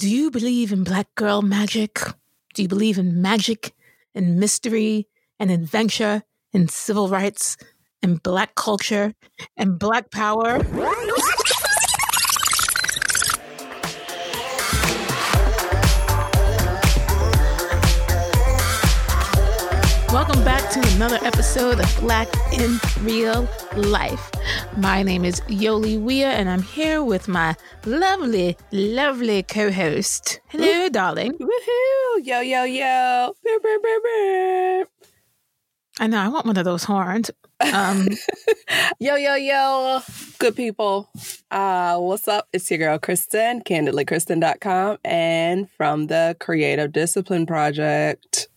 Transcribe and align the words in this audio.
Do 0.00 0.08
you 0.08 0.30
believe 0.30 0.72
in 0.72 0.82
black 0.82 1.14
girl 1.14 1.42
magic? 1.42 2.00
Do 2.54 2.62
you 2.62 2.68
believe 2.68 2.96
in 2.96 3.20
magic 3.20 3.74
and 4.14 4.40
mystery 4.40 5.08
and 5.38 5.50
adventure 5.50 6.22
and 6.54 6.70
civil 6.70 7.10
rights 7.10 7.58
and 8.02 8.22
black 8.22 8.54
culture 8.54 9.12
and 9.58 9.78
black 9.78 10.10
power? 10.10 10.60
Welcome 20.10 20.42
back 20.42 20.72
to 20.72 20.80
another 20.94 21.18
episode 21.26 21.78
of 21.78 22.00
Black 22.00 22.28
in 22.54 22.80
Real 23.02 23.46
Life. 23.76 24.30
My 24.76 25.02
name 25.02 25.24
is 25.24 25.40
Yoli 25.42 26.00
Wea, 26.00 26.24
and 26.24 26.48
I'm 26.48 26.62
here 26.62 27.02
with 27.02 27.26
my 27.28 27.56
lovely, 27.84 28.56
lovely 28.70 29.42
co 29.42 29.70
host. 29.72 30.40
Hello, 30.48 30.88
darling. 30.88 31.32
Woohoo! 31.34 32.24
Yo, 32.24 32.40
yo, 32.40 32.64
yo. 32.64 33.34
Beep, 33.44 33.62
beep, 33.62 33.82
beep. 33.82 34.88
I 35.98 36.06
know, 36.06 36.18
I 36.18 36.28
want 36.28 36.46
one 36.46 36.56
of 36.56 36.64
those 36.64 36.84
horns. 36.84 37.30
Um, 37.74 38.08
Yo, 38.98 39.16
yo, 39.16 39.34
yo. 39.34 40.00
Good 40.38 40.56
people. 40.56 41.10
Uh, 41.50 41.98
what's 41.98 42.28
up? 42.28 42.48
It's 42.52 42.70
your 42.70 42.78
girl, 42.78 42.98
Kristen, 42.98 43.62
candidlykristen.com, 43.62 44.98
and 45.04 45.70
from 45.70 46.06
the 46.06 46.36
Creative 46.40 46.90
Discipline 46.90 47.44
Project. 47.44 48.48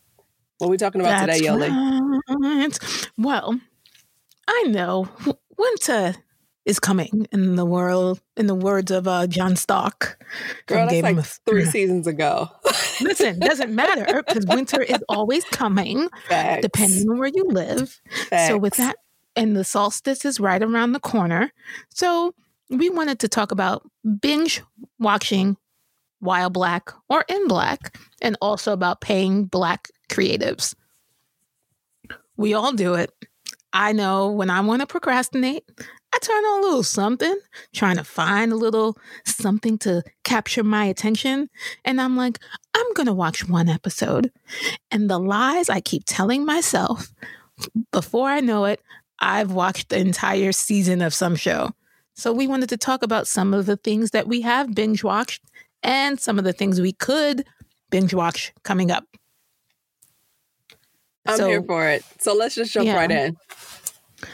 What 0.59 0.67
are 0.67 0.69
we 0.69 0.77
talking 0.77 1.01
about 1.01 1.27
that's 1.27 1.39
today, 1.39 1.49
Yoli? 1.49 2.21
right. 2.39 3.09
Well, 3.17 3.59
I 4.47 4.63
know 4.67 5.09
winter 5.57 6.15
is 6.65 6.79
coming 6.79 7.27
in 7.31 7.55
the 7.55 7.65
world, 7.65 8.21
in 8.37 8.47
the 8.47 8.55
words 8.55 8.89
of 8.91 9.07
uh, 9.07 9.27
John 9.27 9.55
stock 9.55 10.17
Girl, 10.65 10.87
that's 10.87 11.03
like 11.03 11.17
of 11.17 11.27
three 11.45 11.65
seasons 11.65 12.07
ago. 12.07 12.49
Listen, 13.01 13.39
doesn't 13.39 13.73
matter 13.73 14.23
because 14.23 14.45
winter 14.45 14.81
is 14.81 15.03
always 15.09 15.43
coming, 15.45 16.07
Facts. 16.27 16.61
depending 16.61 17.09
on 17.09 17.17
where 17.17 17.31
you 17.33 17.45
live. 17.45 17.99
So 18.47 18.57
with 18.57 18.75
that, 18.77 18.95
and 19.35 19.55
the 19.55 19.63
solstice 19.63 20.25
is 20.25 20.39
right 20.39 20.61
around 20.61 20.93
the 20.93 20.99
corner. 20.99 21.51
So 21.89 22.33
we 22.69 22.89
wanted 22.89 23.19
to 23.19 23.27
talk 23.27 23.51
about 23.51 23.89
binge 24.21 24.61
watching 24.99 25.57
while 26.19 26.49
black 26.49 26.91
or 27.09 27.25
in 27.27 27.47
black, 27.47 27.97
and 28.21 28.37
also 28.41 28.71
about 28.71 29.01
paying 29.01 29.45
black 29.45 29.89
creatives. 30.09 30.75
We 32.37 32.53
all 32.53 32.71
do 32.71 32.93
it. 32.93 33.11
I 33.73 33.91
know 33.91 34.29
when 34.29 34.51
I 34.51 34.61
want 34.61 34.81
to 34.81 34.87
procrastinate, 34.87 35.63
I 36.13 36.19
turn 36.19 36.43
on 36.43 36.59
a 36.59 36.65
little 36.67 36.83
something, 36.83 37.39
trying 37.73 37.97
to 37.97 38.03
find 38.03 38.51
a 38.51 38.55
little 38.55 38.95
something 39.25 39.79
to 39.79 40.03
capture 40.23 40.63
my 40.63 40.85
attention. 40.85 41.49
And 41.83 41.99
I'm 41.99 42.15
like, 42.15 42.37
I'm 42.75 42.93
going 42.93 43.07
to 43.07 43.13
watch 43.13 43.49
one 43.49 43.67
episode. 43.67 44.31
And 44.91 45.09
the 45.09 45.19
lies 45.19 45.69
I 45.69 45.81
keep 45.81 46.03
telling 46.05 46.45
myself, 46.45 47.11
before 47.91 48.29
I 48.29 48.41
know 48.41 48.65
it, 48.65 48.79
I've 49.19 49.51
watched 49.51 49.89
the 49.89 49.97
entire 49.97 50.51
season 50.51 51.01
of 51.01 51.13
some 51.13 51.35
show. 51.35 51.71
So 52.13 52.31
we 52.31 52.45
wanted 52.45 52.69
to 52.69 52.77
talk 52.77 53.01
about 53.01 53.27
some 53.27 53.53
of 53.53 53.65
the 53.65 53.77
things 53.77 54.11
that 54.11 54.27
we 54.27 54.41
have 54.41 54.75
binge 54.75 55.03
watched 55.03 55.43
and 55.81 56.19
some 56.19 56.37
of 56.37 56.45
the 56.45 56.53
things 56.53 56.79
we 56.79 56.93
could 56.93 57.43
binge 57.89 58.13
watch 58.13 58.53
coming 58.63 58.91
up. 58.91 59.05
I'm 61.25 61.37
so, 61.37 61.47
here 61.47 61.63
for 61.63 61.87
it. 61.87 62.03
So 62.19 62.33
let's 62.33 62.55
just 62.55 62.73
jump 62.73 62.87
Yeah. 62.87 62.95
right 62.95 63.11
in. 63.11 63.37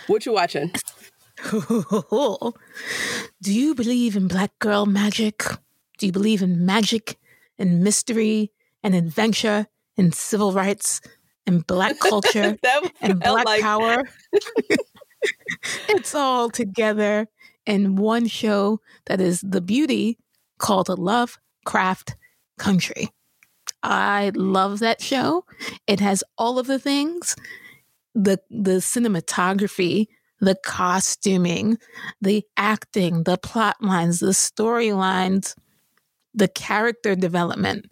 What 0.08 0.26
you 0.26 0.34
watching? 0.34 0.72
Do 1.52 2.54
you 3.54 3.76
believe 3.76 4.16
in 4.16 4.28
black 4.28 4.58
girl 4.59 4.86
magic? 4.86 5.44
Do 5.98 6.06
you 6.06 6.12
believe 6.12 6.42
in 6.42 6.66
magic 6.66 7.17
and 7.58 7.84
mystery 7.84 8.52
and 8.84 8.95
adventure 8.95 9.67
and 9.98 10.14
civil 10.14 10.52
rights 10.52 11.02
and 11.45 11.66
black 11.66 12.00
culture 12.10 12.58
and 13.02 13.20
black 13.20 13.45
like 13.45 13.62
power? 13.62 14.04
it's 15.89 16.16
all 16.16 16.50
together 16.50 17.27
in 17.66 17.95
one 17.95 18.27
show 18.27 18.80
that 19.06 19.21
is 19.21 19.42
the 19.42 19.61
beauty 19.61 20.17
called 20.58 20.89
Love 20.89 21.38
Craft 21.66 22.16
Country. 22.58 23.10
I 23.84 24.32
love 24.36 24.80
that 24.80 25.02
show. 25.02 25.45
It 25.88 26.00
has 26.00 26.23
all 26.38 26.60
of 26.60 26.67
the 26.67 26.80
things 26.80 27.36
the 28.16 28.40
the 28.50 28.78
cinematography, 28.78 30.08
the 30.40 30.56
costuming, 30.64 31.78
the 32.22 32.44
acting, 32.58 33.23
the 33.23 33.38
plot 33.38 33.78
lines, 33.82 34.20
the 34.20 34.28
storylines, 34.28 35.56
the 36.34 36.48
character 36.48 37.16
development, 37.16 37.89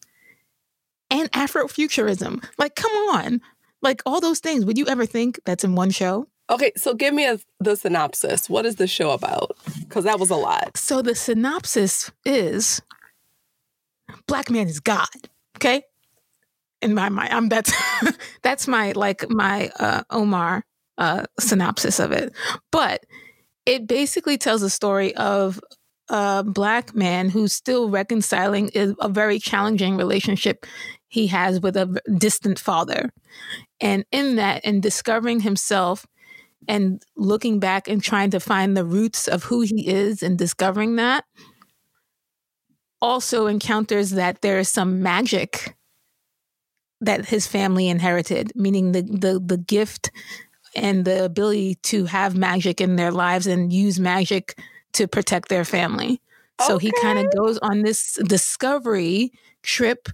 and 1.10 1.32
Afrofuturism. 1.32 2.44
Like, 2.58 2.76
come 2.76 2.92
on. 2.92 3.42
Like 3.82 4.02
all 4.06 4.20
those 4.20 4.40
things. 4.40 4.66
Would 4.66 4.78
you 4.78 4.88
ever 4.88 5.06
think 5.06 5.40
that's 5.46 5.64
in 5.64 5.76
one 5.76 5.92
show? 5.92 6.28
Okay, 6.50 6.72
so 6.76 6.94
give 6.94 7.14
me 7.14 7.28
a, 7.28 7.40
the 7.60 7.76
synopsis. 7.76 8.50
What 8.50 8.66
is 8.66 8.78
the 8.78 8.88
show 8.88 9.12
about? 9.12 9.56
Because 9.82 10.06
that 10.06 10.20
was 10.20 10.30
a 10.30 10.36
lot. 10.36 10.78
So 10.78 11.02
the 11.02 11.14
synopsis 11.14 12.12
is 12.26 12.82
Black 14.28 14.50
man 14.50 14.68
is 14.68 14.80
God. 14.80 15.08
Okay. 15.58 15.82
In 16.82 16.94
my 16.94 17.10
mind, 17.10 17.34
I'm 17.34 17.50
that's 17.50 17.74
that's 18.44 18.68
my 18.68 18.92
like 18.92 19.28
my 19.30 19.72
uh 19.80 20.04
Omar 20.12 20.64
uh 20.98 21.24
synopsis 21.40 22.00
of 22.00 22.12
it. 22.12 22.34
But 22.72 23.04
it 23.66 23.88
basically 23.88 24.38
tells 24.38 24.62
a 24.62 24.70
story 24.70 25.16
of 25.16 25.60
a 26.10 26.44
black 26.44 26.96
man 26.96 27.30
who's 27.30 27.52
still 27.52 27.90
reconciling 27.90 28.70
a 28.76 29.10
very 29.10 29.40
challenging 29.40 29.98
relationship 29.98 30.66
he 31.08 31.28
has 31.28 31.60
with 31.60 31.76
a 31.76 32.00
distant 32.18 32.60
father. 32.60 33.10
And 33.82 34.06
in 34.12 34.36
that, 34.38 34.62
and 34.64 34.82
discovering 34.82 35.42
himself 35.42 36.06
and 36.68 37.02
looking 37.16 37.60
back 37.60 37.88
and 37.88 38.02
trying 38.02 38.30
to 38.32 38.40
find 38.40 38.78
the 38.78 38.86
roots 38.86 39.28
of 39.28 39.44
who 39.46 39.62
he 39.62 39.88
is 39.88 40.22
and 40.24 40.38
discovering 40.38 40.96
that 40.98 41.26
also 43.02 43.48
encounters 43.48 44.12
that 44.12 44.42
there 44.42 44.60
is 44.60 44.70
some 44.70 45.02
magic 45.02 45.76
that 47.00 47.26
his 47.26 47.46
family 47.46 47.88
inherited 47.88 48.52
meaning 48.56 48.92
the 48.92 49.04
the, 49.04 49.40
the 49.40 49.58
gift 49.58 50.10
and 50.76 51.06
the 51.06 51.26
ability 51.26 51.76
to 51.76 52.06
have 52.06 52.36
magic 52.36 52.80
in 52.80 52.96
their 52.96 53.12
lives 53.12 53.48
and 53.48 53.74
use 53.74 54.00
magic 54.00 54.60
to 54.94 55.08
protect 55.08 55.50
their 55.50 55.66
family. 55.66 56.22
So 56.66 56.80
he 56.80 56.92
kind 57.02 57.20
of 57.20 57.32
goes 57.36 57.60
on 57.60 57.84
this 57.84 58.18
discovery 58.28 59.32
trip 59.62 60.10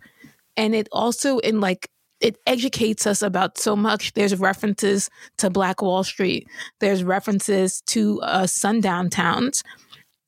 and 0.57 0.75
it 0.75 0.89
also 0.91 1.37
in 1.39 1.61
like 1.61 1.89
it 2.19 2.37
educates 2.47 3.05
us 3.05 3.21
about 3.21 3.57
so 3.57 3.75
much. 3.75 4.13
There's 4.13 4.37
references 4.37 5.09
to 5.37 5.49
black 5.49 5.81
wall 5.81 6.03
street. 6.03 6.47
There's 6.79 7.03
references 7.03 7.81
to 7.87 8.21
uh, 8.21 8.47
sundown 8.47 9.09
towns 9.09 9.63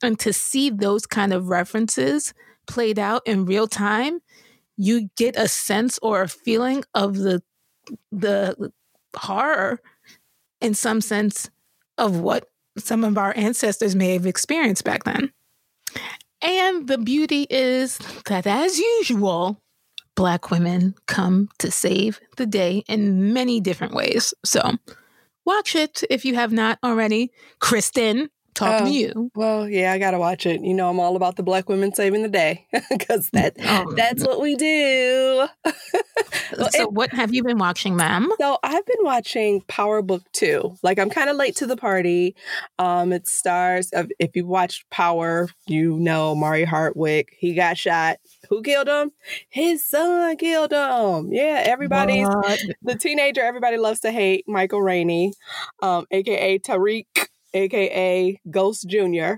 and 0.04 0.20
to 0.20 0.34
see 0.34 0.70
those 0.70 1.06
kind 1.06 1.34
of 1.34 1.50
references 1.50 2.34
played 2.68 3.00
out 3.00 3.22
in 3.26 3.46
real 3.46 3.68
time 3.68 4.20
you 4.78 5.10
get 5.16 5.36
a 5.38 5.48
sense 5.48 6.00
or 6.02 6.22
a 6.22 6.28
feeling 6.28 6.84
of 6.94 7.16
the 7.18 7.42
the 8.12 8.72
horror 9.16 9.80
in 10.62 10.74
some 10.74 11.02
sense 11.02 11.50
of 11.98 12.20
what 12.20 12.50
some 12.78 13.04
of 13.04 13.18
our 13.18 13.34
ancestors 13.38 13.96
may 13.96 14.14
have 14.14 14.26
experienced 14.26 14.84
back 14.84 15.04
then. 15.04 15.32
And 16.42 16.88
the 16.88 16.98
beauty 16.98 17.48
is 17.50 18.00
that 18.26 18.46
as 18.46 18.78
usual 18.78 19.62
black 20.16 20.52
women 20.52 20.96
come 21.08 21.50
to 21.60 21.72
save 21.72 22.20
the 22.38 22.46
day 22.46 22.84
in 22.88 23.34
many 23.34 23.60
different 23.60 23.94
ways. 23.94 24.34
So 24.44 24.74
watch 25.46 25.76
it 25.76 26.04
if 26.10 26.26
you 26.26 26.36
have 26.36 26.52
not 26.52 26.80
already. 26.84 27.32
Kristen 27.60 28.30
talking 28.56 28.88
Oh. 28.88 28.90
to 28.90 28.96
you 28.96 29.32
Well, 29.36 29.70
yeah, 29.70 29.92
I 29.92 30.00
gotta 30.00 30.18
watch 30.18 30.46
it. 30.46 30.62
You 30.62 30.74
know, 30.74 30.90
I'm 30.90 31.00
all 31.00 31.16
about 31.16 31.36
the 31.36 31.44
black 31.44 31.70
women 31.70 31.94
saving 31.94 32.24
the 32.24 32.30
day 32.30 32.66
because 32.90 33.30
that 33.32 33.56
Oh, 33.64 33.94
that's 33.96 34.24
what 34.26 34.42
we 34.42 34.56
do. 34.56 35.48
Well, 36.58 36.70
so 36.72 36.84
it- 36.84 36.94
what 36.94 37.12
have 37.12 37.34
you 37.34 37.44
been 37.44 37.58
watching 37.58 37.96
ma'am 37.96 38.30
So 38.40 38.58
I've 38.64 38.86
been 38.86 39.02
watching 39.02 39.62
Power 39.68 40.02
Book 40.02 40.24
Two. 40.32 40.76
Like 40.84 40.98
I'm 41.00 41.10
kind 41.10 41.30
of 41.30 41.36
late 41.36 41.56
to 41.58 41.66
the 41.66 41.76
party. 41.76 42.36
Um, 42.80 43.12
it 43.12 43.28
stars. 43.28 43.90
Of, 43.92 44.10
if 44.20 44.36
you 44.36 44.46
watched 44.46 44.90
Power, 44.90 45.50
you 45.68 45.98
know 46.00 46.34
Mari 46.36 46.64
Hardwick. 46.64 47.36
He 47.38 47.54
got 47.56 47.78
shot. 47.78 48.18
Who 48.50 48.62
killed 48.62 48.88
him? 48.88 49.12
His 49.50 49.86
son 49.88 50.38
killed 50.38 50.72
him. 50.72 51.34
Yeah, 51.34 51.64
everybody's 51.66 52.28
What? 52.28 52.60
the 52.82 52.96
teenager 52.96 53.42
everybody 53.42 53.78
loves 53.78 54.00
to 54.02 54.12
hate, 54.12 54.46
Michael 54.48 54.82
Rainey, 54.82 55.34
um, 55.82 56.06
aka 56.12 56.60
Tariq, 56.60 57.06
aka 57.56 58.40
Ghost 58.50 58.88
Jr. 58.88 59.36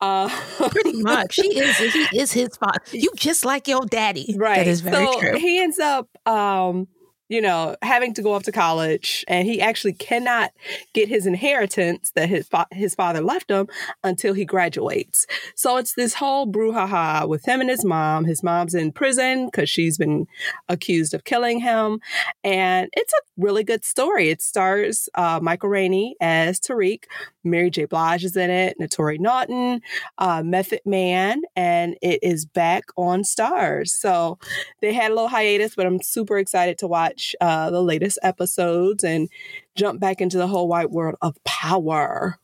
Uh, 0.00 0.28
Pretty 0.70 1.02
much. 1.02 1.36
He 1.36 1.58
is 1.58 1.76
he 1.78 2.18
is 2.20 2.32
his 2.32 2.56
father. 2.56 2.78
You 2.92 3.10
just 3.16 3.44
like 3.44 3.68
your 3.68 3.84
daddy. 3.86 4.34
right. 4.38 4.58
That 4.58 4.66
is 4.68 4.80
very 4.80 5.04
so 5.06 5.20
true. 5.20 5.38
he 5.38 5.60
ends 5.60 5.78
up 5.78 6.08
um, 6.26 6.88
you 7.28 7.40
know, 7.40 7.74
having 7.82 8.14
to 8.14 8.22
go 8.22 8.34
off 8.34 8.44
to 8.44 8.52
college, 8.52 9.24
and 9.26 9.48
he 9.48 9.60
actually 9.60 9.94
cannot 9.94 10.52
get 10.94 11.08
his 11.08 11.26
inheritance 11.26 12.12
that 12.14 12.28
his 12.28 12.46
fa- 12.46 12.68
his 12.70 12.94
father 12.94 13.20
left 13.20 13.50
him 13.50 13.66
until 14.04 14.32
he 14.32 14.44
graduates. 14.44 15.26
So 15.56 15.76
it's 15.76 15.94
this 15.94 16.14
whole 16.14 16.46
brouhaha 16.46 17.26
with 17.28 17.44
him 17.44 17.60
and 17.60 17.68
his 17.68 17.84
mom. 17.84 18.26
His 18.26 18.44
mom's 18.44 18.76
in 18.76 18.92
prison 18.92 19.46
because 19.46 19.68
she's 19.68 19.98
been 19.98 20.26
accused 20.68 21.14
of 21.14 21.24
killing 21.24 21.58
him, 21.58 21.98
and 22.44 22.88
it's 22.92 23.12
a 23.12 23.22
really 23.36 23.64
good 23.64 23.84
story. 23.84 24.28
It 24.30 24.40
stars 24.40 25.08
uh, 25.16 25.40
Michael 25.42 25.68
Rainey 25.70 26.14
as 26.20 26.60
Tariq, 26.60 27.04
Mary 27.46 27.70
J. 27.70 27.86
Blige 27.86 28.24
is 28.24 28.36
in 28.36 28.50
it, 28.50 28.76
Naturi 28.80 29.18
Naughton, 29.18 29.80
uh, 30.18 30.42
Method 30.42 30.80
Man, 30.84 31.42
and 31.54 31.96
it 32.02 32.20
is 32.22 32.44
back 32.44 32.84
on 32.96 33.22
Starz. 33.22 33.88
So 33.88 34.38
they 34.80 34.92
had 34.92 35.10
a 35.10 35.14
little 35.14 35.28
hiatus, 35.28 35.74
but 35.74 35.86
I'm 35.86 36.02
super 36.02 36.38
excited 36.38 36.78
to 36.78 36.86
watch 36.86 37.34
uh, 37.40 37.70
the 37.70 37.82
latest 37.82 38.18
episodes 38.22 39.04
and 39.04 39.28
jump 39.74 40.00
back 40.00 40.20
into 40.20 40.38
the 40.38 40.46
whole 40.46 40.68
white 40.68 40.90
world 40.90 41.16
of 41.22 41.42
power. 41.44 42.38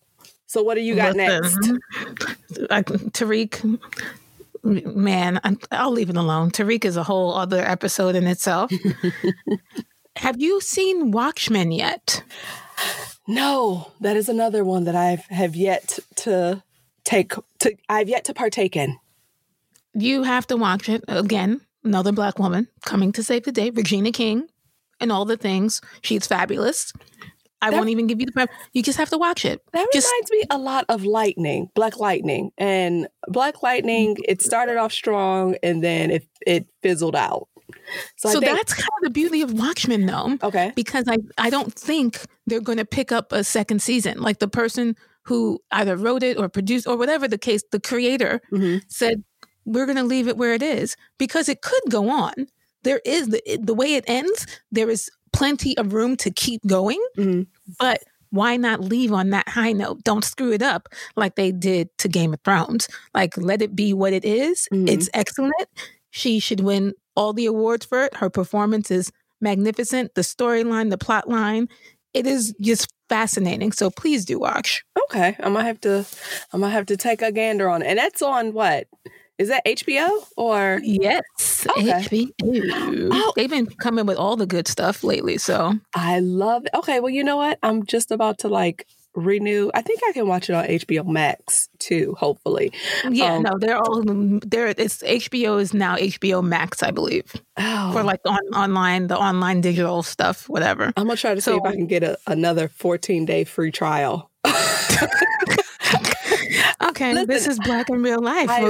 So, 0.47 0.63
what 0.63 0.75
do 0.75 0.83
you 0.83 0.95
got 0.95 1.17
Listen, 1.17 1.81
next? 1.97 2.69
I, 2.71 2.83
Tariq, 2.83 3.81
man, 4.63 5.41
i 5.71 5.85
will 5.85 5.93
leave 5.93 6.11
it 6.11 6.17
alone. 6.17 6.51
Tariq 6.51 6.85
is 6.85 6.99
a 6.99 7.03
whole 7.03 7.35
other 7.35 7.63
episode 7.63 8.15
in 8.15 8.27
itself. 8.27 8.71
have 10.17 10.41
you 10.41 10.61
seen 10.61 11.11
Watchmen 11.11 11.73
yet? 11.73 12.23
No, 13.29 13.93
that 14.01 14.17
is 14.17 14.29
another 14.29 14.65
one 14.65 14.85
that 14.85 14.97
I 14.97 15.23
have 15.31 15.55
yet 15.55 15.99
to 16.17 16.63
take. 17.05 17.35
To 17.61 17.77
I've 17.89 18.09
yet 18.09 18.25
to 18.25 18.35
partake 18.35 18.77
in. 18.77 18.99
You 19.95 20.23
have 20.23 20.47
to 20.49 20.57
watch 20.57 20.89
it 20.89 21.05
again. 21.09 21.61
Another 21.85 22.13
black 22.13 22.39
woman 22.39 22.69
coming 22.85 23.13
to 23.13 23.23
save 23.23 23.45
the 23.45 23.53
day, 23.53 23.71
Regina 23.71 24.13
King 24.13 24.49
and 25.01 25.13
all 25.13 25.25
the 25.25 25.37
things. 25.37 25.81
She's 26.01 26.27
fabulous. 26.27 26.93
I 27.61 27.71
that, 27.71 27.77
won't 27.77 27.91
even 27.91 28.07
give 28.07 28.19
you 28.21 28.27
the 28.27 28.33
prep. 28.33 28.51
You 28.73 28.83
just 28.83 28.99
have 28.99 29.11
to 29.11 29.19
watch 29.19 29.45
it. 29.45 29.61
That 29.73 29.87
just, 29.93 30.09
reminds 30.11 30.31
me 30.33 30.45
a 30.51 30.59
lot 30.59 30.85
of 30.89 31.05
Lightning, 31.05 31.71
Black 31.75 31.99
Lightning, 31.99 32.51
and 32.59 33.09
Black 33.29 33.63
Lightning. 33.63 34.17
It 34.27 34.43
started 34.43 34.79
off 34.79 34.93
strong 34.93 35.57
and 35.63 35.83
then 35.83 36.11
it 36.11 36.27
it 36.45 36.67
fizzled 36.83 37.15
out. 37.15 37.49
So, 38.17 38.31
so 38.31 38.41
think, 38.41 38.57
that's 38.57 38.75
kind 38.75 38.89
of 38.99 39.05
the 39.05 39.11
beauty 39.11 39.43
of 39.43 39.53
Watchmen, 39.53 40.07
though. 40.07 40.39
Okay. 40.43 40.73
Because 40.75 41.05
I 41.09 41.19
I 41.39 41.51
don't 41.51 41.73
think 41.73 42.21
they're 42.47 42.61
going 42.61 42.79
to 42.79 42.85
pick 42.85 43.13
up 43.13 43.33
a 43.33 43.45
second 43.45 43.83
season. 43.83 44.21
Like 44.21 44.39
the 44.39 44.49
person 44.49 44.97
who 45.25 45.61
either 45.71 45.97
wrote 45.97 46.23
it 46.23 46.39
or 46.39 46.49
produced 46.49 46.87
or 46.87 46.97
whatever 46.97 47.29
the 47.29 47.39
case, 47.39 47.63
the 47.71 47.81
creator 47.81 48.41
mm-hmm. 48.53 48.79
said 48.89 49.23
we're 49.65 49.87
going 49.87 49.97
to 49.97 50.03
leave 50.03 50.27
it 50.27 50.37
where 50.37 50.55
it 50.55 50.63
is 50.63 50.97
because 51.19 51.49
it 51.49 51.63
could 51.63 51.83
go 51.89 52.11
on 52.11 52.49
there 52.83 53.01
is 53.05 53.29
the 53.29 53.43
the 53.61 53.75
way 53.75 53.95
it 53.95 54.05
ends. 54.07 54.47
There 54.71 54.91
is 54.91 55.11
plenty 55.33 55.77
of 55.79 55.93
room 55.93 56.17
to 56.19 56.31
keep 56.31 56.65
going, 56.67 57.01
mm-hmm. 57.17 57.43
but 57.79 58.03
why 58.31 58.57
not 58.57 58.81
leave 58.81 59.13
on 59.13 59.31
that 59.31 59.49
high 59.49 59.73
note? 59.73 60.05
Don't 60.05 60.25
screw 60.25 60.53
it 60.53 60.63
up 60.63 60.89
like 61.17 61.37
they 61.37 61.53
did 61.53 61.89
to 61.99 62.09
Game 62.09 62.33
of 62.33 62.41
Thrones. 62.45 62.89
Like 63.15 63.37
let 63.37 63.63
it 63.63 63.77
be 63.77 63.93
what 63.93 64.13
it 64.13 64.25
is. 64.25 64.69
Mm-hmm. 64.73 64.89
It's 64.89 65.09
excellent. 65.15 65.69
She 66.13 66.39
should 66.39 66.61
win 66.61 66.93
all 67.17 67.33
the 67.33 67.47
awards 67.47 67.85
for 67.87 68.05
it. 68.05 68.17
Her 68.17 68.31
performance 68.31 68.91
is 68.91 69.11
magnificent. 69.41 70.15
The 70.15 70.21
storyline, 70.21 70.91
the 70.91 70.99
plot 70.99 71.29
line, 71.29 71.69
it 72.15 72.27
is 72.27 72.55
just 72.61 72.93
fascinating. 73.09 73.73
So 73.73 73.91
please 73.91 74.25
do 74.25 74.39
watch. 74.39 74.85
Okay, 75.05 75.35
I'm 75.41 75.55
gonna 75.55 75.65
have 75.65 75.81
to, 75.81 76.07
I'm 76.53 76.61
gonna 76.61 76.71
have 76.71 76.87
to 76.87 76.97
take 76.97 77.23
a 77.23 77.33
gander 77.33 77.69
on 77.69 77.83
it. 77.83 77.87
And 77.87 77.99
that's 77.99 78.23
on 78.23 78.53
what 78.53 78.87
is 79.39 79.49
that 79.49 79.65
HBO 79.65 80.27
or 80.37 80.81
yes, 80.83 81.67
okay. 81.79 81.93
HBO? 81.93 83.09
Oh. 83.11 83.33
They've 83.35 83.51
been 83.51 83.67
coming 83.67 84.05
with 84.05 84.19
all 84.19 84.37
the 84.37 84.47
good 84.47 84.69
stuff 84.69 85.03
lately. 85.03 85.39
So 85.39 85.75
I 85.95 86.21
love. 86.21 86.67
It. 86.67 86.73
Okay, 86.75 87.01
well, 87.01 87.11
you 87.11 87.25
know 87.25 87.39
what? 87.39 87.59
I'm 87.63 87.85
just 87.85 88.11
about 88.11 88.39
to 88.41 88.49
like 88.49 88.87
renew. 89.15 89.71
I 89.75 89.83
think 89.83 90.01
I 90.09 90.13
can 90.13 90.27
watch 90.27 90.49
it 90.49 90.55
on 90.55 90.65
HBO 90.65 91.07
Max 91.07 91.69
too. 91.79 92.15
Hopefully, 92.19 92.73
yeah. 93.09 93.35
Um, 93.35 93.43
no, 93.43 93.59
they're 93.59 93.79
all 93.79 94.03
there. 94.05 94.69
It's 94.69 95.03
HBO 95.03 95.61
is 95.61 95.75
now 95.75 95.97
HBO 95.97 96.43
Max, 96.43 96.83
I 96.83 96.91
believe, 96.91 97.33
oh. 97.57 97.93
for 97.93 98.03
like 98.03 98.21
on 98.27 98.41
online 98.55 99.09
the 99.09 99.19
online 99.19 99.61
digital 99.61 100.03
stuff, 100.03 100.49
whatever. 100.49 100.93
I'm 100.97 101.07
gonna 101.07 101.17
try 101.17 101.35
to 101.35 101.41
so, 101.41 101.53
see 101.53 101.57
if 101.59 101.65
I 101.65 101.73
can 101.73 101.87
get 101.87 102.03
a, 102.03 102.19
another 102.27 102.69
14 102.69 103.25
day 103.25 103.45
free 103.45 103.71
trial. 103.71 104.31
Okay, 106.83 107.15
Listen, 107.15 107.29
this 107.29 107.47
is 107.47 107.59
black 107.61 107.89
in 107.91 108.03
real 108.03 108.21
life. 108.21 108.51
I, 108.51 108.67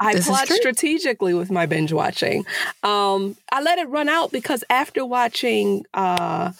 I 0.00 0.20
plot 0.20 0.48
strategically 0.48 1.34
with 1.34 1.50
my 1.50 1.66
binge 1.66 1.92
watching. 1.92 2.44
Um, 2.82 3.36
I 3.52 3.62
let 3.62 3.78
it 3.78 3.88
run 3.88 4.08
out 4.08 4.32
because 4.32 4.64
after 4.70 5.04
watching 5.04 5.84
uh, 5.94 6.52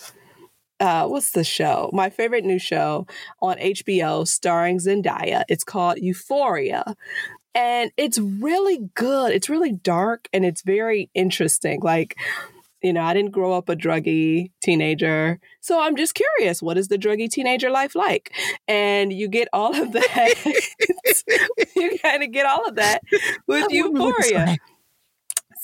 uh, 0.80 1.06
what's 1.06 1.32
the 1.32 1.44
show? 1.44 1.90
My 1.92 2.10
favorite 2.10 2.44
new 2.44 2.58
show 2.58 3.06
on 3.40 3.56
HBO 3.58 4.26
starring 4.26 4.78
Zendaya. 4.78 5.44
It's 5.48 5.64
called 5.64 5.98
Euphoria. 5.98 6.94
And 7.54 7.90
it's 7.96 8.18
really 8.18 8.90
good. 8.94 9.32
It's 9.32 9.48
really 9.48 9.72
dark 9.72 10.28
and 10.32 10.44
it's 10.44 10.62
very 10.62 11.08
interesting. 11.14 11.80
Like 11.80 12.16
you 12.82 12.92
know, 12.92 13.02
I 13.02 13.14
didn't 13.14 13.32
grow 13.32 13.52
up 13.52 13.68
a 13.68 13.74
druggy 13.74 14.52
teenager. 14.62 15.40
So 15.60 15.80
I'm 15.80 15.96
just 15.96 16.14
curious, 16.14 16.62
what 16.62 16.78
is 16.78 16.88
the 16.88 16.98
druggy 16.98 17.28
teenager 17.28 17.70
life 17.70 17.96
like? 17.96 18.32
And 18.68 19.12
you 19.12 19.28
get 19.28 19.48
all 19.52 19.74
of 19.74 19.92
that. 19.92 20.34
you 21.76 21.98
kind 21.98 22.22
of 22.22 22.30
get 22.30 22.46
all 22.46 22.64
of 22.66 22.76
that 22.76 23.00
with 23.48 23.66
Euphoria. 23.70 24.56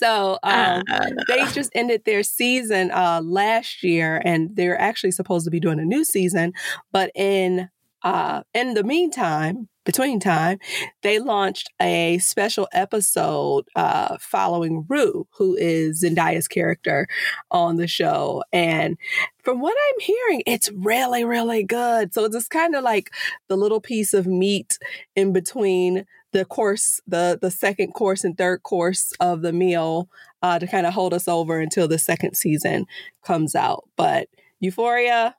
So 0.02 0.38
um, 0.42 0.82
uh, 0.90 1.10
they 1.28 1.44
just 1.52 1.70
ended 1.74 2.04
their 2.04 2.24
season 2.24 2.90
uh, 2.90 3.20
last 3.22 3.84
year, 3.84 4.20
and 4.24 4.56
they're 4.56 4.80
actually 4.80 5.12
supposed 5.12 5.44
to 5.44 5.50
be 5.50 5.60
doing 5.60 5.78
a 5.78 5.84
new 5.84 6.04
season. 6.04 6.54
But 6.90 7.12
in 7.14 7.68
uh, 8.02 8.42
in 8.52 8.74
the 8.74 8.82
meantime, 8.82 9.68
between 9.84 10.18
time, 10.20 10.58
they 11.02 11.18
launched 11.18 11.70
a 11.80 12.18
special 12.18 12.68
episode 12.72 13.64
uh, 13.76 14.16
following 14.20 14.84
Rue, 14.88 15.26
who 15.38 15.56
is 15.56 16.02
Zendaya's 16.02 16.48
character 16.48 17.06
on 17.50 17.76
the 17.76 17.86
show. 17.86 18.42
And 18.52 18.96
from 19.42 19.60
what 19.60 19.76
I'm 19.76 20.00
hearing, 20.00 20.42
it's 20.46 20.70
really, 20.72 21.24
really 21.24 21.64
good. 21.64 22.14
So 22.14 22.24
it's 22.24 22.34
just 22.34 22.50
kind 22.50 22.74
of 22.74 22.84
like 22.84 23.12
the 23.48 23.56
little 23.56 23.80
piece 23.80 24.14
of 24.14 24.26
meat 24.26 24.78
in 25.16 25.32
between 25.32 26.04
the 26.32 26.44
course, 26.44 27.00
the 27.06 27.38
the 27.40 27.50
second 27.50 27.92
course 27.92 28.24
and 28.24 28.36
third 28.36 28.62
course 28.62 29.12
of 29.20 29.42
the 29.42 29.52
meal 29.52 30.08
uh, 30.42 30.58
to 30.58 30.66
kind 30.66 30.86
of 30.86 30.94
hold 30.94 31.14
us 31.14 31.28
over 31.28 31.60
until 31.60 31.88
the 31.88 31.98
second 31.98 32.36
season 32.36 32.86
comes 33.22 33.54
out. 33.54 33.84
But 33.96 34.28
Euphoria, 34.60 35.36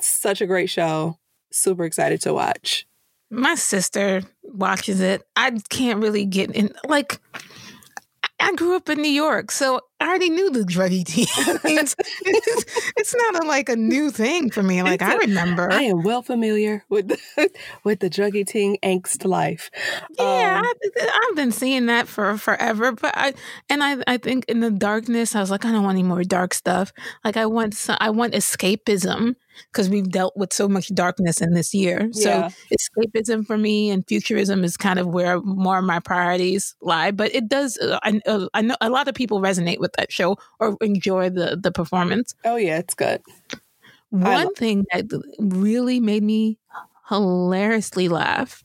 such 0.00 0.40
a 0.40 0.46
great 0.46 0.70
show. 0.70 1.18
Super 1.50 1.84
excited 1.84 2.20
to 2.22 2.32
watch 2.32 2.86
my 3.32 3.54
sister 3.54 4.22
watches 4.42 5.00
it. 5.00 5.22
I 5.34 5.52
can't 5.70 6.02
really 6.02 6.26
get 6.26 6.50
in. 6.54 6.72
Like, 6.86 7.18
I 8.38 8.54
grew 8.54 8.76
up 8.76 8.90
in 8.90 9.00
New 9.00 9.08
York, 9.08 9.50
so 9.50 9.80
I 10.02 10.08
already 10.08 10.30
knew 10.30 10.50
the 10.50 10.64
druggy 10.64 11.04
teens. 11.06 11.30
it's, 11.64 11.94
it's, 12.96 13.14
not 13.14 13.44
a, 13.44 13.46
like 13.46 13.68
a 13.68 13.76
new 13.76 14.10
thing 14.10 14.50
for 14.50 14.60
me. 14.60 14.82
Like 14.82 15.00
I 15.00 15.14
remember, 15.14 15.70
I 15.70 15.82
am 15.82 16.02
well 16.02 16.22
familiar 16.22 16.84
with 16.88 17.08
the, 17.08 17.50
with 17.84 18.00
the 18.00 18.10
druggy 18.10 18.44
teen 18.44 18.76
angst 18.82 19.24
life. 19.24 19.70
Yeah, 20.18 20.58
um, 20.58 20.66
I, 20.66 21.26
have 21.28 21.36
been 21.36 21.52
seeing 21.52 21.86
that 21.86 22.08
for 22.08 22.36
forever. 22.36 22.90
But 22.90 23.16
I 23.16 23.34
and 23.70 23.84
I 23.84 24.02
I 24.08 24.16
think 24.16 24.46
in 24.48 24.58
the 24.58 24.72
darkness, 24.72 25.36
I 25.36 25.40
was 25.40 25.52
like, 25.52 25.64
I 25.64 25.70
don't 25.70 25.84
want 25.84 25.94
any 25.94 26.02
more 26.02 26.24
dark 26.24 26.52
stuff. 26.52 26.92
Like 27.24 27.36
I 27.36 27.46
want 27.46 27.74
some, 27.74 27.96
I 28.00 28.10
want 28.10 28.34
escapism 28.34 29.36
because 29.70 29.88
we've 29.88 30.10
dealt 30.10 30.36
with 30.36 30.52
so 30.52 30.68
much 30.68 30.88
darkness 30.94 31.40
in 31.40 31.52
this 31.54 31.74
year. 31.74 32.08
Yeah. 32.12 32.48
So 32.48 32.54
escapism 32.76 33.46
for 33.46 33.56
me 33.56 33.90
and 33.90 34.06
futurism 34.06 34.64
is 34.64 34.76
kind 34.76 34.98
of 34.98 35.06
where 35.06 35.40
more 35.40 35.78
of 35.78 35.84
my 35.84 36.00
priorities 36.00 36.74
lie. 36.80 37.10
But 37.10 37.34
it 37.34 37.48
does. 37.48 37.78
Uh, 37.78 37.98
I, 38.02 38.20
uh, 38.26 38.48
I 38.54 38.62
know 38.62 38.76
a 38.80 38.90
lot 38.90 39.08
of 39.08 39.14
people 39.14 39.40
resonate 39.40 39.78
with 39.78 39.91
that 39.96 40.12
show 40.12 40.36
or 40.58 40.76
enjoy 40.80 41.30
the 41.30 41.58
the 41.60 41.72
performance. 41.72 42.34
Oh 42.44 42.56
yeah, 42.56 42.78
it's 42.78 42.94
good. 42.94 43.22
One 44.10 44.54
thing 44.54 44.84
that 44.92 45.06
really 45.38 45.98
made 45.98 46.22
me 46.22 46.58
hilariously 47.08 48.08
laugh, 48.08 48.62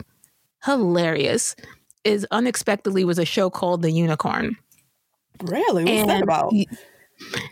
hilarious, 0.65 1.55
is 2.03 2.27
unexpectedly 2.31 3.05
was 3.05 3.17
a 3.17 3.25
show 3.25 3.49
called 3.49 3.81
The 3.81 3.91
Unicorn. 3.91 4.57
Really, 5.41 5.85
what's 5.85 5.99
and 5.99 6.09
that 6.09 6.23
about? 6.23 6.53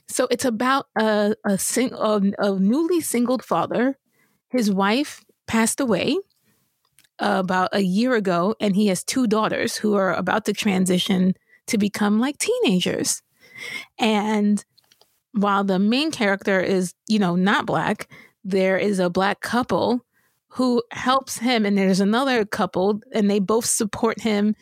So 0.10 0.28
it's 0.30 0.46
about 0.46 0.88
a 0.98 1.36
a, 1.46 1.58
sing, 1.58 1.94
a, 1.94 2.22
a 2.40 2.60
newly 2.60 3.02
singled 3.02 3.44
father. 3.44 3.98
His 4.50 4.72
wife 4.72 5.24
passed 5.48 5.80
away 5.80 6.18
about 7.20 7.70
a 7.74 7.82
year 7.82 8.16
ago, 8.16 8.56
and 8.60 8.76
he 8.76 8.88
has 8.88 9.04
two 9.04 9.28
daughters 9.28 9.78
who 9.78 9.96
are 9.96 10.14
about 10.14 10.46
to 10.46 10.54
transition 10.54 11.34
to 11.68 11.78
become 11.78 12.20
like 12.20 12.38
teenagers. 12.38 13.22
And 13.98 14.64
while 15.34 15.64
the 15.64 15.80
main 15.80 16.12
character 16.12 16.60
is, 16.60 16.94
you 17.08 17.20
know, 17.20 17.36
not 17.36 17.66
black, 17.66 18.10
there 18.44 18.78
is 18.78 19.00
a 19.00 19.10
black 19.10 19.42
couple 19.42 20.06
who 20.50 20.82
helps 20.92 21.38
him, 21.38 21.66
and 21.66 21.78
there's 21.78 22.00
another 22.00 22.46
couple, 22.46 23.02
and 23.14 23.30
they 23.30 23.40
both 23.40 23.66
support 23.66 24.22
him 24.22 24.56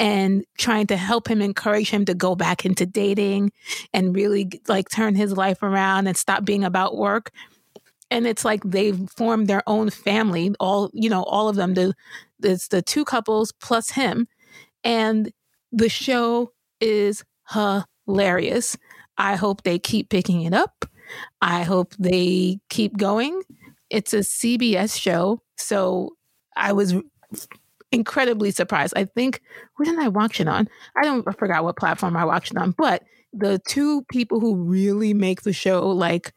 and 0.00 0.44
trying 0.58 0.86
to 0.86 0.96
help 0.96 1.28
him 1.28 1.42
encourage 1.42 1.90
him 1.90 2.06
to 2.06 2.14
go 2.14 2.34
back 2.34 2.64
into 2.64 2.86
dating 2.86 3.52
and 3.92 4.16
really 4.16 4.50
like 4.66 4.88
turn 4.88 5.14
his 5.14 5.36
life 5.36 5.62
around 5.62 6.06
and 6.06 6.16
stop 6.16 6.42
being 6.42 6.64
about 6.64 6.96
work. 6.96 7.30
And 8.10 8.26
it's 8.26 8.44
like 8.44 8.62
they've 8.64 8.98
formed 9.10 9.46
their 9.46 9.62
own 9.66 9.90
family 9.90 10.52
all 10.58 10.90
you 10.94 11.10
know 11.10 11.22
all 11.24 11.48
of 11.48 11.56
them 11.56 11.74
the 11.74 11.92
it's 12.42 12.68
the 12.68 12.80
two 12.80 13.04
couples 13.04 13.52
plus 13.60 13.90
him. 13.90 14.26
And 14.82 15.32
the 15.70 15.90
show 15.90 16.52
is 16.80 17.22
hilarious 18.10 18.76
i 19.18 19.36
hope 19.36 19.62
they 19.62 19.78
keep 19.78 20.08
picking 20.08 20.42
it 20.42 20.54
up 20.54 20.84
i 21.40 21.62
hope 21.62 21.94
they 21.98 22.58
keep 22.68 22.96
going 22.96 23.42
it's 23.90 24.12
a 24.12 24.18
cbs 24.20 25.00
show 25.00 25.40
so 25.56 26.10
i 26.56 26.72
was 26.72 26.94
incredibly 27.92 28.50
surprised 28.50 28.94
i 28.96 29.04
think 29.04 29.40
where 29.76 29.84
did 29.86 29.98
i 29.98 30.08
watch 30.08 30.40
it 30.40 30.48
on 30.48 30.68
i 30.96 31.02
don't 31.02 31.26
I 31.26 31.32
forgot 31.32 31.64
what 31.64 31.76
platform 31.76 32.16
i 32.16 32.24
watched 32.24 32.52
it 32.52 32.58
on 32.58 32.72
but 32.72 33.02
the 33.32 33.60
two 33.66 34.02
people 34.10 34.40
who 34.40 34.56
really 34.56 35.14
make 35.14 35.42
the 35.42 35.52
show 35.52 35.88
like 35.88 36.32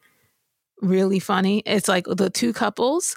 really 0.82 1.18
funny. 1.18 1.62
It's 1.66 1.88
like 1.88 2.06
the 2.06 2.30
two 2.30 2.52
couples 2.52 3.16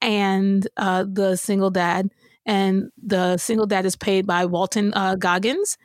and 0.00 0.66
uh, 0.76 1.04
the 1.10 1.36
single 1.36 1.70
dad. 1.70 2.10
And 2.46 2.90
the 3.02 3.36
single 3.36 3.66
dad 3.66 3.84
is 3.86 3.96
played 3.96 4.26
by 4.26 4.46
Walton 4.46 4.92
uh, 4.94 5.14
Goggins. 5.16 5.76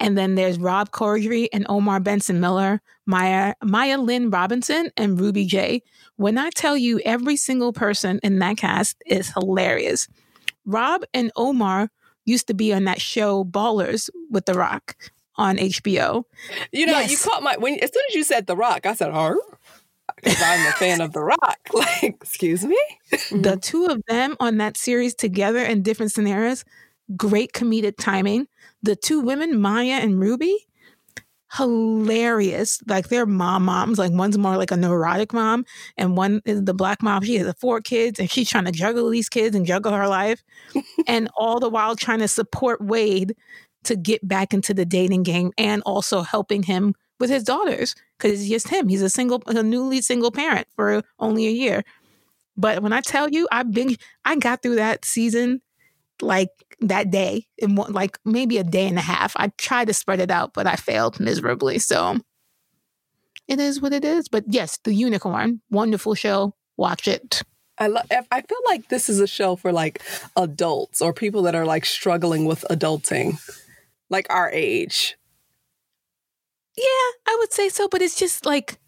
And 0.00 0.18
then 0.18 0.34
there's 0.34 0.58
Rob 0.58 0.90
Corddry 0.90 1.48
and 1.52 1.64
Omar 1.68 2.00
Benson 2.00 2.40
Miller, 2.40 2.82
Maya, 3.06 3.54
Maya 3.62 3.98
Lynne 3.98 4.30
Robinson, 4.30 4.90
and 4.96 5.20
Ruby 5.20 5.44
J. 5.46 5.82
When 6.16 6.36
I 6.36 6.50
tell 6.50 6.76
you 6.76 7.00
every 7.04 7.36
single 7.36 7.72
person 7.72 8.20
in 8.22 8.38
that 8.40 8.56
cast 8.56 9.02
is 9.06 9.32
hilarious. 9.32 10.08
Rob 10.64 11.04
and 11.12 11.30
Omar 11.36 11.90
used 12.24 12.46
to 12.48 12.54
be 12.54 12.72
on 12.72 12.84
that 12.84 13.00
show 13.00 13.44
Ballers 13.44 14.10
with 14.30 14.46
The 14.46 14.54
Rock 14.54 14.96
on 15.36 15.56
HBO. 15.56 16.24
You 16.72 16.86
know, 16.86 16.92
yes. 16.92 17.10
you 17.10 17.18
caught 17.18 17.42
my 17.42 17.56
when 17.58 17.74
as 17.80 17.92
soon 17.92 18.02
as 18.08 18.14
you 18.14 18.24
said 18.24 18.46
The 18.46 18.56
Rock, 18.56 18.86
I 18.86 18.94
said, 18.94 19.12
"Huh." 19.12 19.36
because 20.16 20.42
I'm 20.42 20.66
a 20.66 20.72
fan 20.72 21.00
of 21.00 21.12
The 21.12 21.22
Rock. 21.22 21.58
Like, 21.72 22.02
excuse 22.04 22.64
me? 22.64 22.78
the 23.30 23.58
two 23.60 23.86
of 23.86 24.02
them 24.06 24.36
on 24.38 24.58
that 24.58 24.76
series 24.76 25.14
together 25.14 25.58
in 25.58 25.82
different 25.82 26.12
scenarios, 26.12 26.64
great 27.16 27.52
comedic 27.52 27.94
timing. 27.98 28.46
The 28.84 28.94
two 28.94 29.20
women, 29.20 29.58
Maya 29.58 29.98
and 30.02 30.20
Ruby, 30.20 30.66
hilarious. 31.56 32.82
Like 32.86 33.08
they're 33.08 33.24
mom 33.24 33.64
moms. 33.64 33.98
Like 33.98 34.12
one's 34.12 34.36
more 34.36 34.58
like 34.58 34.70
a 34.70 34.76
neurotic 34.76 35.32
mom, 35.32 35.64
and 35.96 36.18
one 36.18 36.42
is 36.44 36.64
the 36.64 36.74
black 36.74 37.02
mom. 37.02 37.22
She 37.22 37.36
has 37.36 37.50
four 37.58 37.80
kids, 37.80 38.20
and 38.20 38.30
she's 38.30 38.50
trying 38.50 38.66
to 38.66 38.72
juggle 38.72 39.08
these 39.08 39.30
kids 39.30 39.56
and 39.56 39.64
juggle 39.64 39.92
her 39.92 40.06
life, 40.06 40.44
and 41.06 41.30
all 41.34 41.60
the 41.60 41.70
while 41.70 41.96
trying 41.96 42.18
to 42.18 42.28
support 42.28 42.82
Wade 42.82 43.34
to 43.84 43.96
get 43.96 44.26
back 44.28 44.52
into 44.52 44.74
the 44.74 44.84
dating 44.84 45.22
game 45.22 45.50
and 45.56 45.82
also 45.86 46.20
helping 46.20 46.62
him 46.62 46.94
with 47.18 47.30
his 47.30 47.42
daughters 47.42 47.94
because 48.18 48.38
it's 48.38 48.50
just 48.50 48.68
him. 48.68 48.88
He's 48.88 49.02
a 49.02 49.10
single, 49.10 49.42
a 49.46 49.62
newly 49.62 50.02
single 50.02 50.30
parent 50.30 50.66
for 50.76 51.02
only 51.18 51.46
a 51.46 51.50
year. 51.50 51.84
But 52.56 52.82
when 52.82 52.92
I 52.92 53.00
tell 53.00 53.30
you, 53.30 53.48
I've 53.50 53.72
been, 53.72 53.96
I 54.24 54.36
got 54.36 54.62
through 54.62 54.76
that 54.76 55.04
season 55.04 55.60
like 56.20 56.50
that 56.88 57.10
day 57.10 57.46
in 57.58 57.76
one, 57.76 57.92
like 57.92 58.18
maybe 58.24 58.58
a 58.58 58.64
day 58.64 58.86
and 58.86 58.98
a 58.98 59.02
half. 59.02 59.34
I 59.36 59.48
tried 59.58 59.86
to 59.86 59.94
spread 59.94 60.20
it 60.20 60.30
out, 60.30 60.54
but 60.54 60.66
I 60.66 60.76
failed 60.76 61.20
miserably. 61.20 61.78
So 61.78 62.18
it 63.48 63.60
is 63.60 63.80
what 63.80 63.92
it 63.92 64.04
is. 64.04 64.28
But 64.28 64.44
yes, 64.48 64.78
The 64.84 64.94
Unicorn, 64.94 65.60
wonderful 65.70 66.14
show. 66.14 66.54
Watch 66.76 67.06
it. 67.08 67.42
I 67.78 67.88
love. 67.88 68.06
I 68.10 68.40
feel 68.40 68.58
like 68.66 68.88
this 68.88 69.08
is 69.08 69.20
a 69.20 69.26
show 69.26 69.56
for 69.56 69.72
like 69.72 70.00
adults 70.36 71.02
or 71.02 71.12
people 71.12 71.42
that 71.42 71.54
are 71.54 71.66
like 71.66 71.84
struggling 71.84 72.44
with 72.44 72.64
adulting, 72.70 73.38
like 74.10 74.26
our 74.30 74.50
age. 74.50 75.16
Yeah, 76.76 76.84
I 77.26 77.36
would 77.38 77.52
say 77.52 77.68
so, 77.68 77.88
but 77.88 78.02
it's 78.02 78.16
just 78.16 78.46
like 78.46 78.78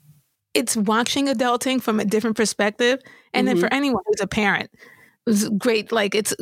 it's 0.55 0.77
watching 0.77 1.27
adulting 1.27 1.83
from 1.83 2.01
a 2.01 2.05
different 2.05 2.37
perspective. 2.37 3.01
And 3.33 3.47
mm-hmm. 3.47 3.61
then 3.61 3.69
for 3.69 3.75
anyone 3.75 4.03
who's 4.07 4.21
a 4.21 4.27
parent, 4.27 4.71
it's 5.27 5.49
great. 5.49 5.91
Like 5.91 6.15
it's 6.15 6.35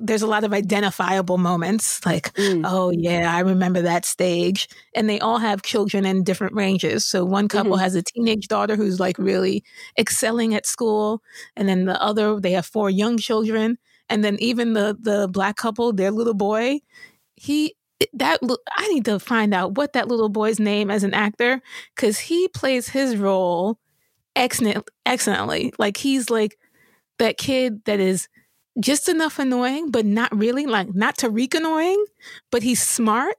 there's 0.00 0.22
a 0.22 0.26
lot 0.26 0.44
of 0.44 0.52
identifiable 0.52 1.38
moments. 1.38 2.04
Like, 2.04 2.32
mm. 2.34 2.62
oh 2.66 2.90
yeah, 2.90 3.34
I 3.34 3.40
remember 3.40 3.82
that 3.82 4.04
stage. 4.04 4.68
And 4.94 5.08
they 5.08 5.20
all 5.20 5.38
have 5.38 5.62
children 5.62 6.04
in 6.04 6.24
different 6.24 6.54
ranges. 6.54 7.04
So 7.04 7.24
one 7.24 7.48
couple 7.48 7.72
mm-hmm. 7.72 7.82
has 7.82 7.94
a 7.94 8.02
teenage 8.02 8.48
daughter 8.48 8.76
who's 8.76 8.98
like 8.98 9.18
really 9.18 9.64
excelling 9.98 10.54
at 10.54 10.66
school, 10.66 11.22
and 11.56 11.68
then 11.68 11.84
the 11.84 12.00
other 12.02 12.40
they 12.40 12.52
have 12.52 12.66
four 12.66 12.90
young 12.90 13.18
children. 13.18 13.78
And 14.08 14.24
then 14.24 14.36
even 14.40 14.72
the 14.72 14.96
the 15.00 15.28
black 15.28 15.56
couple, 15.56 15.92
their 15.92 16.10
little 16.10 16.34
boy, 16.34 16.80
he 17.36 17.76
that 18.14 18.40
I 18.76 18.88
need 18.88 19.04
to 19.04 19.20
find 19.20 19.54
out 19.54 19.76
what 19.76 19.92
that 19.92 20.08
little 20.08 20.28
boy's 20.28 20.58
name 20.58 20.90
as 20.90 21.04
an 21.04 21.14
actor 21.14 21.62
because 21.94 22.18
he 22.18 22.48
plays 22.48 22.88
his 22.88 23.16
role 23.16 23.78
excellent, 24.34 24.88
excellently. 25.06 25.72
Like 25.78 25.96
he's 25.96 26.30
like 26.30 26.58
that 27.22 27.38
kid 27.38 27.84
that 27.84 28.00
is 28.00 28.28
just 28.80 29.08
enough 29.08 29.38
annoying, 29.38 29.90
but 29.90 30.04
not 30.04 30.36
really 30.36 30.66
like 30.66 30.94
not 30.94 31.16
Tariq 31.16 31.54
annoying, 31.54 32.04
but 32.50 32.62
he's 32.62 32.82
smart 32.82 33.36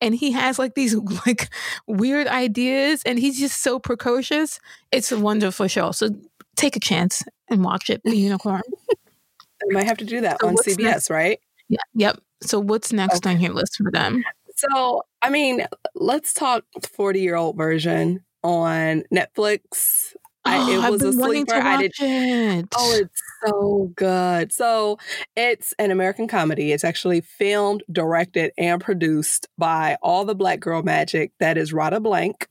and 0.00 0.14
he 0.14 0.32
has 0.32 0.58
like 0.58 0.74
these 0.74 0.94
like 1.26 1.48
weird 1.86 2.26
ideas 2.26 3.02
and 3.04 3.18
he's 3.18 3.38
just 3.38 3.62
so 3.62 3.78
precocious. 3.78 4.60
It's 4.90 5.10
a 5.10 5.18
wonderful 5.18 5.66
show. 5.66 5.92
So 5.92 6.10
take 6.56 6.76
a 6.76 6.80
chance 6.80 7.22
and 7.48 7.64
watch 7.64 7.88
it, 7.88 8.02
The 8.04 8.16
Unicorn. 8.16 8.62
I 8.90 9.72
might 9.72 9.86
have 9.86 9.98
to 9.98 10.04
do 10.04 10.20
that 10.20 10.40
so 10.40 10.48
on 10.48 10.56
CBS, 10.56 10.78
next? 10.78 11.10
right? 11.10 11.40
Yeah. 11.68 11.78
Yep. 11.94 12.20
So 12.42 12.60
what's 12.60 12.92
next 12.92 13.24
okay. 13.24 13.34
on 13.34 13.40
your 13.40 13.54
list 13.54 13.76
for 13.76 13.90
them? 13.90 14.24
So, 14.56 15.02
I 15.22 15.30
mean, 15.30 15.64
let's 15.94 16.34
talk 16.34 16.64
40 16.92 17.20
year 17.20 17.36
old 17.36 17.56
version 17.56 18.24
on 18.42 19.04
Netflix. 19.14 20.14
I, 20.44 20.72
it 20.72 20.76
oh, 20.76 20.90
was 20.90 21.02
a 21.02 21.12
sleeper. 21.12 21.54
I 21.54 21.82
did. 21.82 21.92
It. 22.00 22.68
Oh, 22.76 22.98
it's 23.00 23.22
so 23.44 23.92
good. 23.94 24.52
So 24.52 24.98
it's 25.36 25.72
an 25.78 25.90
American 25.90 26.26
comedy. 26.26 26.72
It's 26.72 26.84
actually 26.84 27.20
filmed, 27.20 27.84
directed, 27.90 28.52
and 28.58 28.80
produced 28.80 29.46
by 29.56 29.96
all 30.02 30.24
the 30.24 30.34
Black 30.34 30.60
Girl 30.60 30.82
Magic. 30.82 31.32
That 31.38 31.56
is 31.56 31.72
Radha 31.72 32.00
Blank. 32.00 32.48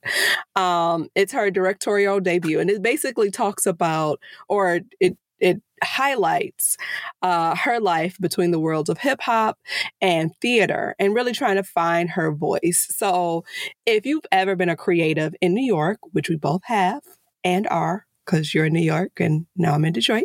Um, 0.56 1.08
it's 1.14 1.32
her 1.32 1.50
directorial 1.50 2.20
debut, 2.20 2.60
and 2.60 2.70
it 2.70 2.82
basically 2.82 3.30
talks 3.30 3.66
about, 3.66 4.20
or 4.48 4.80
it 5.00 5.16
it 5.42 5.60
highlights 5.82 6.76
uh, 7.20 7.56
her 7.56 7.80
life 7.80 8.16
between 8.20 8.52
the 8.52 8.60
worlds 8.60 8.88
of 8.88 8.98
hip 8.98 9.20
hop 9.20 9.58
and 10.00 10.30
theater 10.40 10.94
and 11.00 11.14
really 11.14 11.32
trying 11.32 11.56
to 11.56 11.64
find 11.64 12.10
her 12.10 12.32
voice. 12.32 12.86
So, 12.90 13.44
if 13.84 14.06
you've 14.06 14.24
ever 14.30 14.54
been 14.54 14.68
a 14.68 14.76
creative 14.76 15.34
in 15.40 15.52
New 15.52 15.64
York, 15.66 15.98
which 16.12 16.28
we 16.28 16.36
both 16.36 16.62
have 16.64 17.02
and 17.44 17.66
are, 17.68 18.06
because 18.24 18.54
you're 18.54 18.66
in 18.66 18.72
New 18.72 18.80
York 18.80 19.20
and 19.20 19.46
now 19.56 19.74
I'm 19.74 19.84
in 19.84 19.92
Detroit, 19.92 20.24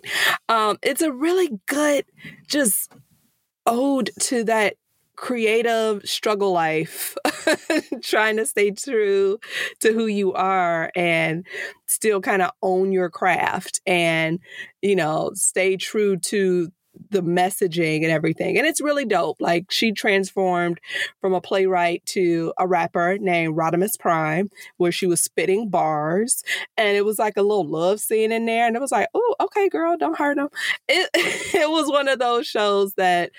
um, 0.50 0.78
it's 0.82 1.02
a 1.02 1.12
really 1.12 1.60
good, 1.68 2.06
just 2.48 2.92
ode 3.66 4.12
to 4.20 4.44
that 4.46 4.76
creative 5.18 6.08
struggle 6.08 6.52
life, 6.52 7.18
trying 8.04 8.38
to 8.38 8.46
stay 8.46 8.72
true 8.72 9.40
to 9.80 9.92
who 9.92 10.06
you 10.06 10.32
are 10.34 10.92
and 10.96 11.46
still 11.88 12.22
kind 12.22 12.42
of 12.42 12.52
own 12.62 12.92
your 12.92 13.10
craft 13.10 13.82
and, 13.86 14.40
you 14.82 14.96
know, 14.96 15.32
stay 15.34 15.76
true 15.76 16.18
to 16.18 16.72
the 17.10 17.22
messaging 17.22 18.04
and 18.04 18.12
everything. 18.12 18.58
And 18.58 18.68
it's 18.68 18.82
really 18.82 19.06
dope. 19.06 19.38
Like 19.39 19.72
she 19.72 19.92
transformed 19.92 20.80
from 21.22 21.34
a 21.34 21.42
playwright 21.42 22.06
to 22.08 22.54
a 22.58 22.68
rapper 22.68 23.18
named 23.18 23.56
RadhaMUSPrime, 23.56 24.50
where 24.77 24.92
she 24.92 25.08
was 25.08 25.22
spitting 25.22 25.70
bars. 25.70 26.44
And 26.77 26.98
it 26.98 27.06
was 27.06 27.20
like 27.20 27.38
a 27.38 27.42
little 27.42 27.68
love 27.68 28.00
scene 28.00 28.32
in 28.32 28.46
there. 28.46 28.68
And 28.68 28.75
it 28.75 28.82
was 28.82 28.92
like, 28.92 29.10
oh, 29.13 29.36
okay, 29.42 29.70
girl, 29.70 29.98
don't 29.98 30.18
hurt 30.18 30.38
him. 30.38 30.50
It, 30.88 31.10
it 31.54 31.70
was 31.70 31.89
one 31.89 32.08
of 32.08 32.20
those 32.20 32.48
shows 32.48 32.94
that 32.96 33.32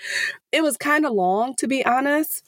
it 0.51 0.63
was 0.63 0.77
kind 0.77 1.05
of 1.05 1.13
long, 1.13 1.55
to 1.55 1.67
be 1.67 1.85
honest. 1.85 2.43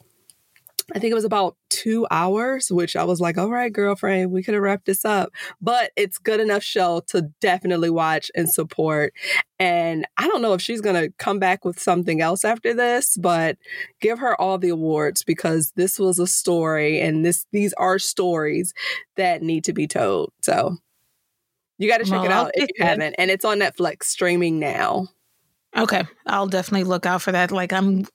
I 0.94 0.98
think 0.98 1.10
it 1.10 1.14
was 1.14 1.24
about 1.24 1.56
two 1.68 2.06
hours, 2.10 2.70
which 2.70 2.96
I 2.96 3.04
was 3.04 3.20
like, 3.20 3.38
all 3.38 3.50
right, 3.50 3.72
girlfriend, 3.72 4.30
we 4.30 4.42
could 4.42 4.54
have 4.54 4.62
wrapped 4.62 4.86
this 4.86 5.04
up. 5.04 5.30
But 5.60 5.92
it's 5.96 6.18
good 6.18 6.40
enough 6.40 6.62
show 6.62 7.02
to 7.08 7.30
definitely 7.40 7.90
watch 7.90 8.30
and 8.34 8.50
support. 8.50 9.14
And 9.58 10.06
I 10.16 10.26
don't 10.26 10.42
know 10.42 10.54
if 10.54 10.62
she's 10.62 10.80
going 10.80 10.96
to 10.96 11.12
come 11.18 11.38
back 11.38 11.64
with 11.64 11.78
something 11.78 12.20
else 12.20 12.44
after 12.44 12.74
this, 12.74 13.16
but 13.16 13.56
give 14.00 14.18
her 14.18 14.40
all 14.40 14.58
the 14.58 14.70
awards 14.70 15.22
because 15.22 15.72
this 15.76 15.98
was 15.98 16.18
a 16.18 16.26
story 16.26 17.00
and 17.00 17.24
this 17.24 17.46
these 17.52 17.72
are 17.74 17.98
stories 17.98 18.74
that 19.16 19.42
need 19.42 19.64
to 19.64 19.72
be 19.72 19.86
told. 19.86 20.32
So 20.42 20.76
you 21.78 21.88
got 21.88 21.98
to 21.98 22.04
check 22.04 22.12
well, 22.12 22.24
it 22.24 22.30
out 22.32 22.50
if 22.54 22.68
you 22.76 22.84
haven't. 22.84 23.14
And 23.18 23.30
it's 23.30 23.44
on 23.44 23.58
Netflix 23.60 24.04
streaming 24.04 24.58
now. 24.58 25.08
Okay, 25.76 26.04
I'll 26.26 26.48
definitely 26.48 26.84
look 26.84 27.06
out 27.06 27.22
for 27.22 27.32
that. 27.32 27.50
Like 27.50 27.72
I'm 27.72 28.06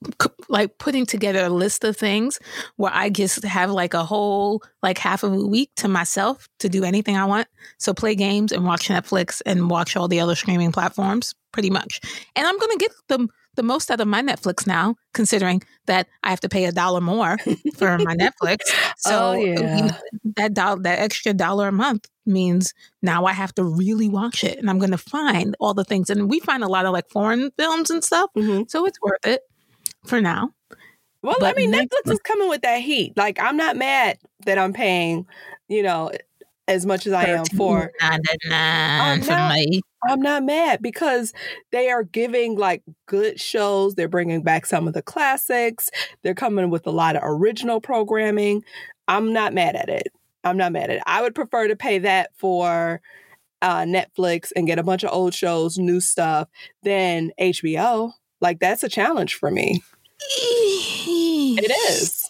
like 0.50 0.78
putting 0.78 1.06
together 1.06 1.46
a 1.46 1.50
list 1.50 1.84
of 1.84 1.98
things 1.98 2.40
where 2.78 2.92
I 2.94 3.10
just 3.10 3.44
have 3.44 3.72
like 3.72 3.94
a 3.94 4.04
whole 4.06 4.62
like 4.84 4.98
half 4.98 5.24
of 5.24 5.34
a 5.34 5.46
week 5.48 5.72
to 5.78 5.88
myself 5.88 6.48
to 6.60 6.70
do 6.70 6.84
anything 6.84 7.18
I 7.18 7.26
want. 7.26 7.48
So 7.80 7.94
play 7.94 8.16
games 8.16 8.52
and 8.52 8.66
watch 8.66 8.88
Netflix 8.90 9.42
and 9.46 9.70
watch 9.70 9.96
all 9.96 10.08
the 10.08 10.20
other 10.20 10.36
streaming 10.36 10.72
platforms 10.72 11.34
pretty 11.52 11.70
much. 11.70 12.00
And 12.36 12.48
I'm 12.48 12.58
going 12.60 12.78
to 12.78 12.80
get 12.80 12.92
the 13.10 13.28
the 13.56 13.64
most 13.64 13.90
out 13.90 14.00
of 14.00 14.08
my 14.08 14.22
Netflix 14.22 14.68
now, 14.68 14.94
considering 15.16 15.64
that 15.88 16.08
I 16.24 16.30
have 16.30 16.40
to 16.42 16.48
pay 16.50 16.66
a 16.66 16.72
dollar 16.72 17.02
more 17.02 17.38
for 17.76 17.98
my 17.98 18.16
Netflix. 18.24 18.60
So 18.98 19.30
Oh, 19.30 19.34
yeah. 19.34 19.98
that 20.36 20.54
dollar, 20.54 20.80
that 20.84 21.00
extra 21.00 21.34
dollar 21.34 21.70
a 21.70 21.72
month 21.72 22.06
means 22.28 22.76
now 23.02 23.26
I 23.26 23.34
have 23.34 23.56
to 23.56 23.64
really 23.64 24.10
watch 24.10 24.44
it, 24.44 24.60
and 24.60 24.70
I'm 24.70 24.78
going 24.78 24.92
to 24.92 24.98
find 25.00 25.56
all 25.60 25.74
the 25.74 25.84
things. 25.84 26.12
And 26.12 26.30
we 26.30 26.40
find 26.40 26.64
a 26.64 26.68
lot 26.68 26.86
of 26.86 26.94
like 26.94 27.10
foreign 27.10 27.50
films 27.58 27.90
and 27.90 28.04
stuff, 28.04 28.30
Mhm. 28.38 28.70
so 28.70 28.86
it's 28.86 29.02
worth 29.02 29.26
it 29.26 29.42
for 30.08 30.22
now. 30.22 30.52
Well, 31.22 31.36
I 31.42 31.54
mean, 31.54 31.72
next- 31.72 31.94
Netflix 32.06 32.14
is 32.14 32.20
coming 32.20 32.48
with 32.50 32.62
that 32.62 32.82
heat. 32.82 33.14
Like, 33.18 33.40
I'm 33.42 33.58
not 33.58 33.76
mad 33.76 34.18
that 34.46 34.58
I'm 34.58 34.72
paying, 34.74 35.26
you 35.68 35.84
know, 35.84 36.12
as 36.68 36.86
much 36.86 37.08
as 37.08 37.14
I 37.14 37.26
am 37.26 37.46
for. 37.46 37.92
$13.99 38.02 39.24
for 39.26 39.32
not- 39.32 39.54
me. 39.56 39.82
I'm 40.08 40.22
not 40.22 40.44
mad 40.44 40.82
because 40.82 41.34
they 41.72 41.90
are 41.90 42.04
giving 42.04 42.56
like 42.56 42.84
good 43.08 43.40
shows. 43.42 43.96
They're 43.96 44.08
bringing 44.08 44.44
back 44.44 44.66
some 44.66 44.88
of 44.88 44.94
the 44.94 45.02
classics. 45.02 45.90
They're 46.22 46.36
coming 46.36 46.70
with 46.70 46.86
a 46.88 46.92
lot 46.92 47.16
of 47.16 47.24
original 47.26 47.82
programming. 47.82 48.64
I'm 49.08 49.34
not 49.34 49.54
mad 49.54 49.76
at 49.76 49.90
it. 49.90 50.08
I'm 50.44 50.56
not 50.56 50.72
mad 50.72 50.92
at 50.92 50.98
it. 50.98 51.04
I 51.08 51.22
would 51.24 51.36
prefer 51.36 51.68
to 51.68 51.76
pay 51.76 51.98
that 52.00 52.30
for 52.38 53.02
uh, 53.62 53.82
Netflix 53.82 54.52
and 54.56 54.68
get 54.68 54.80
a 54.80 54.84
bunch 54.84 55.04
of 55.04 55.12
old 55.12 55.34
shows, 55.34 55.78
new 55.78 56.00
stuff 56.00 56.48
than 56.84 57.32
HBO. 57.42 58.12
Like, 58.40 58.60
that's 58.60 58.84
a 58.84 58.90
challenge 58.90 59.34
for 59.34 59.50
me. 59.50 59.82
It 60.20 61.72
is. 61.90 62.30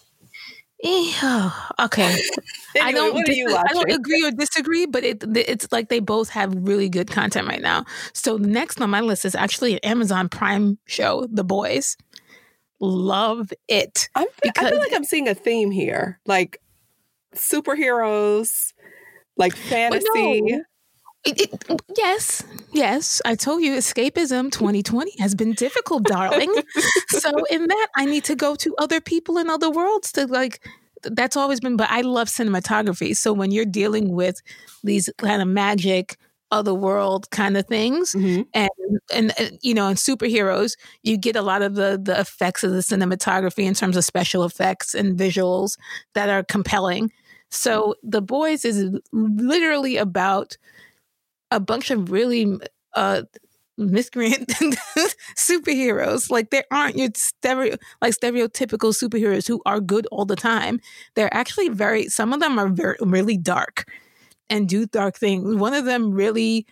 Okay. 1.80 2.16
I 2.80 2.92
don't. 2.92 3.14
what 3.14 3.22
are 3.22 3.26
dis- 3.26 3.36
you 3.36 3.56
I 3.56 3.72
don't 3.72 3.90
agree 3.90 4.24
or 4.24 4.30
disagree, 4.30 4.86
but 4.86 5.02
it 5.02 5.24
it's 5.36 5.72
like 5.72 5.88
they 5.88 6.00
both 6.00 6.28
have 6.30 6.54
really 6.54 6.88
good 6.88 7.10
content 7.10 7.48
right 7.48 7.60
now. 7.60 7.84
So 8.12 8.36
next 8.36 8.80
on 8.80 8.90
my 8.90 9.00
list 9.00 9.24
is 9.24 9.34
actually 9.34 9.74
an 9.74 9.80
Amazon 9.82 10.28
Prime 10.28 10.78
show, 10.86 11.26
The 11.30 11.44
Boys. 11.44 11.96
Love 12.80 13.52
it. 13.66 14.08
I'm, 14.14 14.28
I 14.56 14.70
feel 14.70 14.78
like 14.78 14.92
I'm 14.94 15.04
seeing 15.04 15.26
a 15.26 15.34
theme 15.34 15.72
here, 15.72 16.20
like 16.26 16.60
superheroes, 17.34 18.72
like 19.36 19.56
fantasy. 19.56 20.42
no. 20.42 20.62
It, 21.28 21.40
it, 21.68 21.82
yes, 21.96 22.42
yes. 22.72 23.20
I 23.24 23.34
told 23.34 23.62
you, 23.62 23.74
escapism 23.76 24.50
2020 24.50 25.12
has 25.18 25.34
been 25.34 25.52
difficult, 25.52 26.04
darling. 26.04 26.54
so 27.08 27.30
in 27.50 27.66
that, 27.66 27.88
I 27.96 28.04
need 28.04 28.24
to 28.24 28.34
go 28.34 28.54
to 28.56 28.74
other 28.78 29.00
people 29.00 29.38
in 29.38 29.50
other 29.50 29.70
worlds 29.70 30.12
to 30.12 30.26
like. 30.26 30.64
That's 31.04 31.36
always 31.36 31.60
been, 31.60 31.76
but 31.76 31.88
I 31.90 32.00
love 32.00 32.28
cinematography. 32.28 33.16
So 33.16 33.32
when 33.32 33.52
you're 33.52 33.64
dealing 33.64 34.12
with 34.14 34.40
these 34.82 35.08
kind 35.18 35.40
of 35.40 35.46
magic, 35.46 36.16
other 36.50 36.74
world 36.74 37.30
kind 37.30 37.56
of 37.56 37.66
things, 37.66 38.12
Mhm. 38.14 38.46
and 38.52 38.70
and 39.14 39.30
uh, 39.38 39.50
you 39.60 39.74
know, 39.74 39.86
in 39.88 39.94
superheroes, 39.96 40.76
you 41.04 41.16
get 41.16 41.36
a 41.36 41.42
lot 41.42 41.62
of 41.62 41.74
the 41.76 42.00
the 42.02 42.18
effects 42.18 42.64
of 42.64 42.72
the 42.72 42.78
cinematography 42.78 43.64
in 43.64 43.74
terms 43.74 43.96
of 43.96 44.04
special 44.04 44.44
effects 44.44 44.94
and 44.94 45.16
visuals 45.16 45.76
that 46.14 46.28
are 46.28 46.42
compelling. 46.42 47.12
So 47.50 47.94
the 48.02 48.20
boys 48.22 48.64
is 48.64 48.90
literally 49.12 49.96
about 49.98 50.56
a 51.50 51.60
bunch 51.60 51.90
of 51.90 52.10
really 52.10 52.58
uh 52.94 53.22
miscreant 53.76 54.48
superheroes. 55.36 56.30
Like 56.30 56.50
there 56.50 56.64
aren't 56.70 56.96
your 56.96 57.10
stereo 57.14 57.76
like 58.02 58.14
stereotypical 58.14 58.92
superheroes 58.92 59.46
who 59.46 59.62
are 59.66 59.80
good 59.80 60.06
all 60.10 60.24
the 60.24 60.36
time. 60.36 60.80
They're 61.14 61.32
actually 61.32 61.68
very 61.68 62.08
some 62.08 62.32
of 62.32 62.40
them 62.40 62.58
are 62.58 62.68
very 62.68 62.96
really 63.00 63.36
dark 63.36 63.84
and 64.50 64.68
do 64.68 64.86
dark 64.86 65.16
things. 65.16 65.54
One 65.56 65.74
of 65.74 65.84
them 65.84 66.12
really 66.12 66.66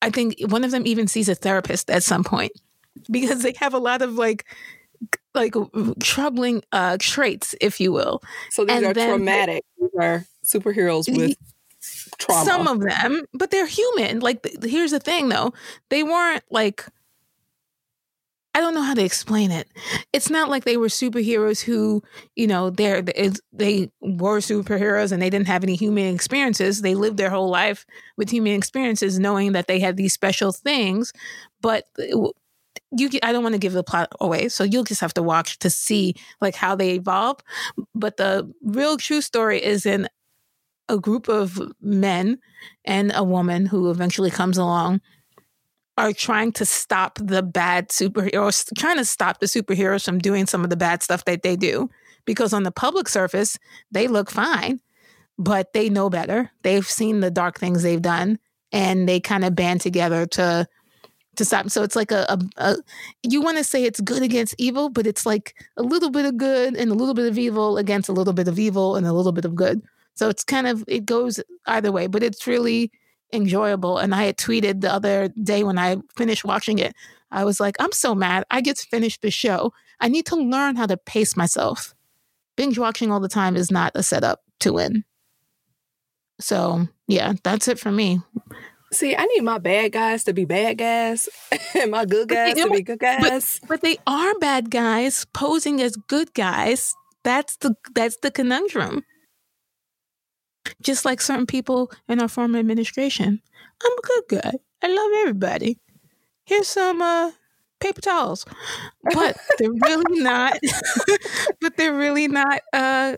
i 0.00 0.10
think 0.10 0.34
one 0.48 0.64
of 0.64 0.72
them 0.72 0.82
even 0.84 1.06
sees 1.06 1.28
a 1.28 1.34
therapist 1.34 1.88
at 1.88 2.02
some 2.02 2.24
point 2.24 2.50
because 3.10 3.42
they 3.42 3.54
have 3.58 3.72
a 3.72 3.78
lot 3.78 4.02
of 4.02 4.14
like 4.14 4.44
like 5.34 5.54
troubling 6.00 6.62
uh 6.72 6.96
traits 7.00 7.54
if 7.60 7.80
you 7.80 7.92
will. 7.92 8.22
So 8.50 8.64
these 8.64 8.76
And 8.76 8.86
are 8.86 8.94
traumatic. 8.94 9.64
These 9.78 9.90
are 9.98 10.24
superheroes 10.44 11.14
with 11.14 11.36
trauma. 12.18 12.44
Some 12.44 12.68
of 12.68 12.80
them, 12.80 13.24
but 13.34 13.50
they're 13.50 13.66
human. 13.66 14.20
Like, 14.20 14.46
here's 14.62 14.90
the 14.90 15.00
thing 15.00 15.28
though 15.28 15.52
they 15.88 16.02
weren't 16.02 16.44
like, 16.50 16.84
I 18.54 18.60
don't 18.60 18.74
know 18.74 18.82
how 18.82 18.92
to 18.92 19.02
explain 19.02 19.50
it. 19.50 19.66
It's 20.12 20.28
not 20.28 20.50
like 20.50 20.64
they 20.64 20.76
were 20.76 20.88
superheroes 20.88 21.62
who, 21.62 22.02
you 22.36 22.46
know, 22.46 22.68
they're, 22.68 23.00
they 23.00 23.90
were 24.02 24.40
superheroes 24.40 25.10
and 25.10 25.22
they 25.22 25.30
didn't 25.30 25.46
have 25.46 25.62
any 25.62 25.74
human 25.74 26.14
experiences. 26.14 26.82
They 26.82 26.94
lived 26.94 27.16
their 27.16 27.30
whole 27.30 27.48
life 27.48 27.86
with 28.18 28.28
human 28.28 28.52
experiences, 28.52 29.18
knowing 29.18 29.52
that 29.52 29.68
they 29.68 29.80
had 29.80 29.96
these 29.96 30.12
special 30.12 30.52
things. 30.52 31.14
But 31.62 31.86
uh, 31.98 32.28
you, 32.94 33.08
I 33.22 33.32
don't 33.32 33.42
want 33.42 33.54
to 33.54 33.58
give 33.58 33.72
the 33.72 33.82
plot 33.82 34.12
away, 34.20 34.50
so 34.50 34.64
you'll 34.64 34.84
just 34.84 35.00
have 35.00 35.14
to 35.14 35.22
watch 35.22 35.58
to 35.60 35.70
see 35.70 36.14
like 36.42 36.54
how 36.54 36.76
they 36.76 36.90
evolve. 36.90 37.40
But 37.94 38.18
the 38.18 38.52
real 38.62 38.98
true 38.98 39.22
story 39.22 39.64
is 39.64 39.86
in 39.86 40.08
a 40.92 40.98
group 40.98 41.28
of 41.28 41.60
men 41.80 42.38
and 42.84 43.12
a 43.14 43.24
woman 43.24 43.66
who 43.66 43.90
eventually 43.90 44.30
comes 44.30 44.58
along 44.58 45.00
are 45.96 46.12
trying 46.12 46.52
to 46.52 46.66
stop 46.66 47.18
the 47.20 47.42
bad 47.42 47.88
superheroes, 47.88 48.66
trying 48.76 48.98
to 48.98 49.04
stop 49.04 49.40
the 49.40 49.46
superheroes 49.46 50.04
from 50.04 50.18
doing 50.18 50.46
some 50.46 50.64
of 50.64 50.70
the 50.70 50.76
bad 50.76 51.02
stuff 51.02 51.24
that 51.24 51.42
they 51.42 51.56
do. 51.56 51.88
Because 52.24 52.52
on 52.52 52.62
the 52.62 52.70
public 52.70 53.08
surface, 53.08 53.58
they 53.90 54.06
look 54.06 54.30
fine, 54.30 54.80
but 55.38 55.72
they 55.72 55.88
know 55.88 56.08
better. 56.08 56.50
They've 56.62 56.86
seen 56.86 57.20
the 57.20 57.30
dark 57.30 57.58
things 57.58 57.82
they've 57.82 58.00
done, 58.00 58.38
and 58.70 59.08
they 59.08 59.18
kind 59.18 59.44
of 59.44 59.56
band 59.56 59.80
together 59.80 60.26
to 60.26 60.68
to 61.36 61.44
stop. 61.46 61.70
So 61.70 61.82
it's 61.82 61.96
like 61.96 62.10
a, 62.10 62.26
a, 62.28 62.38
a 62.58 62.76
you 63.22 63.40
want 63.40 63.56
to 63.56 63.64
say 63.64 63.84
it's 63.84 64.00
good 64.00 64.22
against 64.22 64.54
evil, 64.58 64.88
but 64.88 65.06
it's 65.06 65.24
like 65.24 65.54
a 65.76 65.82
little 65.82 66.10
bit 66.10 66.26
of 66.26 66.36
good 66.36 66.76
and 66.76 66.90
a 66.90 66.94
little 66.94 67.14
bit 67.14 67.26
of 67.26 67.38
evil 67.38 67.78
against 67.78 68.08
a 68.08 68.12
little 68.12 68.34
bit 68.34 68.48
of 68.48 68.58
evil 68.58 68.96
and 68.96 69.06
a 69.06 69.12
little 69.12 69.32
bit 69.32 69.46
of 69.46 69.54
good. 69.54 69.82
So 70.14 70.28
it's 70.28 70.44
kind 70.44 70.66
of 70.66 70.84
it 70.86 71.06
goes 71.06 71.40
either 71.66 71.92
way, 71.92 72.06
but 72.06 72.22
it's 72.22 72.46
really 72.46 72.90
enjoyable. 73.32 73.98
And 73.98 74.14
I 74.14 74.24
had 74.24 74.36
tweeted 74.36 74.80
the 74.80 74.92
other 74.92 75.28
day 75.42 75.64
when 75.64 75.78
I 75.78 75.96
finished 76.16 76.44
watching 76.44 76.78
it, 76.78 76.94
I 77.30 77.44
was 77.44 77.60
like, 77.60 77.76
I'm 77.80 77.92
so 77.92 78.14
mad. 78.14 78.44
I 78.50 78.60
get 78.60 78.76
to 78.76 78.86
finish 78.86 79.18
the 79.18 79.30
show. 79.30 79.72
I 80.00 80.08
need 80.08 80.26
to 80.26 80.36
learn 80.36 80.76
how 80.76 80.86
to 80.86 80.96
pace 80.96 81.36
myself. 81.36 81.94
Binge 82.56 82.78
watching 82.78 83.10
all 83.10 83.20
the 83.20 83.28
time 83.28 83.56
is 83.56 83.70
not 83.70 83.92
a 83.94 84.02
setup 84.02 84.42
to 84.60 84.74
win. 84.74 85.04
So 86.40 86.88
yeah, 87.08 87.34
that's 87.42 87.68
it 87.68 87.78
for 87.78 87.90
me. 87.90 88.20
See, 88.92 89.16
I 89.16 89.24
need 89.24 89.42
my 89.42 89.56
bad 89.56 89.92
guys 89.92 90.24
to 90.24 90.34
be 90.34 90.44
bad 90.44 90.76
guys 90.76 91.28
and 91.74 91.90
my 91.90 92.04
good 92.04 92.28
guys 92.28 92.54
to 92.54 92.70
be 92.70 92.82
good 92.82 92.98
guys. 92.98 93.58
But 93.66 93.80
they 93.80 93.96
are 94.06 94.34
bad 94.38 94.70
guys 94.70 95.24
posing 95.32 95.80
as 95.80 95.96
good 95.96 96.34
guys. 96.34 96.94
That's 97.24 97.56
the 97.56 97.74
that's 97.94 98.18
the 98.18 98.30
conundrum. 98.30 99.02
Just 100.82 101.04
like 101.04 101.20
certain 101.20 101.46
people 101.46 101.90
in 102.08 102.20
our 102.20 102.28
former 102.28 102.58
administration. 102.58 103.40
I'm 103.84 103.92
a 103.92 104.02
good 104.02 104.42
guy. 104.42 104.52
I 104.82 104.88
love 104.88 105.10
everybody. 105.20 105.78
Here's 106.44 106.68
some 106.68 107.02
uh 107.02 107.32
paper 107.80 108.00
towels. 108.00 108.46
But 109.14 109.36
they're 109.58 109.70
really 109.70 110.20
not 110.22 110.58
but 111.60 111.76
they're 111.76 111.96
really 111.96 112.28
not 112.28 112.62
uh 112.72 113.16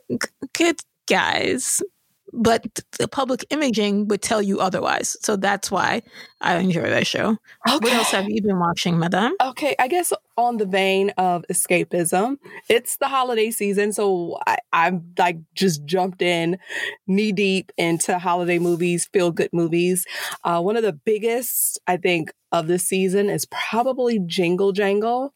good 0.54 0.80
guys. 1.06 1.82
But 2.36 2.80
the 2.98 3.06
public 3.06 3.44
imaging 3.50 4.08
would 4.08 4.20
tell 4.20 4.42
you 4.42 4.60
otherwise. 4.60 5.16
So 5.22 5.36
that's 5.36 5.70
why 5.70 6.02
I 6.40 6.56
enjoy 6.56 6.82
that 6.82 7.06
show. 7.06 7.36
What 7.64 7.84
else 7.92 8.10
have 8.10 8.28
you 8.28 8.42
been 8.42 8.58
watching, 8.58 8.98
madame? 8.98 9.34
Okay, 9.40 9.76
I 9.78 9.88
guess 9.88 10.12
on 10.36 10.56
the 10.56 10.66
vein 10.66 11.10
of 11.16 11.44
escapism, 11.50 12.38
it's 12.68 12.96
the 12.96 13.08
holiday 13.08 13.50
season, 13.50 13.92
so 13.92 14.38
I, 14.46 14.58
I'm 14.72 15.14
like 15.16 15.38
just 15.54 15.84
jumped 15.84 16.22
in 16.22 16.58
knee 17.06 17.32
deep 17.32 17.70
into 17.76 18.18
holiday 18.18 18.58
movies, 18.58 19.08
feel 19.12 19.30
good 19.30 19.50
movies. 19.52 20.04
Uh, 20.42 20.60
one 20.60 20.76
of 20.76 20.82
the 20.82 20.92
biggest, 20.92 21.78
I 21.86 21.96
think, 21.96 22.32
of 22.50 22.66
the 22.66 22.78
season 22.78 23.30
is 23.30 23.46
probably 23.46 24.18
Jingle 24.18 24.72
Jangle. 24.72 25.32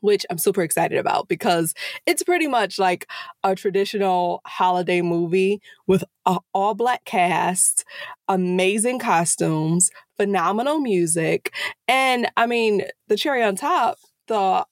Which 0.00 0.24
I'm 0.30 0.38
super 0.38 0.62
excited 0.62 0.98
about 0.98 1.28
because 1.28 1.74
it's 2.06 2.22
pretty 2.22 2.46
much 2.46 2.78
like 2.78 3.06
a 3.42 3.54
traditional 3.54 4.42
holiday 4.46 5.02
movie 5.02 5.60
with 5.86 6.04
a 6.26 6.38
all 6.54 6.74
black 6.74 7.04
cast, 7.04 7.84
amazing 8.28 8.98
costumes, 8.98 9.90
phenomenal 10.16 10.78
music, 10.78 11.52
and 11.86 12.30
I 12.36 12.46
mean, 12.46 12.84
the 13.08 13.16
cherry 13.16 13.42
on 13.42 13.56
top, 13.56 13.98
the 14.28 14.64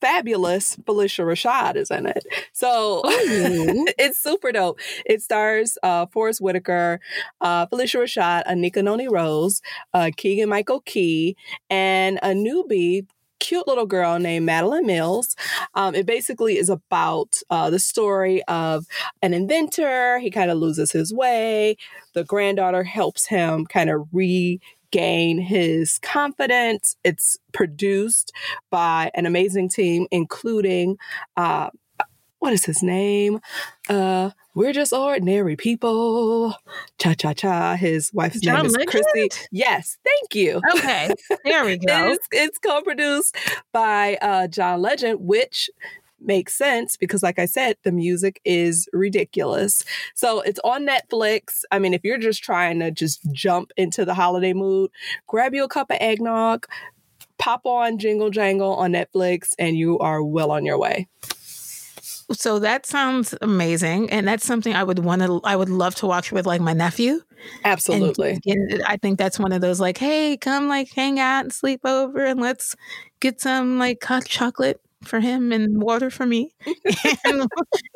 fabulous 0.00 0.76
Phylicia 0.76 1.24
Rashad 1.24 1.76
is 1.76 1.90
in 1.90 2.06
it. 2.06 2.24
So 2.52 2.98
Ooh. 2.98 3.02
it's 3.98 4.18
super 4.18 4.52
dope. 4.52 4.78
It 5.06 5.22
stars 5.22 5.78
uh, 5.82 6.06
Forest 6.06 6.40
Whitaker, 6.40 7.00
uh, 7.40 7.66
Phylicia 7.66 8.00
Rashad, 8.02 8.46
Anika 8.46 8.82
Noni 8.82 9.08
Rose, 9.08 9.60
uh, 9.92 10.10
Keegan 10.16 10.48
Michael 10.48 10.80
Key, 10.80 11.36
and 11.70 12.18
a 12.22 12.28
newbie. 12.28 13.06
Cute 13.44 13.68
little 13.68 13.84
girl 13.84 14.18
named 14.18 14.48
Madalen 14.48 14.86
Mills. 14.86 15.36
Um, 15.74 15.94
it 15.94 16.06
basically 16.06 16.56
is 16.56 16.70
about 16.70 17.34
uh, 17.50 17.68
the 17.68 17.78
story 17.78 18.42
of 18.44 18.86
an 19.20 19.34
inventor. 19.34 20.18
He 20.18 20.30
kind 20.30 20.50
of 20.50 20.56
loses 20.56 20.92
his 20.92 21.12
way. 21.12 21.76
The 22.14 22.24
granddaughter 22.24 22.84
helps 22.84 23.26
him 23.26 23.66
kind 23.66 23.90
of 23.90 24.08
re 24.12 24.60
gain 24.92 25.38
his 25.38 25.98
confidence. 25.98 26.96
It's 27.04 27.36
produced 27.52 28.32
by 28.70 29.10
an 29.14 29.26
amazing 29.26 29.68
team, 29.68 30.06
including 30.10 30.96
uh, 31.36 31.68
what 32.44 32.52
is 32.52 32.66
his 32.66 32.82
name? 32.82 33.40
Uh, 33.88 34.28
we're 34.54 34.74
just 34.74 34.92
ordinary 34.92 35.56
people. 35.56 36.54
Cha 36.98 37.14
cha 37.14 37.32
cha. 37.32 37.74
His 37.74 38.12
wife's 38.12 38.38
John 38.40 38.56
name 38.58 38.66
is 38.66 38.72
Legend? 38.72 38.90
Chrissy. 38.90 39.46
Yes, 39.50 39.96
thank 40.04 40.34
you. 40.34 40.60
Okay, 40.76 41.08
there 41.46 41.64
we 41.64 41.78
go. 41.86 42.10
It's, 42.10 42.28
it's 42.30 42.58
co-produced 42.58 43.34
by 43.72 44.18
uh, 44.20 44.48
John 44.48 44.82
Legend, 44.82 45.20
which 45.20 45.70
makes 46.20 46.52
sense 46.54 46.98
because, 46.98 47.22
like 47.22 47.38
I 47.38 47.46
said, 47.46 47.78
the 47.82 47.92
music 47.92 48.42
is 48.44 48.90
ridiculous. 48.92 49.82
So 50.14 50.42
it's 50.42 50.60
on 50.64 50.86
Netflix. 50.86 51.62
I 51.72 51.78
mean, 51.78 51.94
if 51.94 52.04
you're 52.04 52.18
just 52.18 52.44
trying 52.44 52.78
to 52.80 52.90
just 52.90 53.22
jump 53.32 53.70
into 53.78 54.04
the 54.04 54.12
holiday 54.12 54.52
mood, 54.52 54.90
grab 55.28 55.54
you 55.54 55.64
a 55.64 55.68
cup 55.68 55.90
of 55.90 55.96
eggnog, 55.98 56.66
pop 57.38 57.64
on 57.64 57.96
Jingle 57.96 58.28
Jangle 58.28 58.74
on 58.74 58.92
Netflix, 58.92 59.52
and 59.58 59.78
you 59.78 59.98
are 60.00 60.22
well 60.22 60.50
on 60.50 60.66
your 60.66 60.78
way. 60.78 61.08
So 62.32 62.58
that 62.60 62.86
sounds 62.86 63.34
amazing, 63.42 64.10
and 64.10 64.26
that's 64.26 64.46
something 64.46 64.74
I 64.74 64.82
would 64.82 65.00
want 65.00 65.22
to. 65.22 65.40
I 65.44 65.56
would 65.56 65.68
love 65.68 65.94
to 65.96 66.06
watch 66.06 66.32
with 66.32 66.46
like 66.46 66.60
my 66.60 66.72
nephew. 66.72 67.20
Absolutely. 67.64 68.40
And, 68.46 68.72
and 68.72 68.82
I 68.84 68.96
think 68.96 69.18
that's 69.18 69.38
one 69.38 69.52
of 69.52 69.60
those 69.60 69.78
like, 69.80 69.98
hey, 69.98 70.36
come 70.38 70.68
like 70.68 70.90
hang 70.92 71.18
out 71.18 71.44
and 71.44 71.52
sleep 71.52 71.80
over, 71.84 72.24
and 72.24 72.40
let's 72.40 72.74
get 73.20 73.40
some 73.40 73.78
like 73.78 74.02
hot 74.02 74.24
chocolate 74.24 74.80
for 75.02 75.20
him 75.20 75.52
and 75.52 75.82
water 75.82 76.10
for 76.10 76.24
me, 76.26 76.54
and, 77.26 77.46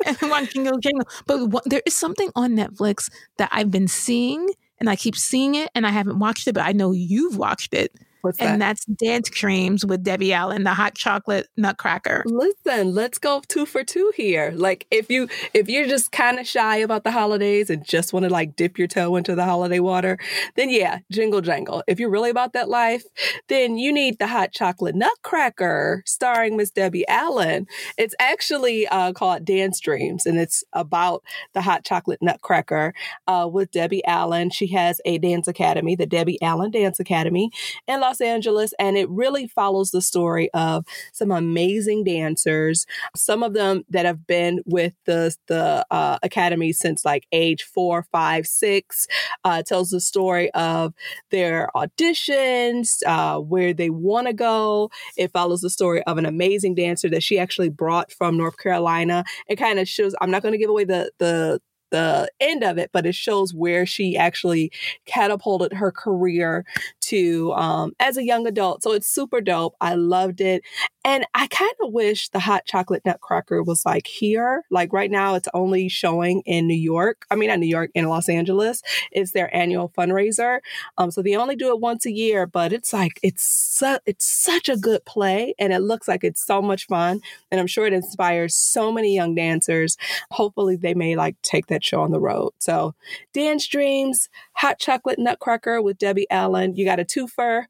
and 0.05 0.17
watch 0.23 0.53
Jingle 0.53 0.77
Jangle. 0.77 1.07
But 1.25 1.47
what, 1.47 1.63
there 1.65 1.81
is 1.85 1.95
something 1.95 2.29
on 2.35 2.55
Netflix 2.55 3.09
that 3.37 3.49
I've 3.51 3.71
been 3.71 3.87
seeing, 3.87 4.47
and 4.79 4.89
I 4.89 4.95
keep 4.95 5.15
seeing 5.15 5.55
it, 5.55 5.69
and 5.73 5.87
I 5.87 5.89
haven't 5.89 6.19
watched 6.19 6.47
it, 6.47 6.53
but 6.53 6.65
I 6.65 6.71
know 6.71 6.91
you've 6.91 7.37
watched 7.37 7.73
it, 7.73 7.95
What's 8.21 8.37
that? 8.39 8.49
and 8.49 8.61
that's 8.61 8.85
Dance 8.85 9.29
Dreams 9.29 9.85
with 9.85 10.03
Debbie 10.03 10.33
Allen, 10.33 10.63
the 10.63 10.73
hot 10.73 10.95
chocolate 10.95 11.47
nutcracker. 11.55 12.23
Listen, 12.25 12.93
let's 12.93 13.17
go 13.17 13.41
two 13.47 13.65
for 13.65 13.83
two 13.83 14.11
here. 14.15 14.51
Like 14.53 14.87
if 14.91 15.09
you 15.09 15.29
if 15.53 15.69
you're 15.69 15.87
just 15.87 16.11
kind 16.11 16.39
of 16.39 16.47
shy 16.47 16.77
about 16.77 17.03
the 17.03 17.11
holidays 17.11 17.69
and 17.69 17.85
just 17.85 18.11
want 18.13 18.25
to 18.25 18.29
like 18.29 18.55
dip 18.55 18.77
your 18.77 18.87
toe 18.87 19.15
into 19.15 19.35
the 19.35 19.45
holiday 19.45 19.79
water, 19.79 20.17
then 20.55 20.69
yeah, 20.69 20.99
jingle 21.11 21.41
jangle. 21.41 21.83
If 21.87 21.99
you're 21.99 22.09
really 22.09 22.29
about 22.29 22.53
that 22.53 22.69
life, 22.69 23.03
then 23.47 23.77
you 23.77 23.93
need 23.93 24.19
the 24.19 24.27
hot 24.27 24.51
chocolate 24.51 24.95
nutcracker 24.95 26.03
starring 26.05 26.57
Miss 26.57 26.71
Debbie 26.71 27.07
Allen. 27.07 27.67
It's 27.97 28.15
actually 28.19 28.87
uh, 28.87 29.13
called 29.13 29.45
Dance 29.45 29.79
Dreams, 29.79 30.25
and 30.25 30.39
it's 30.39 30.63
about 30.73 31.23
the 31.53 31.61
hot 31.61 31.85
chocolate 31.85 32.21
nutcracker 32.21 32.93
uh, 33.27 33.47
with 33.51 33.71
Debbie 33.71 34.05
Allen. 34.05 34.49
She 34.49 34.67
has 34.67 34.99
a 35.05 35.17
dance 35.17 35.47
academy, 35.47 35.95
the 35.95 36.05
Debbie 36.05 36.41
Allen 36.41 36.71
Dance 36.71 36.99
Academy 36.99 37.51
in 37.87 37.99
Los 38.09 38.21
Angeles, 38.21 38.73
and 38.79 38.97
it 38.97 39.07
really 39.09 39.45
follows 39.47 39.91
the 39.91 40.01
story 40.01 40.49
of 40.55 40.83
some 41.13 41.29
amazing 41.29 42.03
dancers. 42.03 42.87
Some 43.15 43.43
of 43.43 43.53
them 43.53 43.83
that 43.89 44.05
have 44.07 44.25
been 44.25 44.61
with 44.65 44.93
the 45.05 45.35
the 45.45 45.85
uh, 45.91 46.17
academy 46.23 46.73
since 46.73 47.05
like 47.05 47.27
age 47.31 47.63
four, 47.63 48.07
five, 48.11 48.47
six. 48.47 49.05
Uh, 49.43 49.61
tells 49.61 49.91
the 49.91 50.01
story 50.01 50.49
of 50.51 50.93
their 51.29 51.69
auditions, 51.75 53.03
uh, 53.05 53.39
where 53.39 53.73
they 53.73 53.91
want 53.91 54.25
to 54.25 54.33
go. 54.33 54.89
It 55.15 55.31
follows 55.31 55.61
the 55.61 55.69
story 55.69 56.01
of 56.03 56.17
an 56.17 56.25
amazing 56.25 56.73
dancer 56.73 57.09
that 57.09 57.21
she 57.21 57.37
actually 57.37 57.69
brought 57.69 58.11
from 58.11 58.37
North 58.37 58.57
Carolina. 58.57 59.23
It 59.47 59.57
kind 59.57 59.77
of 59.77 59.87
shows. 59.87 60.15
I'm 60.19 60.31
not 60.31 60.41
going 60.41 60.53
to 60.53 60.57
give 60.57 60.71
away 60.71 60.85
the 60.85 61.11
the 61.19 61.61
the 61.91 62.29
end 62.39 62.63
of 62.63 62.77
it, 62.77 62.89
but 62.93 63.05
it 63.05 63.15
shows 63.15 63.53
where 63.53 63.85
she 63.85 64.17
actually 64.17 64.71
catapulted 65.05 65.73
her 65.73 65.91
career 65.91 66.65
to 67.01 67.53
um, 67.53 67.93
as 67.99 68.17
a 68.17 68.23
young 68.23 68.47
adult. 68.47 68.83
So 68.83 68.93
it's 68.93 69.07
super 69.07 69.41
dope. 69.41 69.75
I 69.81 69.95
loved 69.95 70.41
it. 70.41 70.63
And 71.09 71.25
I 71.33 71.47
kind 71.47 71.73
of 71.81 71.91
wish 71.91 72.29
the 72.29 72.37
hot 72.37 72.65
chocolate 72.65 73.03
nutcracker 73.03 73.63
was 73.63 73.83
like 73.83 74.05
here. 74.05 74.63
Like 74.69 74.93
right 74.93 75.09
now, 75.09 75.33
it's 75.33 75.47
only 75.55 75.89
showing 75.89 76.43
in 76.45 76.67
New 76.67 76.75
York. 76.75 77.25
I 77.31 77.35
mean, 77.35 77.49
not 77.49 77.57
New 77.57 77.65
York, 77.65 77.89
in 77.95 78.07
Los 78.07 78.29
Angeles. 78.29 78.83
It's 79.11 79.31
their 79.31 79.53
annual 79.55 79.89
fundraiser. 79.97 80.59
Um, 80.99 81.09
so 81.09 81.23
they 81.23 81.35
only 81.35 81.55
do 81.55 81.69
it 81.69 81.79
once 81.79 82.05
a 82.05 82.11
year, 82.11 82.45
but 82.45 82.71
it's 82.71 82.93
like, 82.93 83.19
it's, 83.23 83.41
su- 83.41 83.97
it's 84.05 84.29
such 84.29 84.69
a 84.69 84.77
good 84.77 85.03
play 85.05 85.55
and 85.57 85.73
it 85.73 85.79
looks 85.79 86.07
like 86.07 86.23
it's 86.23 86.45
so 86.45 86.61
much 86.61 86.85
fun. 86.85 87.21
And 87.49 87.59
I'm 87.59 87.65
sure 87.65 87.87
it 87.87 87.93
inspires 87.93 88.53
so 88.53 88.91
many 88.91 89.15
young 89.15 89.33
dancers. 89.33 89.97
Hopefully 90.29 90.75
they 90.75 90.93
may 90.93 91.15
like 91.15 91.41
take 91.41 91.65
that 91.67 91.83
show 91.83 92.01
on 92.01 92.11
the 92.11 92.19
road. 92.19 92.51
So 92.59 92.93
Dance 93.33 93.65
Dreams, 93.65 94.29
Hot 94.57 94.77
Chocolate 94.77 95.17
Nutcracker 95.17 95.81
with 95.81 95.97
Debbie 95.97 96.27
Allen. 96.29 96.75
You 96.75 96.85
got 96.85 96.99
a 96.99 97.03
twofer. 97.03 97.65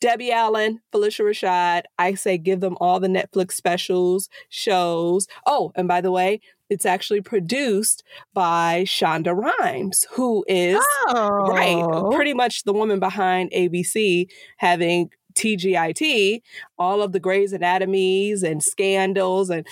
Debbie 0.00 0.30
Allen, 0.32 0.80
Phylicia 0.92 1.24
Rashad. 1.24 1.82
I 1.98 2.14
say 2.14 2.38
give 2.38 2.60
them 2.60 2.76
all 2.80 3.00
the 3.00 3.08
Netflix 3.08 3.52
specials, 3.52 4.28
shows. 4.48 5.26
Oh, 5.46 5.72
and 5.74 5.88
by 5.88 6.00
the 6.00 6.10
way, 6.12 6.40
it's 6.70 6.86
actually 6.86 7.20
produced 7.20 8.04
by 8.34 8.84
Shonda 8.86 9.34
Rhimes, 9.36 10.06
who 10.12 10.44
is 10.46 10.76
uh, 11.08 11.14
Oh, 11.14 11.28
right 11.48 12.14
pretty 12.14 12.34
much 12.34 12.64
the 12.64 12.72
woman 12.72 13.00
behind 13.00 13.50
ABC 13.52 14.28
having 14.58 15.10
TGIT, 15.34 16.42
all 16.78 17.02
of 17.02 17.12
the 17.12 17.20
Grey's 17.20 17.52
Anatomies 17.52 18.42
and 18.42 18.62
scandals, 18.62 19.50
and 19.50 19.66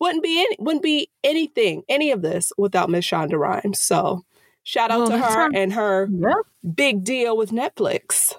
wouldn't 0.00 0.22
be 0.24 0.40
any, 0.40 0.56
wouldn't 0.58 0.82
be 0.82 1.10
anything, 1.22 1.82
any 1.88 2.10
of 2.10 2.22
this 2.22 2.52
without 2.58 2.90
Miss 2.90 3.04
Shonda 3.06 3.38
Rhimes. 3.38 3.80
So 3.80 4.24
shout 4.62 4.90
out 4.90 5.08
to 5.08 5.18
her 5.18 5.30
sounds- 5.30 5.54
and 5.56 5.72
her 5.74 6.08
Yeah. 6.12 6.32
big 6.74 7.04
deal 7.04 7.36
with 7.36 7.50
Netflix. 7.50 8.34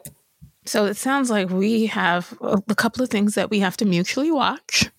So 0.65 0.86
it 0.86 0.95
sounds 0.95 1.30
like 1.30 1.50
we 1.50 1.88
have 1.88 2.38
a, 2.41 2.76
couple 2.76 3.04
of 3.04 3.10
things 3.10 3.36
that 3.36 3.50
we 3.50 3.60
have 3.60 3.78
to 3.78 3.86
mutually 3.86 4.32
watch 4.32 4.91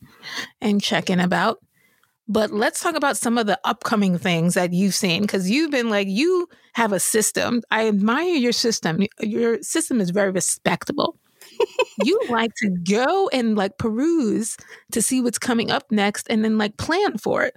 and 0.61 0.83
check 0.83 1.09
in 1.09 1.20
about. 1.20 1.59
But 2.29 2.51
let's 2.51 2.81
talk 2.81 2.94
about 2.94 3.16
some 3.16 3.38
of 3.38 3.46
the 3.46 3.61
upcoming 3.64 4.18
things 4.18 4.55
that 4.55 4.72
you've 4.72 4.94
seen 4.94 5.22
because 5.22 5.51
you've 5.51 5.70
been 5.70 5.90
like, 5.90 6.09
you 6.09 6.48
have 6.75 6.92
a 6.92 7.01
system. 7.01 7.62
I 7.70 7.88
admire 7.88 8.35
your 8.35 8.53
system. 8.53 9.07
Your 9.20 9.62
system 9.62 10.01
is 10.01 10.11
very 10.11 10.31
respectable. 10.31 11.18
you 12.05 12.18
like 12.29 12.55
to 12.57 12.70
go 12.70 13.29
and 13.33 13.57
like 13.57 13.79
peruse 13.79 14.57
to 14.92 15.03
see 15.03 15.20
what's 15.20 15.38
coming 15.38 15.70
up 15.70 15.90
next 15.90 16.27
and 16.31 16.44
then 16.44 16.59
like 16.59 16.77
plan 16.77 17.18
for 17.18 17.42
it. 17.42 17.57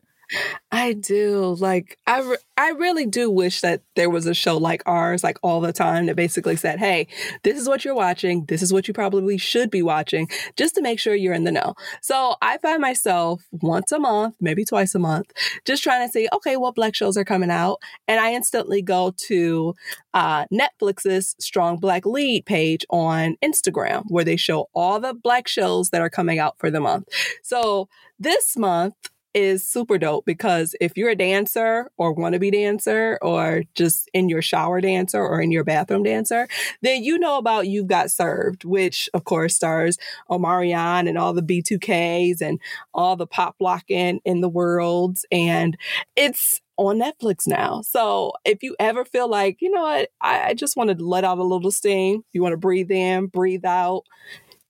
I 0.71 0.93
do. 0.93 1.55
Like 1.59 1.97
I 2.07 2.21
re- 2.21 2.37
I 2.57 2.69
really 2.69 3.05
do 3.05 3.29
wish 3.29 3.61
that 3.61 3.81
there 3.95 4.09
was 4.09 4.25
a 4.25 4.33
show 4.33 4.57
like 4.57 4.81
ours 4.85 5.23
like 5.23 5.37
all 5.43 5.61
the 5.61 5.73
time 5.73 6.07
that 6.07 6.15
basically 6.15 6.55
said, 6.55 6.79
"Hey, 6.79 7.07
this 7.43 7.59
is 7.59 7.67
what 7.67 7.85
you're 7.85 7.95
watching. 7.95 8.45
This 8.45 8.61
is 8.61 8.73
what 8.73 8.87
you 8.87 8.93
probably 8.93 9.37
should 9.37 9.69
be 9.69 9.81
watching 9.81 10.27
just 10.55 10.75
to 10.75 10.81
make 10.81 10.99
sure 10.99 11.15
you're 11.15 11.33
in 11.33 11.43
the 11.43 11.51
know." 11.51 11.75
So, 12.01 12.35
I 12.41 12.57
find 12.57 12.81
myself 12.81 13.43
once 13.51 13.91
a 13.91 13.99
month, 13.99 14.35
maybe 14.39 14.65
twice 14.65 14.95
a 14.95 14.99
month, 14.99 15.31
just 15.65 15.83
trying 15.83 16.07
to 16.07 16.11
see, 16.11 16.27
"Okay, 16.33 16.57
what 16.57 16.75
black 16.75 16.95
shows 16.95 17.17
are 17.17 17.25
coming 17.25 17.51
out?" 17.51 17.79
And 18.07 18.19
I 18.19 18.33
instantly 18.33 18.81
go 18.81 19.13
to 19.27 19.75
uh, 20.13 20.45
Netflix's 20.51 21.35
Strong 21.39 21.77
Black 21.77 22.05
Lead 22.05 22.45
page 22.45 22.85
on 22.89 23.37
Instagram 23.43 24.03
where 24.07 24.23
they 24.23 24.37
show 24.37 24.69
all 24.73 24.99
the 24.99 25.13
black 25.13 25.47
shows 25.47 25.89
that 25.89 26.01
are 26.01 26.09
coming 26.09 26.39
out 26.39 26.57
for 26.57 26.71
the 26.71 26.79
month. 26.79 27.07
So, 27.43 27.87
this 28.19 28.55
month 28.57 28.95
is 29.35 29.67
super 29.67 29.97
dope 29.97 30.25
because 30.25 30.75
if 30.79 30.97
you're 30.97 31.09
a 31.09 31.15
dancer 31.15 31.91
or 31.97 32.15
wannabe 32.15 32.51
dancer 32.51 33.19
or 33.21 33.63
just 33.75 34.09
in 34.13 34.29
your 34.29 34.41
shower 34.41 34.79
dancer 34.79 35.21
or 35.21 35.41
in 35.41 35.51
your 35.51 35.65
bathroom 35.65 36.03
dancer, 36.03 36.47
then 36.81 37.03
you 37.03 37.19
know 37.19 37.37
about 37.37 37.67
You've 37.67 37.87
Got 37.87 38.09
Served, 38.09 38.63
which 38.63 39.09
of 39.13 39.25
course 39.25 39.55
stars 39.55 39.97
Omarion 40.31 41.07
and 41.07 41.17
all 41.17 41.33
the 41.33 41.41
B2Ks 41.41 42.41
and 42.41 42.59
all 42.93 43.17
the 43.17 43.27
pop 43.27 43.55
locking 43.59 44.21
in 44.23 44.39
the 44.39 44.49
worlds. 44.49 45.25
And 45.31 45.77
it's 46.15 46.61
on 46.77 46.99
Netflix 46.99 47.47
now. 47.47 47.81
So 47.81 48.33
if 48.43 48.63
you 48.63 48.75
ever 48.79 49.05
feel 49.05 49.29
like, 49.29 49.57
you 49.61 49.69
know 49.69 49.81
what, 49.81 50.09
I, 50.21 50.49
I 50.49 50.53
just 50.53 50.75
want 50.75 50.89
to 50.89 51.03
let 51.03 51.23
out 51.23 51.37
a 51.37 51.43
little 51.43 51.71
steam, 51.71 52.23
you 52.33 52.41
want 52.41 52.53
to 52.53 52.57
breathe 52.57 52.91
in, 52.91 53.27
breathe 53.27 53.65
out, 53.65 54.03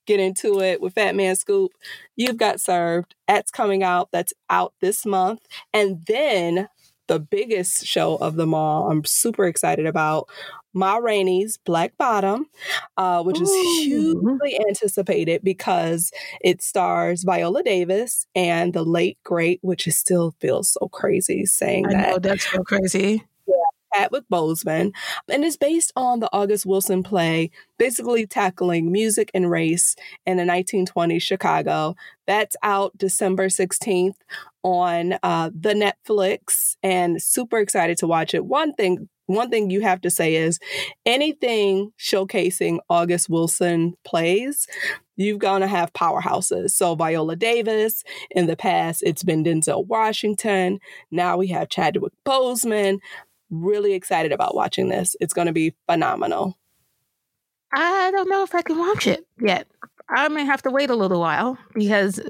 get 0.06 0.20
into 0.20 0.62
it 0.62 0.82
with 0.82 0.94
Fat 0.94 1.16
Man 1.16 1.36
Scoop. 1.36 1.72
You've 2.16 2.38
got 2.38 2.62
served. 2.62 3.16
That's 3.28 3.52
coming 3.52 3.84
out. 3.84 4.10
That's 4.12 4.34
out 4.50 4.74
this 4.82 5.06
month. 5.06 5.42
And 5.74 6.06
then 6.08 6.70
the 7.08 7.20
biggest 7.20 7.86
show 7.86 8.16
of 8.16 8.36
them 8.36 8.54
all, 8.54 8.90
I'm 8.90 9.06
super 9.06 9.46
excited 9.46 9.86
about 9.86 10.28
Ma 10.74 10.96
Rainey's 10.98 11.58
Black 11.58 11.96
Bottom, 11.98 12.48
uh, 12.98 13.24
which 13.24 13.40
is 13.40 13.50
hugely 13.50 14.60
anticipated 14.68 15.42
because 15.44 16.12
it 16.42 16.62
stars 16.62 17.24
Viola 17.24 17.64
Davis 17.64 18.26
and 18.36 18.74
the 18.74 18.84
late 18.84 19.18
great, 19.24 19.60
which 19.62 19.88
is 19.88 19.98
still 19.98 20.36
feels 20.40 20.70
so 20.70 20.88
crazy 20.90 21.46
saying 21.46 21.88
I 21.88 21.94
that. 21.94 22.10
know 22.10 22.20
that's 22.20 22.52
so 22.52 22.64
crazy. 22.64 23.24
Chadwick 23.96 24.26
Boseman, 24.32 24.92
and 25.30 25.44
is 25.44 25.58
based 25.58 25.92
on 25.96 26.20
the 26.20 26.30
August 26.34 26.66
Wilson 26.66 27.04
play, 27.04 27.52
basically 27.78 28.26
tackling 28.26 28.92
music 28.92 29.32
and 29.34 29.50
race 29.50 29.96
in 30.26 30.38
the 30.38 30.44
1920s 30.44 31.22
Chicago. 31.22 31.96
That's 32.28 32.56
out 32.64 32.98
December 32.98 33.48
16th 33.48 34.16
on 34.64 35.18
uh, 35.24 35.52
the 35.54 35.74
Netflix, 35.74 36.76
and 36.84 37.22
super 37.22 37.60
excited 37.60 37.98
to 38.00 38.08
watch 38.08 38.34
it. 38.34 38.46
One 38.46 38.74
thing 38.74 39.10
one 39.28 39.50
thing 39.50 39.72
you 39.72 39.82
have 39.82 40.02
to 40.02 40.12
say 40.12 40.36
is 40.36 40.60
anything 41.06 41.92
showcasing 42.00 42.78
August 42.90 43.28
Wilson 43.28 43.96
plays, 44.04 44.68
you've 45.16 45.40
going 45.40 45.62
to 45.62 45.68
have 45.68 45.94
powerhouses. 45.94 46.72
So 46.72 46.94
Viola 46.94 47.36
Davis, 47.36 48.04
in 48.30 48.46
the 48.46 48.56
past, 48.56 49.02
it's 49.04 49.24
been 49.24 49.44
Denzel 49.44 49.88
Washington. 49.88 50.80
Now 51.10 51.38
we 51.38 51.48
have 51.48 51.70
Chadwick 51.70 52.14
Boseman. 52.24 53.00
Really 53.50 53.94
excited 53.94 54.32
about 54.32 54.56
watching 54.56 54.90
this. 54.90 55.16
It's 55.20 55.34
going 55.34 55.48
to 55.48 55.54
be 55.54 55.74
phenomenal. 55.88 56.58
I 57.74 58.12
don't 58.12 58.30
know 58.30 58.44
if 58.44 58.56
I 58.56 58.62
can 58.62 58.78
watch 58.78 59.08
it 59.08 59.26
yet. 59.40 59.68
I 60.10 60.28
may 60.30 60.46
have 60.46 60.62
to 60.64 60.72
wait 60.72 60.90
a 60.90 60.96
little 60.96 61.20
while 61.20 61.58
because 61.74 62.22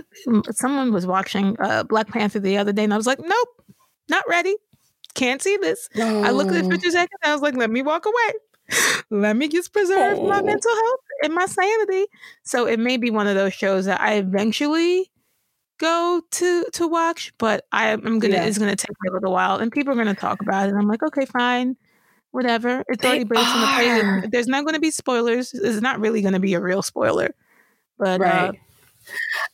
someone 0.51 0.93
was 0.93 1.05
watching 1.05 1.57
uh, 1.59 1.83
Black 1.83 2.07
Panther 2.07 2.39
the 2.39 2.57
other 2.57 2.71
day, 2.71 2.83
and 2.83 2.93
I 2.93 2.97
was 2.97 3.05
like, 3.05 3.19
nope, 3.19 3.49
not 4.09 4.23
ready. 4.27 4.55
Can't 5.13 5.41
see 5.41 5.57
this. 5.57 5.89
Oh. 5.97 6.23
I 6.23 6.31
looked 6.31 6.51
at 6.51 6.63
the 6.63 6.69
picture 6.69 6.97
and 6.97 7.07
I 7.23 7.33
was 7.33 7.41
like, 7.41 7.55
let 7.55 7.69
me 7.69 7.81
walk 7.81 8.05
away. 8.05 8.93
let 9.09 9.37
me 9.37 9.47
just 9.47 9.71
preserve 9.71 10.19
oh. 10.19 10.27
my 10.27 10.41
mental 10.41 10.75
health 10.75 10.99
and 11.23 11.33
my 11.33 11.45
sanity. 11.45 12.05
So 12.43 12.65
it 12.65 12.79
may 12.79 12.97
be 12.97 13.11
one 13.11 13.27
of 13.27 13.35
those 13.35 13.53
shows 13.53 13.85
that 13.85 14.01
I 14.01 14.15
eventually 14.15 15.11
go 15.77 16.21
to 16.31 16.65
to 16.73 16.87
watch, 16.87 17.33
but 17.37 17.65
I, 17.71 17.89
am 17.89 18.19
gonna 18.19 18.35
yeah. 18.35 18.45
it's 18.45 18.57
gonna 18.57 18.75
take 18.75 18.95
me 19.01 19.09
a 19.09 19.13
little 19.13 19.31
while, 19.31 19.57
and 19.57 19.71
people 19.71 19.93
are 19.93 19.97
gonna 19.97 20.15
talk 20.15 20.41
about 20.41 20.67
it. 20.67 20.69
And 20.69 20.77
I'm 20.77 20.87
like, 20.87 21.03
okay, 21.03 21.25
fine 21.25 21.77
whatever. 22.35 22.83
It's 22.89 23.01
they 23.01 23.07
already 23.07 23.23
based 23.23 23.47
on 23.47 23.61
the 23.61 23.67
play. 23.67 24.29
There's 24.29 24.47
not 24.47 24.65
going 24.65 24.73
to 24.73 24.81
be 24.81 24.91
spoilers. 24.91 25.53
It's 25.53 25.79
not 25.79 26.01
really 26.01 26.21
going 26.21 26.33
to 26.33 26.39
be 26.41 26.53
a 26.53 26.59
real 26.59 26.81
spoiler. 26.81 27.33
But 27.97 28.19
uh, 28.19 28.23
right. 28.23 28.49
uh, 28.49 28.51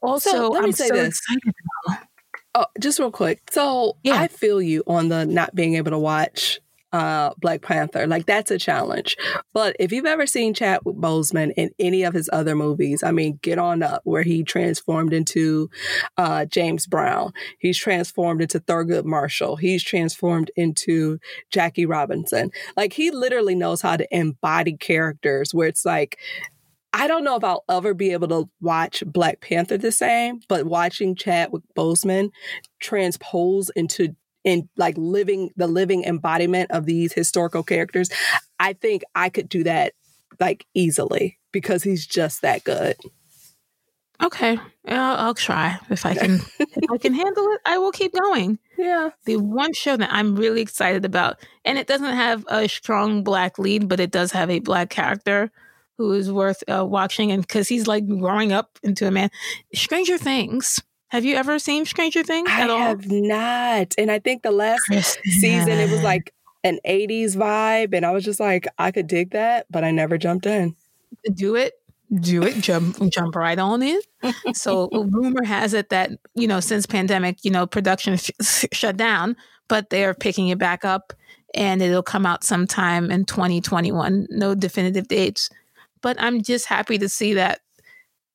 also, 0.02 0.32
so 0.32 0.50
let 0.50 0.64
me 0.64 0.70
I'm 0.70 0.72
say 0.72 0.88
so 0.88 0.96
this. 0.96 1.22
Oh, 2.56 2.66
just 2.80 3.00
real 3.00 3.12
quick. 3.12 3.40
So 3.52 3.98
yeah. 4.04 4.20
I 4.20 4.28
feel 4.28 4.62
you 4.62 4.84
on 4.88 5.10
the 5.10 5.26
not 5.26 5.54
being 5.54 5.76
able 5.76 5.92
to 5.92 6.00
watch 6.00 6.60
uh, 6.94 7.32
Black 7.38 7.62
Panther. 7.62 8.08
Like 8.08 8.26
that's 8.26 8.52
a 8.52 8.58
challenge. 8.58 9.18
But 9.54 9.76
if 9.80 9.92
you've 9.92 10.06
ever 10.06 10.26
seen 10.26 10.54
Chadwick 10.54 10.96
Boseman 10.96 11.54
in 11.56 11.72
any 11.80 12.04
of 12.04 12.14
his 12.14 12.30
other 12.32 12.56
movies, 12.56 13.04
I 13.04 13.12
mean, 13.12 13.40
get 13.42 13.58
on 13.58 13.84
up 13.84 14.02
where 14.04 14.24
he 14.24 14.44
transformed 14.44 15.14
into 15.14 15.70
uh, 16.18 16.46
James 16.46 16.88
Brown. 16.88 17.32
He's 17.60 17.78
transformed 17.78 18.42
into 18.42 18.60
Thurgood 18.60 19.06
Marshall. 19.06 19.56
He's 19.56 19.84
transformed 19.84 20.52
into 20.56 21.20
Jackie 21.50 21.86
Robinson. 21.86 22.52
Like 22.76 22.94
he 22.94 23.12
literally 23.12 23.56
knows 23.56 23.82
how 23.82 23.98
to 23.98 24.08
embody 24.16 24.78
characters 24.78 25.54
where 25.54 25.68
it's 25.68 25.86
like 25.86 26.18
I 26.94 27.08
don't 27.08 27.24
know 27.24 27.38
if 27.38 27.44
I'll 27.44 27.64
ever 27.70 27.94
be 27.94 28.12
able 28.12 28.28
to 28.30 28.50
watch 28.60 29.02
Black 29.06 29.40
Panther 29.40 29.78
the 29.78 29.94
same, 29.94 30.42
but 30.50 30.66
watching 30.66 31.16
Chadwick 31.16 31.64
Boseman 31.76 32.32
transpose 32.82 33.70
into 33.78 34.16
in 34.44 34.70
like 34.78 34.96
living 34.98 35.52
the 35.56 35.68
living 35.68 36.04
embodiment 36.04 36.72
of 36.72 36.86
these 36.86 37.14
historical 37.14 37.64
characters, 37.64 38.10
I 38.60 38.74
think 38.74 39.04
I 39.16 39.30
could 39.30 39.50
do 39.50 39.64
that 39.64 39.94
like 40.40 40.66
easily 40.74 41.40
because 41.52 41.84
he's 41.84 42.06
just 42.06 42.42
that 42.42 42.64
good. 42.64 42.96
Okay, 44.24 44.60
I'll, 44.88 45.18
I'll 45.18 45.34
try 45.34 45.80
if 45.90 46.06
I 46.06 46.14
can. 46.14 46.40
if 46.60 46.92
I 46.92 46.98
can 46.98 47.14
handle 47.14 47.44
it, 47.54 47.62
I 47.66 47.78
will 47.80 47.92
keep 47.92 48.14
going. 48.14 48.60
Yeah. 48.78 49.12
The 49.26 49.38
one 49.38 49.74
show 49.74 49.96
that 49.96 50.12
I'm 50.12 50.36
really 50.36 50.60
excited 50.60 51.06
about, 51.06 51.38
and 51.64 51.78
it 51.78 51.86
doesn't 51.86 52.16
have 52.16 52.44
a 52.50 52.68
strong 52.68 53.24
black 53.24 53.60
lead, 53.60 53.88
but 53.88 54.00
it 54.00 54.10
does 54.10 54.32
have 54.32 54.50
a 54.50 54.58
black 54.58 54.90
character 54.90 55.52
who 56.00 56.14
is 56.14 56.32
worth 56.32 56.64
uh, 56.68 56.84
watching, 56.84 57.32
and 57.32 57.44
because 57.44 57.68
he's 57.68 57.86
like 57.86 58.08
growing 58.08 58.52
up 58.52 58.80
into 58.82 59.06
a 59.06 59.12
man. 59.12 59.30
Stranger 59.76 60.18
Things. 60.18 60.82
Have 61.12 61.26
you 61.26 61.36
ever 61.36 61.60
seen 61.60 61.86
Stranger 61.86 62.24
Things 62.24 62.50
I 62.50 62.62
at 62.62 62.70
all? 62.70 62.78
I 62.78 62.88
have 62.88 63.12
not. 63.12 63.94
And 63.98 64.10
I 64.10 64.20
think 64.20 64.44
the 64.44 64.52
last 64.52 64.82
season 65.24 65.70
it 65.70 65.92
was 65.92 66.02
like 66.04 66.34
an 66.64 66.80
80s 66.88 67.36
vibe 67.36 67.94
and 67.94 68.06
I 68.06 68.12
was 68.12 68.24
just 68.24 68.40
like 68.40 68.66
I 68.78 68.92
could 68.92 69.08
dig 69.08 69.32
that, 69.32 69.66
but 69.70 69.84
I 69.84 69.92
never 69.92 70.18
jumped 70.18 70.46
in. 70.46 70.74
Do 71.34 71.56
it. 71.58 71.74
Do 72.14 72.44
it. 72.44 72.62
Jump 72.62 72.98
jump 73.12 73.36
right 73.36 73.60
on 73.60 73.82
in. 73.82 74.00
so 74.54 74.90
rumor 75.12 75.44
has 75.44 75.74
it 75.74 75.90
that, 75.90 76.12
you 76.34 76.48
know, 76.48 76.62
since 76.62 76.86
pandemic, 76.86 77.44
you 77.44 77.52
know, 77.52 77.68
production 77.68 78.16
sh- 78.16 78.32
shut 78.72 78.96
down, 78.96 79.36
but 79.68 79.90
they're 79.90 80.14
picking 80.14 80.48
it 80.48 80.60
back 80.60 80.86
up 80.86 81.12
and 81.54 81.82
it'll 81.82 82.04
come 82.04 82.26
out 82.26 82.46
sometime 82.46 83.12
in 83.12 83.26
2021. 83.26 84.28
No 84.30 84.56
definitive 84.56 85.10
dates. 85.10 85.50
But 86.02 86.16
I'm 86.22 86.42
just 86.42 86.68
happy 86.68 86.98
to 87.00 87.10
see 87.10 87.34
that 87.34 87.60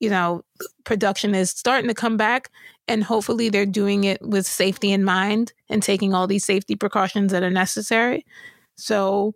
you 0.01 0.11
know, 0.11 0.43
production 0.85 1.35
is 1.35 1.51
starting 1.51 1.89
to 1.89 1.95
come 1.95 2.17
back 2.17 2.51
and 2.89 3.03
hopefully 3.03 3.49
they're 3.49 3.67
doing 3.67 4.05
it 4.05 4.21
with 4.23 4.47
safety 4.47 4.93
in 4.93 5.05
mind 5.05 5.53
and 5.69 5.83
taking 5.83 6.15
all 6.15 6.27
these 6.27 6.45
safety 6.45 6.77
precautions 6.77 7.33
that 7.33 7.43
are 7.43 7.51
necessary. 7.51 8.25
So, 8.77 9.35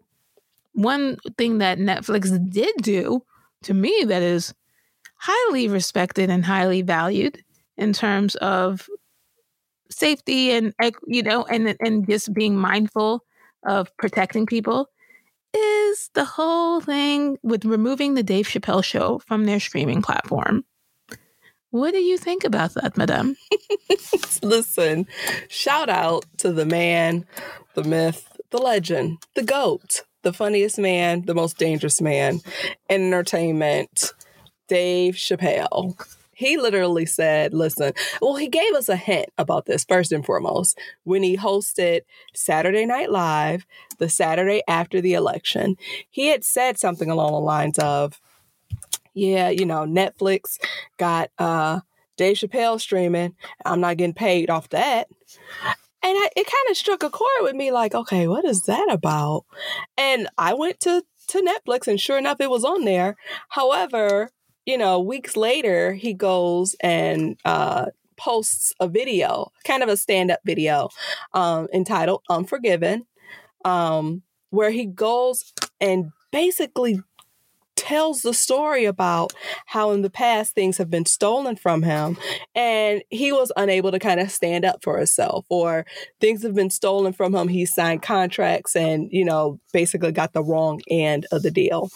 one 0.72 1.16
thing 1.36 1.58
that 1.58 1.78
Netflix 1.78 2.30
did 2.50 2.74
do 2.80 3.24
to 3.64 3.74
me 3.74 4.04
that 4.06 4.22
is 4.22 4.54
highly 5.16 5.68
respected 5.68 6.30
and 6.30 6.44
highly 6.44 6.82
valued 6.82 7.42
in 7.76 7.92
terms 7.92 8.36
of 8.36 8.88
safety 9.90 10.52
and 10.52 10.72
you 11.06 11.22
know 11.22 11.44
and 11.44 11.76
and 11.80 12.08
just 12.08 12.32
being 12.32 12.56
mindful 12.56 13.24
of 13.66 13.94
protecting 13.96 14.46
people 14.46 14.88
is 15.54 16.10
the 16.14 16.24
whole 16.24 16.80
thing 16.80 17.38
with 17.42 17.64
removing 17.64 18.14
the 18.14 18.22
Dave 18.22 18.46
Chappelle 18.46 18.84
show 18.84 19.18
from 19.20 19.44
their 19.44 19.60
streaming 19.60 20.02
platform. 20.02 20.64
What 21.70 21.92
do 21.92 21.98
you 21.98 22.18
think 22.18 22.44
about 22.44 22.74
that, 22.74 22.96
madame? 22.96 23.36
Listen, 24.42 25.06
shout 25.48 25.88
out 25.88 26.24
to 26.38 26.52
the 26.52 26.66
man, 26.66 27.26
the 27.74 27.84
myth, 27.84 28.28
the 28.50 28.58
legend, 28.58 29.18
the 29.34 29.44
goat, 29.44 30.02
the 30.22 30.32
funniest 30.32 30.78
man, 30.78 31.22
the 31.26 31.34
most 31.34 31.58
dangerous 31.58 32.00
man 32.00 32.40
in 32.88 33.02
entertainment, 33.02 34.12
Dave 34.68 35.14
Chappelle 35.14 35.96
he 36.40 36.56
literally 36.56 37.04
said, 37.04 37.52
listen, 37.52 37.92
well, 38.22 38.36
he 38.36 38.48
gave 38.48 38.72
us 38.72 38.88
a 38.88 38.96
hint 38.96 39.28
about 39.36 39.66
this 39.66 39.84
first 39.84 40.10
and 40.10 40.24
foremost 40.24 40.78
when 41.04 41.22
he 41.22 41.36
hosted 41.36 42.00
Saturday 42.32 42.86
Night 42.86 43.10
Live 43.10 43.66
the 43.98 44.08
Saturday 44.08 44.62
after 44.66 45.02
the 45.02 45.12
election. 45.12 45.76
He 46.08 46.28
had 46.28 46.42
said 46.42 46.78
something 46.78 47.10
along 47.10 47.32
the 47.32 47.40
lines 47.40 47.78
of, 47.78 48.22
yeah, 49.12 49.50
you 49.50 49.66
know, 49.66 49.84
Netflix 49.84 50.58
got 50.96 51.30
uh, 51.36 51.80
Dave 52.16 52.38
Chappelle 52.38 52.80
streaming. 52.80 53.34
I'm 53.66 53.82
not 53.82 53.98
getting 53.98 54.14
paid 54.14 54.48
off 54.48 54.70
that. 54.70 55.08
And 56.02 56.16
I, 56.16 56.30
it 56.34 56.46
kind 56.46 56.70
of 56.70 56.76
struck 56.78 57.02
a 57.02 57.10
chord 57.10 57.42
with 57.42 57.54
me 57.54 57.70
like, 57.70 57.94
okay, 57.94 58.26
what 58.28 58.46
is 58.46 58.62
that 58.62 58.90
about? 58.90 59.44
And 59.98 60.26
I 60.38 60.54
went 60.54 60.80
to 60.80 61.02
to 61.28 61.42
Netflix 61.42 61.86
and 61.86 62.00
sure 62.00 62.16
enough 62.16 62.40
it 62.40 62.50
was 62.50 62.64
on 62.64 62.84
there. 62.86 63.16
However, 63.50 64.30
you 64.70 64.78
know, 64.78 65.00
weeks 65.00 65.36
later, 65.36 65.94
he 65.94 66.14
goes 66.14 66.76
and 66.80 67.36
uh, 67.44 67.86
posts 68.16 68.72
a 68.78 68.86
video, 68.86 69.50
kind 69.64 69.82
of 69.82 69.88
a 69.88 69.96
stand 69.96 70.30
up 70.30 70.38
video 70.44 70.90
um, 71.34 71.66
entitled 71.74 72.22
Unforgiven, 72.30 73.04
um, 73.64 74.22
where 74.50 74.70
he 74.70 74.86
goes 74.86 75.52
and 75.80 76.12
basically 76.30 77.00
tells 77.74 78.22
the 78.22 78.32
story 78.32 78.84
about 78.84 79.32
how 79.66 79.90
in 79.90 80.02
the 80.02 80.10
past 80.10 80.54
things 80.54 80.76
have 80.76 80.90
been 80.90 81.06
stolen 81.06 81.56
from 81.56 81.82
him 81.82 82.16
and 82.54 83.02
he 83.08 83.32
was 83.32 83.50
unable 83.56 83.90
to 83.90 83.98
kind 83.98 84.20
of 84.20 84.30
stand 84.30 84.64
up 84.64 84.82
for 84.82 84.98
himself 84.98 85.46
or 85.48 85.86
things 86.20 86.42
have 86.42 86.54
been 86.54 86.68
stolen 86.68 87.12
from 87.12 87.34
him 87.34 87.48
he 87.48 87.64
signed 87.64 88.02
contracts 88.02 88.76
and 88.76 89.08
you 89.10 89.24
know 89.24 89.58
basically 89.72 90.12
got 90.12 90.34
the 90.34 90.44
wrong 90.44 90.78
end 90.90 91.26
of 91.32 91.42
the 91.42 91.50
deal 91.50 91.88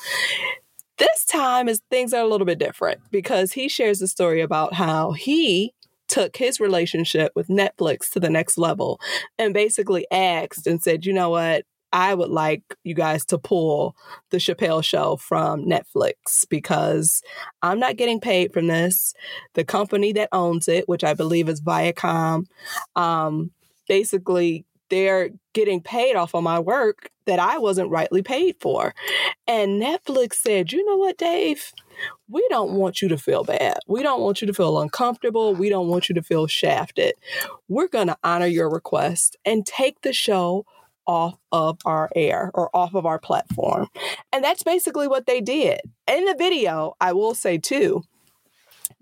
this 0.99 1.25
time 1.25 1.69
is 1.69 1.81
things 1.91 2.13
are 2.13 2.23
a 2.23 2.29
little 2.29 2.47
bit 2.47 2.59
different 2.59 3.01
because 3.11 3.53
he 3.53 3.69
shares 3.69 4.01
a 4.03 4.09
story 4.09 4.41
about 4.41 4.75
how 4.75 5.13
he 5.13 5.75
took 6.09 6.37
his 6.37 6.61
relationship 6.61 7.33
with 7.35 7.49
Netflix 7.49 8.11
to 8.11 8.21
the 8.21 8.31
next 8.31 8.59
level 8.59 9.01
and 9.39 9.55
basically 9.55 10.07
asked 10.11 10.67
and 10.67 10.83
said, 10.83 11.05
"You 11.07 11.13
know 11.13 11.31
what? 11.31 11.65
I 11.95 12.13
would 12.13 12.31
like 12.31 12.63
you 12.83 12.93
guys 12.93 13.25
to 13.27 13.39
pull 13.39 13.95
the 14.31 14.39
Chappelle 14.39 14.83
show 14.83 15.17
from 15.17 15.65
Netflix 15.65 16.45
because 16.51 17.23
I'm 17.63 17.79
not 17.79 17.97
getting 17.97 18.19
paid 18.19 18.53
from 18.53 18.67
this. 18.67 19.15
The 19.55 19.65
company 19.65 20.13
that 20.15 20.29
owns 20.33 20.67
it, 20.67 20.89
which 20.89 21.05
I 21.05 21.15
believe 21.15 21.49
is 21.49 21.61
Viacom, 21.61 22.47
um, 22.97 23.53
basically 23.87 24.67
they're 24.91 25.31
getting 25.53 25.81
paid 25.81 26.17
off 26.17 26.35
of 26.35 26.43
my 26.43 26.59
work 26.59 27.11
that 27.27 27.39
I 27.39 27.59
wasn't 27.59 27.91
rightly 27.91 28.23
paid 28.23 28.57
for. 28.61 28.95
And 29.47 29.81
Netflix 29.81 30.35
said, 30.35 30.73
you 30.73 30.85
know 30.85 30.97
what, 30.97 31.17
Dave? 31.17 31.73
We 32.29 32.47
don't 32.49 32.73
want 32.73 33.01
you 33.01 33.09
to 33.09 33.17
feel 33.17 33.45
bad. 33.45 33.79
We 33.87 34.03
don't 34.03 34.21
want 34.21 34.41
you 34.41 34.47
to 34.47 34.55
feel 34.55 34.81
uncomfortable. 34.81 35.55
We 35.55 35.69
don't 35.69 35.89
want 35.89 36.09
you 36.09 36.15
to 36.17 36.23
feel 36.23 36.47
shafted. 36.47 37.15
We're 37.69 37.89
going 37.89 38.09
to 38.09 38.19
honor 38.25 38.47
your 38.47 38.69
request 38.69 39.37
and 39.45 39.65
take 39.65 40.01
the 40.03 40.13
show 40.13 40.67
off 41.07 41.39
of 41.53 41.79
our 41.85 42.11
air 42.17 42.51
or 42.55 42.75
off 42.75 42.95
of 42.95 43.07
our 43.07 43.19
platform. 43.19 43.89
And 44.33 44.43
that's 44.43 44.63
basically 44.63 45.07
what 45.07 45.27
they 45.27 45.41
did. 45.41 45.81
In 46.07 46.25
the 46.25 46.35
video, 46.37 46.95
I 47.01 47.13
will 47.13 47.35
say 47.35 47.59
too, 47.59 48.03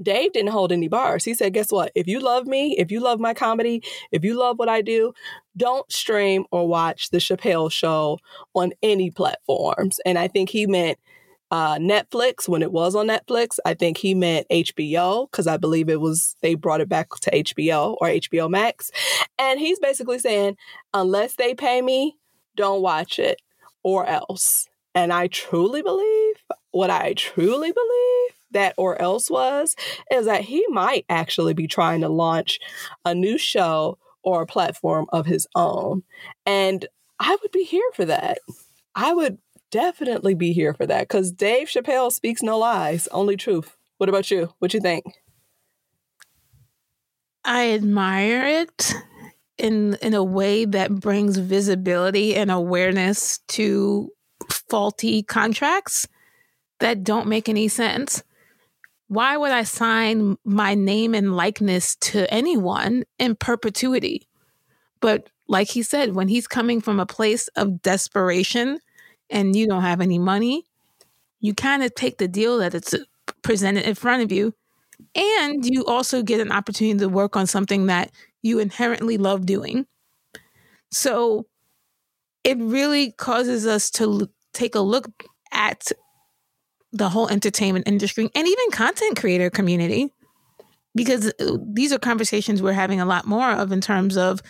Dave 0.00 0.33
didn't 0.33 0.50
hold 0.50 0.72
any 0.72 0.88
bars. 0.88 1.24
He 1.24 1.35
said, 1.35 1.55
Guess 1.55 1.72
what? 1.72 1.92
If 1.94 2.07
you 2.07 2.20
love 2.20 2.46
me, 2.46 2.76
if 2.78 2.90
you 2.90 3.00
love 3.00 3.20
my 3.20 3.35
comedy, 3.35 3.83
if 4.11 4.24
you 4.24 4.38
love 4.38 4.59
what 4.59 4.68
I 4.68 4.83
do, 4.83 5.12
don't 5.57 5.90
stream 5.90 6.44
or 6.50 6.66
watch 6.66 7.11
The 7.11 7.18
Chappelle 7.18 7.70
Show 7.70 8.18
on 8.55 8.72
any 8.83 9.11
platforms. 9.11 10.00
And 10.07 10.18
I 10.18 10.28
think 10.28 10.50
he 10.50 10.66
meant 10.66 10.98
uh, 11.50 11.76
Netflix 11.76 12.48
when 12.48 12.62
it 12.62 12.72
was 12.72 12.94
on 12.94 13.09
Netflix. 13.09 13.59
I 13.66 13.74
think 13.74 13.98
he 13.98 14.14
meant 14.14 14.48
HBO 14.50 15.31
because 15.31 15.46
I 15.46 15.59
believe 15.59 15.88
it 15.88 16.00
was, 16.00 16.35
they 16.40 16.55
brought 16.55 16.81
it 16.81 16.88
back 16.88 17.11
to 17.11 17.31
HBO 17.31 17.96
or 18.00 18.09
HBO 18.09 18.50
Max. 18.50 18.90
And 19.38 19.61
he's 19.61 19.78
basically 19.78 20.18
saying, 20.18 20.57
unless 20.94 21.37
they 21.37 21.55
pay 21.55 21.83
me, 21.83 22.16
don't 22.57 22.83
watch 22.83 23.18
it 23.18 23.40
or 23.83 24.07
else. 24.07 24.68
And 24.94 25.12
I 25.12 25.26
truly 25.26 25.83
believe 25.83 26.37
what 26.70 26.90
I 26.90 27.14
truly 27.14 27.72
believe 27.72 28.32
that 28.52 28.74
or 28.78 29.00
else 29.00 29.30
was 29.30 29.74
is 30.10 30.26
that 30.26 30.42
he 30.42 30.64
might 30.68 31.04
actually 31.08 31.54
be 31.54 31.66
trying 31.66 32.00
to 32.00 32.08
launch 32.08 32.58
a 33.04 33.14
new 33.14 33.38
show 33.38 33.98
or 34.22 34.42
a 34.42 34.46
platform 34.46 35.06
of 35.12 35.26
his 35.26 35.46
own. 35.54 36.02
And 36.46 36.86
I 37.18 37.36
would 37.40 37.52
be 37.52 37.64
here 37.64 37.88
for 37.94 38.04
that. 38.04 38.38
I 38.94 39.12
would 39.12 39.38
definitely 39.70 40.34
be 40.34 40.52
here 40.52 40.74
for 40.74 40.86
that 40.86 41.08
because 41.08 41.32
Dave 41.32 41.68
Chappelle 41.68 42.12
speaks 42.12 42.42
no 42.42 42.58
lies, 42.58 43.08
only 43.08 43.36
truth. 43.36 43.76
What 43.98 44.08
about 44.08 44.30
you? 44.30 44.52
What 44.58 44.74
you 44.74 44.80
think? 44.80 45.04
I 47.44 47.70
admire 47.72 48.44
it 48.44 48.94
in 49.58 49.96
in 50.02 50.14
a 50.14 50.22
way 50.22 50.64
that 50.64 51.00
brings 51.00 51.38
visibility 51.38 52.34
and 52.34 52.50
awareness 52.50 53.38
to 53.48 54.10
faulty 54.50 55.22
contracts 55.22 56.06
that 56.80 57.04
don't 57.04 57.28
make 57.28 57.48
any 57.48 57.68
sense. 57.68 58.22
Why 59.12 59.37
would 59.37 59.51
I 59.51 59.64
sign 59.64 60.38
my 60.42 60.75
name 60.75 61.14
and 61.14 61.37
likeness 61.37 61.96
to 61.96 62.33
anyone 62.33 63.05
in 63.18 63.37
perpetuity? 63.37 64.27
But 65.01 65.29
like 65.48 65.68
he 65.68 65.83
said, 65.83 66.14
when 66.14 66.29
he's 66.29 66.48
coming 66.48 66.81
from 66.81 66.98
a 66.98 67.05
place 67.05 67.48
of 67.48 67.83
desperation 67.83 68.79
and 69.29 69.55
you 69.55 69.66
don't 69.66 69.83
have 69.83 70.01
any 70.01 70.18
money, 70.18 70.64
you 71.40 71.53
kind 71.53 71.83
of 71.83 71.94
take 71.94 72.16
the 72.16 72.27
deal 72.27 72.57
that 72.61 72.75
it's 72.75 72.94
presented 73.42 73.87
in 73.87 73.96
front 73.96 74.22
of 74.22 74.33
you. 74.33 74.55
And 75.14 75.62
you 75.66 75.85
also 75.85 76.22
get 76.22 76.40
an 76.40 76.51
opportunity 76.51 76.98
to 77.01 77.09
work 77.11 77.37
on 77.37 77.46
something 77.46 77.85
that 77.88 78.11
you 78.40 78.61
inherently 78.61 79.18
love 79.18 79.44
doing. 79.44 79.85
So 80.90 81.44
it 82.44 82.57
really 82.57 83.12
causes 83.12 83.66
us 83.66 83.90
to 83.90 84.31
take 84.55 84.75
a 84.75 84.81
look 84.81 85.25
at 85.53 85.92
the 86.92 87.09
whole 87.09 87.28
entertainment 87.28 87.88
industry 87.88 88.31
and 88.35 88.46
even 88.46 88.70
content 88.70 89.18
creator 89.18 89.50
community. 89.50 90.12
Because 90.94 91.33
uh, 91.40 91.57
these 91.66 91.92
are 91.92 91.98
conversations 91.98 92.61
we're 92.61 92.72
having 92.72 93.00
a 93.00 93.07
lot 93.07 93.26
more 93.26 93.50
of 93.50 93.72
in 93.72 93.81
terms 93.81 94.16
of 94.16 94.42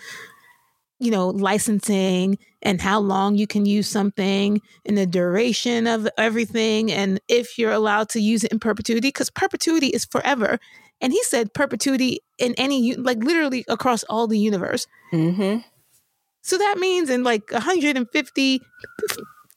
you 0.98 1.10
know 1.10 1.28
licensing 1.28 2.38
and 2.62 2.80
how 2.80 3.00
long 3.00 3.36
you 3.36 3.46
can 3.46 3.66
use 3.66 3.88
something 3.88 4.60
and 4.86 4.96
the 4.96 5.06
duration 5.06 5.86
of 5.86 6.08
everything 6.16 6.92
and 6.92 7.20
if 7.28 7.58
you're 7.58 7.72
allowed 7.72 8.08
to 8.08 8.20
use 8.20 8.44
it 8.44 8.52
in 8.52 8.58
perpetuity 8.60 9.08
because 9.08 9.30
perpetuity 9.30 9.88
is 9.88 10.04
forever. 10.04 10.58
And 11.00 11.12
he 11.12 11.22
said 11.24 11.52
perpetuity 11.52 12.20
in 12.38 12.54
any 12.56 12.94
like 12.94 13.18
literally 13.18 13.64
across 13.68 14.04
all 14.04 14.26
the 14.26 14.38
universe. 14.38 14.86
Mm-hmm. 15.12 15.58
so 16.42 16.58
that 16.58 16.78
means 16.78 17.10
in 17.10 17.22
like 17.22 17.52
150 17.52 18.60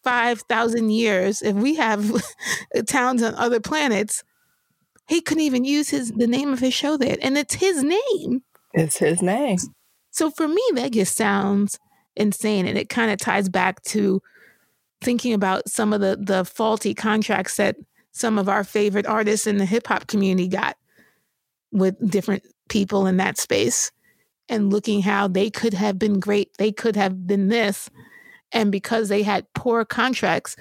5,000 0.06 0.92
years, 0.92 1.42
if 1.42 1.56
we 1.56 1.76
have 1.76 2.24
towns 2.88 3.24
on 3.24 3.34
other 3.36 3.60
planets, 3.60 4.24
he 5.08 5.20
couldn't 5.20 5.44
even 5.44 5.66
use 5.66 5.90
his 5.90 6.12
the 6.12 6.28
name 6.28 6.54
of 6.54 6.60
his 6.60 6.74
show 6.74 6.96
there. 6.96 7.18
And 7.22 7.38
it's 7.38 7.56
his 7.56 7.84
name. 7.84 8.44
It's 8.74 8.98
his 8.98 9.22
name. 9.22 9.58
So 10.12 10.30
for 10.30 10.48
me, 10.48 10.62
that 10.76 10.92
just 10.92 11.16
sounds 11.16 11.80
insane. 12.16 12.68
And 12.68 12.78
it 12.78 12.88
kind 12.88 13.12
of 13.12 13.18
ties 13.18 13.50
back 13.50 13.82
to 13.86 14.22
thinking 15.02 15.34
about 15.34 15.68
some 15.68 15.92
of 15.92 16.02
the 16.02 16.18
the 16.22 16.46
faulty 16.46 16.94
contracts 16.94 17.58
that 17.58 17.76
some 18.12 18.38
of 18.38 18.48
our 18.48 18.64
favorite 18.64 19.08
artists 19.08 19.48
in 19.48 19.58
the 19.58 19.66
hip 19.66 19.88
hop 19.88 20.08
community 20.08 20.48
got 20.48 20.78
with 21.72 21.96
different 22.10 22.44
people 22.70 23.08
in 23.08 23.18
that 23.18 23.38
space 23.38 23.92
and 24.50 24.72
looking 24.72 25.02
how 25.02 25.28
they 25.28 25.50
could 25.50 25.74
have 25.74 25.98
been 25.98 26.20
great. 26.20 26.52
They 26.58 26.72
could 26.72 26.96
have 26.96 27.26
been 27.26 27.50
this 27.50 27.90
and 28.56 28.72
because 28.72 29.10
they 29.10 29.22
had 29.22 29.46
poor 29.54 29.86
contracts, 29.86 30.56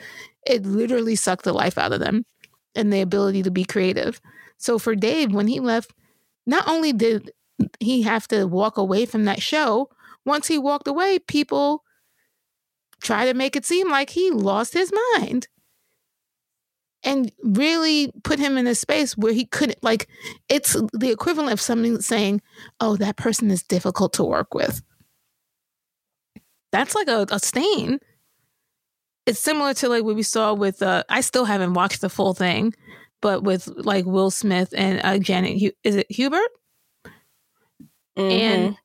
it 0.46 0.66
literally 0.66 1.14
sucked 1.14 1.44
the 1.44 1.52
life 1.52 1.78
out 1.78 1.92
of 1.92 2.00
them 2.00 2.26
and 2.74 2.92
the 2.92 3.00
ability 3.00 3.42
to 3.44 3.50
be 3.50 3.64
creative. 3.64 4.20
So 4.58 4.78
for 4.78 4.94
Dave, 4.94 5.32
when 5.32 5.46
he 5.46 5.60
left, 5.60 5.92
not 6.44 6.68
only 6.68 6.92
did 6.92 7.30
he 7.78 8.02
have 8.02 8.26
to 8.28 8.46
walk 8.46 8.76
away 8.76 9.06
from 9.06 9.24
that 9.24 9.40
show, 9.40 9.88
once 10.26 10.48
he 10.48 10.58
walked 10.58 10.88
away, 10.88 11.20
people 11.20 11.84
try 13.00 13.26
to 13.26 13.34
make 13.34 13.54
it 13.54 13.64
seem 13.64 13.88
like 13.90 14.10
he 14.10 14.30
lost 14.30 14.74
his 14.74 14.92
mind 15.14 15.46
and 17.04 17.30
really 17.42 18.10
put 18.24 18.38
him 18.38 18.56
in 18.56 18.66
a 18.66 18.74
space 18.74 19.16
where 19.16 19.32
he 19.32 19.44
couldn't 19.44 19.82
like 19.82 20.08
it's 20.48 20.74
the 20.94 21.10
equivalent 21.10 21.52
of 21.52 21.60
something 21.60 22.00
saying 22.00 22.40
oh 22.80 22.96
that 22.96 23.16
person 23.16 23.50
is 23.50 23.62
difficult 23.62 24.14
to 24.14 24.24
work 24.24 24.54
with 24.54 24.82
that's 26.74 26.94
like 26.94 27.08
a, 27.08 27.24
a 27.30 27.38
stain. 27.38 28.00
It's 29.26 29.38
similar 29.38 29.72
to 29.74 29.88
like 29.88 30.02
what 30.02 30.16
we 30.16 30.24
saw 30.24 30.52
with 30.52 30.82
uh 30.82 31.04
I 31.08 31.20
still 31.20 31.44
haven't 31.44 31.74
watched 31.74 32.00
the 32.00 32.10
full 32.10 32.34
thing, 32.34 32.74
but 33.22 33.44
with 33.44 33.68
like 33.76 34.04
Will 34.04 34.30
Smith 34.30 34.74
and 34.76 35.00
uh, 35.04 35.18
Janet 35.18 35.74
is 35.84 35.96
it 35.96 36.10
Hubert? 36.10 36.50
Mm-hmm. 38.18 38.30
And 38.30 38.76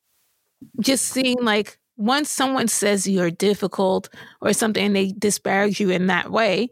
just 0.80 1.06
seeing 1.06 1.42
like 1.42 1.78
once 1.96 2.30
someone 2.30 2.68
says 2.68 3.08
you're 3.08 3.30
difficult 3.30 4.08
or 4.40 4.52
something 4.52 4.86
and 4.86 4.96
they 4.96 5.12
disparage 5.12 5.80
you 5.80 5.90
in 5.90 6.06
that 6.06 6.30
way, 6.30 6.70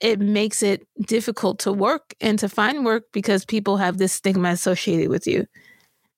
it 0.00 0.18
makes 0.18 0.62
it 0.62 0.86
difficult 1.06 1.60
to 1.60 1.72
work 1.72 2.12
and 2.20 2.40
to 2.40 2.48
find 2.48 2.84
work 2.84 3.04
because 3.12 3.44
people 3.44 3.76
have 3.76 3.98
this 3.98 4.12
stigma 4.12 4.50
associated 4.50 5.08
with 5.08 5.26
you. 5.28 5.46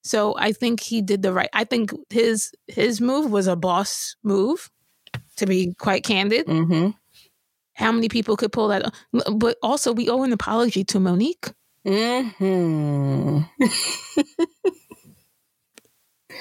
So 0.07 0.37
I 0.39 0.53
think 0.53 0.81
he 0.81 1.03
did 1.03 1.23
the 1.23 1.33
right. 1.33 1.51
I 1.53 1.65
think 1.65 1.91
his 2.11 2.53
his 2.69 3.01
move 3.01 3.29
was 3.33 3.49
a 3.49 3.57
boss 3.57 4.15
move, 4.23 4.71
to 5.37 5.47
be 5.47 5.75
quite 5.75 6.05
candid. 6.05 6.47
Mm-hmm. 6.47 6.91
How 7.75 7.91
many 7.91 8.09
people 8.09 8.37
could 8.37 8.53
pull 8.53 8.69
that? 8.69 8.95
But 9.35 9.59
also, 9.65 9.93
we 9.93 10.09
owe 10.09 10.23
an 10.23 10.33
apology 10.33 10.85
to 10.85 10.99
Mo'Nique. 10.99 11.53
Mm-hmm. 11.85 13.41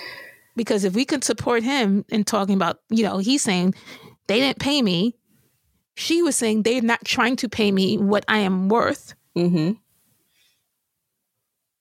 because 0.56 0.84
if 0.84 0.93
we 0.93 1.04
could 1.04 1.23
support 1.23 1.63
him 1.63 2.06
in 2.10 2.23
talking 2.23 2.56
about, 2.56 2.82
you 2.89 3.04
know, 3.04 3.17
he's 3.17 3.41
saying 3.41 3.73
they 4.28 4.39
didn't 4.39 4.60
pay 4.60 4.84
me. 4.84 5.15
She 5.95 6.21
was 6.21 6.36
saying 6.36 6.62
they're 6.63 6.82
not 6.82 7.04
trying 7.04 7.36
to 7.38 7.49
pay 7.49 7.71
me 7.71 7.97
what 7.97 8.25
I 8.28 8.39
am 8.39 8.69
worth. 8.69 9.15
Mm-hmm 9.36 9.71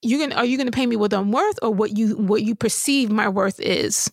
you 0.04 0.18
gonna 0.18 0.34
are 0.36 0.44
you 0.44 0.58
gonna 0.58 0.70
pay 0.70 0.86
me 0.86 0.96
what 0.96 1.12
I'm 1.14 1.32
worth 1.32 1.58
or 1.62 1.70
what 1.72 1.96
you 1.96 2.16
what 2.16 2.42
you 2.42 2.54
perceive 2.54 3.10
my 3.10 3.28
worth 3.28 3.60
is? 3.60 4.10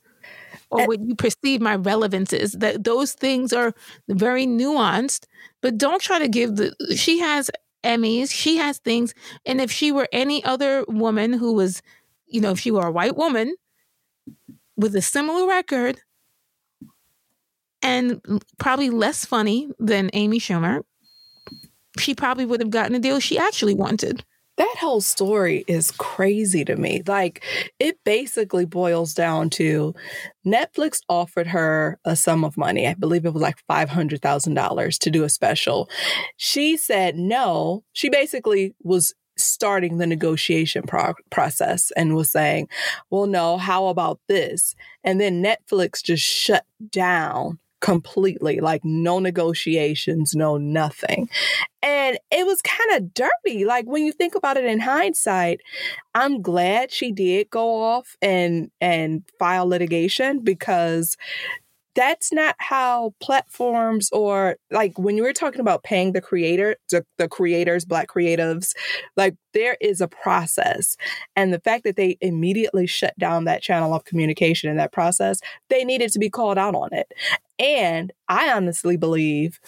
Or 0.72 0.82
eh 0.82 0.86
what 0.86 1.00
you 1.02 1.16
perceive 1.16 1.62
my 1.62 1.76
relevance 1.76 2.34
is. 2.34 2.54
That 2.54 2.84
those 2.84 3.14
things 3.14 3.54
are 3.54 3.74
very 4.10 4.46
nuanced, 4.48 5.26
but 5.62 5.78
don't 5.78 6.02
try 6.02 6.20
to 6.20 6.28
give 6.30 6.56
the 6.58 6.74
she 6.96 7.20
has 7.20 7.52
Emmys, 7.84 8.32
she 8.32 8.58
has 8.58 8.80
things. 8.80 9.14
And 9.46 9.62
if 9.62 9.72
she 9.72 9.92
were 9.92 10.08
any 10.12 10.44
other 10.44 10.86
woman 10.88 11.34
who 11.34 11.54
was, 11.54 11.82
you 12.28 12.42
know, 12.42 12.52
if 12.52 12.60
she 12.60 12.72
were 12.72 12.86
a 12.88 12.92
white 12.92 13.16
woman 13.18 13.56
with 14.78 14.96
a 14.96 15.02
similar 15.02 15.48
record 15.48 16.02
and 17.82 18.22
probably 18.58 18.90
less 18.90 19.26
funny 19.26 19.70
than 19.80 20.10
Amy 20.14 20.40
Schumer, 20.40 20.84
she 22.00 22.16
probably 22.16 22.46
would 22.46 22.60
have 22.62 22.70
gotten 22.70 22.96
a 22.96 23.00
deal 23.00 23.20
she 23.20 23.38
actually 23.38 23.74
wanted 23.74 24.24
that 24.58 24.76
whole 24.80 25.02
story 25.02 25.64
is 25.68 25.92
crazy 25.92 26.64
to 26.66 26.76
me. 26.76 27.02
Like, 27.08 27.44
it 27.80 27.98
basically 28.04 28.66
boils 28.66 29.14
down 29.14 29.50
to 29.52 29.96
Netflix 30.46 31.00
offered 31.10 31.48
her 31.48 32.00
a 32.06 32.16
sum 32.16 32.44
of 32.44 32.58
money. 32.58 32.88
I 32.88 32.94
believe 32.94 33.26
it 33.26 33.34
was 33.34 33.42
like 33.42 33.58
$500,000 33.70 35.00
to 35.00 35.10
do 35.10 35.24
a 35.24 35.30
special. 35.30 35.90
She 36.38 36.78
said 36.78 37.16
no. 37.16 37.84
She 37.94 38.10
basically 38.10 38.76
was 38.84 39.14
starting 39.38 39.98
the 39.98 40.08
negotiation 40.08 40.84
pro- 40.84 41.14
process 41.30 41.92
and 41.96 42.16
was 42.16 42.30
saying, 42.30 42.68
well, 43.10 43.26
no, 43.26 43.58
how 43.58 43.88
about 43.88 44.20
this? 44.28 44.76
And 45.04 45.20
then 45.20 45.44
Netflix 45.44 46.04
just 46.04 46.24
shut 46.24 46.66
down 46.90 47.60
completely, 47.82 48.60
like 48.60 48.82
no 48.86 49.20
negotiations, 49.20 50.34
no 50.36 50.58
nothing. 50.58 51.30
And 51.84 52.18
it 52.32 52.46
was 52.46 52.62
kind 52.62 52.92
of 52.96 53.14
dirty. 53.14 53.66
Like 53.66 53.86
when 53.86 54.06
you 54.06 54.12
think 54.12 54.36
about 54.36 54.58
it 54.58 54.66
in 54.66 54.80
hindsight, 54.80 55.62
I'm 56.16 56.42
glad 56.42 56.92
she 56.92 57.12
did 57.12 57.50
go 57.50 57.82
off 57.84 58.16
and 58.22 58.70
and 58.80 59.24
file 59.40 59.68
litigation 59.68 60.40
because 60.44 61.18
that's 61.96 62.32
not 62.32 62.56
how 62.58 63.14
platforms 63.20 64.10
or 64.12 64.56
like 64.72 64.98
when 64.98 65.18
you 65.18 65.24
were 65.24 65.34
talking 65.34 65.60
about 65.60 65.84
paying 65.84 66.14
the 66.14 66.22
creator 66.22 66.78
the, 66.90 67.06
the 67.18 67.28
creators 67.28 67.86
black 67.86 68.08
creatives 68.08 68.74
like 69.18 69.36
there 69.54 69.76
is 69.82 70.00
a 70.00 70.08
process. 70.08 70.96
And 71.36 71.54
the 71.54 71.60
fact 71.60 71.84
that 71.84 71.98
they 71.98 72.18
immediately 72.22 72.88
shut 72.88 73.18
down 73.20 73.44
that 73.44 73.62
channel 73.62 73.94
of 73.94 74.06
communication 74.06 74.70
in 74.70 74.78
that 74.78 74.94
process 74.94 75.40
they 75.70 75.84
needed 75.84 76.12
to 76.14 76.20
be 76.20 76.30
called 76.30 76.58
out 76.58 76.76
on 76.76 76.90
it. 76.94 77.12
And 77.60 78.12
i 78.28 78.52
honestly 78.52 78.98
believe 78.98 79.60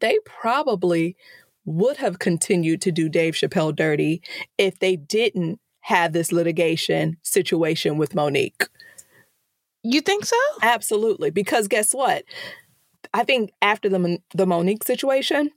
they 0.00 0.18
probably 0.24 1.16
would 1.64 1.98
have 1.98 2.18
continued 2.18 2.80
to 2.82 2.90
do 2.90 3.08
dave 3.08 3.34
chappelle 3.34 3.74
dirty 3.74 4.22
if 4.58 4.78
they 4.78 4.96
didn't 4.96 5.60
have 5.80 6.12
this 6.12 6.32
litigation 6.32 7.16
situation 7.22 7.98
with 7.98 8.14
monique 8.14 8.68
you 9.82 10.00
think 10.00 10.24
so? 10.24 10.36
Absolutely. 10.62 11.30
Because 11.30 11.68
guess 11.68 11.92
what? 11.94 12.24
I 13.14 13.24
think 13.24 13.52
after 13.62 13.88
the 13.88 14.18
the 14.34 14.46
Monique 14.46 14.84
situation, 14.84 15.50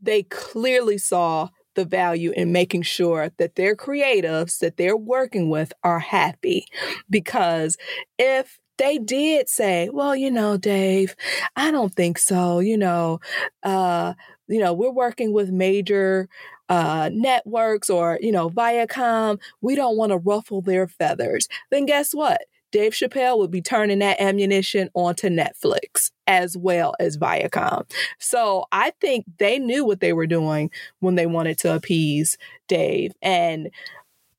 they 0.00 0.24
clearly 0.24 0.98
saw 0.98 1.48
the 1.74 1.84
value 1.84 2.32
in 2.36 2.52
making 2.52 2.82
sure 2.82 3.30
that 3.38 3.54
their 3.54 3.74
creatives 3.74 4.58
that 4.58 4.76
they're 4.76 4.96
working 4.96 5.48
with 5.48 5.72
are 5.82 6.00
happy. 6.00 6.66
Because 7.08 7.78
if 8.18 8.58
they 8.78 8.98
did 8.98 9.48
say, 9.48 9.88
well, 9.90 10.14
you 10.14 10.30
know, 10.30 10.56
Dave, 10.56 11.14
I 11.56 11.70
don't 11.70 11.94
think 11.94 12.18
so. 12.18 12.58
You 12.58 12.76
know, 12.76 13.20
uh, 13.62 14.14
you 14.48 14.58
know, 14.60 14.72
we're 14.74 14.90
working 14.90 15.32
with 15.32 15.50
major 15.50 16.28
uh, 16.68 17.08
networks 17.12 17.88
or, 17.88 18.18
you 18.20 18.32
know, 18.32 18.50
Viacom. 18.50 19.38
We 19.62 19.74
don't 19.74 19.96
want 19.96 20.10
to 20.12 20.18
ruffle 20.18 20.60
their 20.60 20.88
feathers. 20.88 21.48
Then 21.70 21.86
guess 21.86 22.12
what? 22.12 22.40
Dave 22.72 22.92
Chappelle 22.92 23.38
would 23.38 23.50
be 23.50 23.62
turning 23.62 24.00
that 24.00 24.20
ammunition 24.20 24.88
onto 24.94 25.28
Netflix 25.28 26.10
as 26.26 26.56
well 26.56 26.94
as 26.98 27.18
Viacom. 27.18 27.88
So 28.18 28.64
I 28.72 28.92
think 29.00 29.26
they 29.38 29.58
knew 29.58 29.84
what 29.84 30.00
they 30.00 30.12
were 30.12 30.26
doing 30.26 30.70
when 31.00 31.14
they 31.14 31.26
wanted 31.26 31.58
to 31.58 31.74
appease 31.74 32.38
Dave. 32.66 33.12
And, 33.20 33.70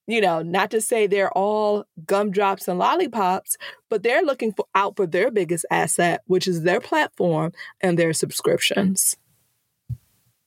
you 0.07 0.19
know, 0.19 0.41
not 0.41 0.71
to 0.71 0.81
say 0.81 1.05
they're 1.05 1.31
all 1.31 1.85
gumdrops 2.05 2.67
and 2.67 2.79
lollipops, 2.79 3.55
but 3.89 4.01
they're 4.01 4.23
looking 4.23 4.51
for, 4.51 4.65
out 4.73 4.97
for 4.97 5.05
their 5.05 5.29
biggest 5.29 5.65
asset, 5.69 6.21
which 6.25 6.47
is 6.47 6.63
their 6.63 6.81
platform 6.81 7.53
and 7.79 7.97
their 7.97 8.13
subscriptions. 8.13 9.15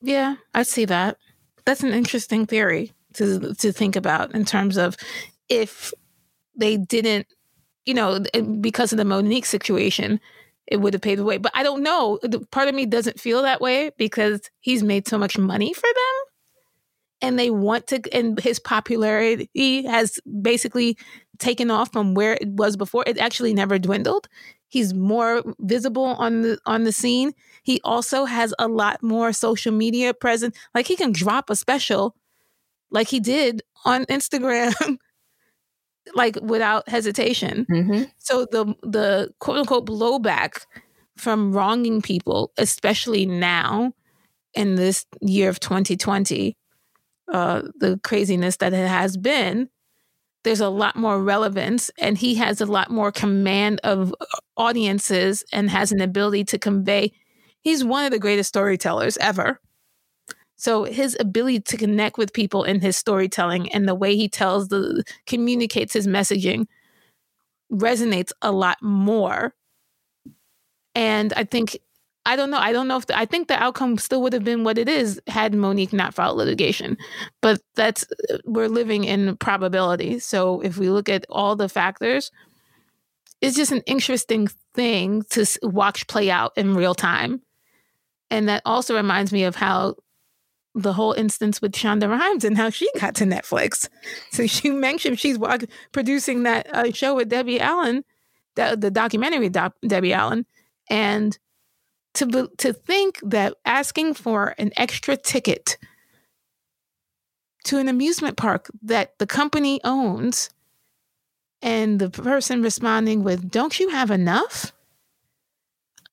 Yeah, 0.03 0.37
I 0.53 0.65
see 0.65 0.85
that. 0.87 1.17
That's 1.65 1.83
an 1.83 1.93
interesting 1.93 2.47
theory 2.47 2.93
to 3.15 3.55
to 3.55 3.73
think 3.73 3.97
about 3.97 4.35
in 4.35 4.45
terms 4.45 4.77
of 4.77 4.97
if 5.49 5.93
they 6.55 6.77
didn't 6.77 7.27
you 7.87 7.95
know, 7.95 8.21
because 8.61 8.93
of 8.93 8.99
the 8.99 9.05
Monique 9.05 9.47
situation, 9.47 10.21
it 10.67 10.79
would 10.79 10.93
have 10.93 11.03
paved 11.03 11.21
the 11.21 11.25
way. 11.25 11.39
But 11.39 11.53
I 11.55 11.63
don't 11.63 11.83
know. 11.83 12.19
Part 12.51 12.69
of 12.69 12.75
me 12.75 12.85
doesn't 12.87 13.21
feel 13.21 13.43
that 13.43 13.61
way 13.61 13.91
because 13.97 14.41
he's 14.61 14.83
made 14.83 15.07
so 15.07 15.17
much 15.17 15.39
money 15.39 15.73
for 15.73 15.83
them. 15.87 16.25
And 17.23 17.39
they 17.39 17.51
want 17.51 17.87
to, 17.89 18.03
and 18.13 18.39
his 18.39 18.59
popularity 18.59 19.87
has 19.87 20.19
basically 20.43 20.99
taken 21.39 21.71
off 21.71 21.93
from 21.93 22.15
where 22.15 22.35
it 22.35 22.49
was 22.49 22.77
before. 22.77 23.05
It 23.07 23.19
actually 23.19 23.55
never 23.55 23.79
dwindled. 23.79 24.29
He's 24.69 24.93
more 24.93 25.43
visible 25.61 26.05
on 26.05 26.43
the 26.43 26.59
on 26.67 26.85
the 26.85 26.93
scene. 26.93 27.33
He 27.63 27.81
also 27.85 28.25
has 28.27 28.53
a 28.59 28.69
lot 28.69 29.03
more 29.03 29.33
social 29.33 29.73
media 29.73 30.13
presence. 30.13 30.57
Like 30.75 30.87
he 30.87 30.97
can 30.97 31.13
drop 31.13 31.49
a 31.49 31.57
special, 31.57 32.15
like 32.91 33.09
he 33.09 33.21
did 33.21 33.63
on 33.85 34.05
Instagram 34.07 34.99
like 36.15 36.39
without 36.43 36.89
hesitation. 36.89 37.67
Mm-hmm. 37.71 38.05
So 38.19 38.47
the 38.51 38.67
the 38.83 39.33
quote 39.41 39.59
unquote 39.59 39.87
blowback 39.87 40.65
from 41.17 41.53
wronging 41.53 42.03
people, 42.03 42.53
especially 42.59 43.27
now 43.27 43.93
in 44.55 44.75
this 44.75 45.05
year 45.21 45.49
of 45.49 45.61
2020, 45.61 46.57
uh, 47.33 47.63
the 47.79 48.01
craziness 48.03 48.57
that 48.59 48.73
it 48.73 48.89
has 48.89 49.17
been, 49.17 49.69
there's 50.45 50.61
a 50.61 50.69
lot 50.69 50.97
more 50.97 51.21
relevance, 51.23 51.91
and 51.99 52.17
he 52.17 52.37
has 52.37 52.61
a 52.61 52.67
lot 52.67 52.91
more 52.91 53.11
command 53.11 53.81
of 53.83 54.15
audiences 54.57 55.45
and 55.53 55.69
has 55.71 55.91
an 55.91 56.01
ability 56.01 56.45
to 56.45 56.59
convey. 56.59 57.13
He's 57.61 57.85
one 57.85 58.05
of 58.05 58.13
the 58.13 58.19
greatest 58.19 58.49
storytellers 58.49 59.17
ever. 59.19 59.61
So 60.57 60.85
his 60.85 61.17
ability 61.21 61.61
to 61.61 61.77
connect 61.77 62.19
with 62.19 62.33
people 62.33 62.65
in 62.65 62.81
his 62.81 62.97
storytelling 62.97 63.71
and 63.73 63.87
the 63.87 63.95
way 63.95 64.17
he 64.17 64.29
tells 64.29 64.69
the 64.69 65.05
communicates 65.27 65.93
his 65.93 66.07
messaging 66.07 66.67
resonates 67.71 68.33
a 68.43 68.53
lot 68.53 68.79
more. 68.83 69.55
And 70.95 71.33
I 71.35 71.45
think 71.45 71.79
I 72.25 72.35
don't 72.35 72.51
know. 72.51 72.59
I 72.59 72.73
don't 72.73 72.89
know 72.89 72.97
if 72.97 73.07
the, 73.07 73.17
I 73.17 73.25
think 73.25 73.47
the 73.47 73.63
outcome 73.63 73.99
still 73.99 74.21
would 74.23 74.33
have 74.33 74.43
been 74.43 74.65
what 74.65 74.79
it 74.79 74.89
is 74.89 75.21
had 75.29 75.55
Monique 75.55 75.93
not 75.93 76.13
filed 76.13 76.37
litigation. 76.37 76.99
But 77.41 77.61
that's 77.77 78.05
we're 78.45 78.69
living 78.69 79.05
in 79.05 79.37
probability. 79.37 80.19
So 80.19 80.61
if 80.61 80.77
we 80.77 80.91
look 80.91 81.09
at 81.09 81.25
all 81.29 81.55
the 81.55 81.69
factors, 81.69 82.33
it's 83.41 83.57
just 83.57 83.71
an 83.71 83.83
interesting 83.87 84.49
thing 84.75 85.23
to 85.31 85.47
watch 85.63 86.09
play 86.09 86.29
out 86.29 86.53
in 86.57 86.75
real 86.75 86.97
time. 86.97 87.43
And 88.29 88.49
that 88.49 88.63
also 88.65 88.97
reminds 88.97 89.33
me 89.33 89.45
of 89.45 89.55
how 89.55 89.95
the 90.77 90.93
whole 90.93 91.15
instance 91.15 91.63
with 91.63 91.73
Shonda 91.73 92.09
Rhimes 92.09 92.45
and 92.45 92.57
how 92.57 92.69
she 92.69 92.89
got 93.01 93.15
to 93.17 93.25
Netflix. 93.25 93.89
So 94.31 94.47
she 94.47 94.71
mentioned 94.71 95.19
she's 95.19 95.39
producing 95.91 96.45
that 96.45 96.73
uh, 96.73 96.93
show 96.93 97.17
with 97.17 97.31
Debbie 97.31 97.61
Allen, 97.61 98.05
the, 98.55 98.77
the 98.79 98.91
documentary 98.91 99.49
doc, 99.49 99.75
Debbie 99.87 100.13
Allen, 100.13 100.47
and 100.89 101.37
to 102.15 102.51
to 102.59 102.73
think 102.73 103.19
that 103.23 103.55
asking 103.65 104.15
for 104.15 104.55
an 104.59 104.73
extra 104.77 105.17
ticket 105.17 105.77
to 107.65 107.79
an 107.79 107.89
amusement 107.89 108.37
park 108.37 108.71
that 108.83 109.19
the 109.19 109.27
company 109.27 109.81
owns 109.85 110.51
and 111.61 111.99
the 111.99 112.09
person 112.09 112.63
responding 112.63 113.23
with 113.23 113.51
don't 113.51 113.81
you 113.81 113.89
have 113.89 114.11
enough? 114.11 114.73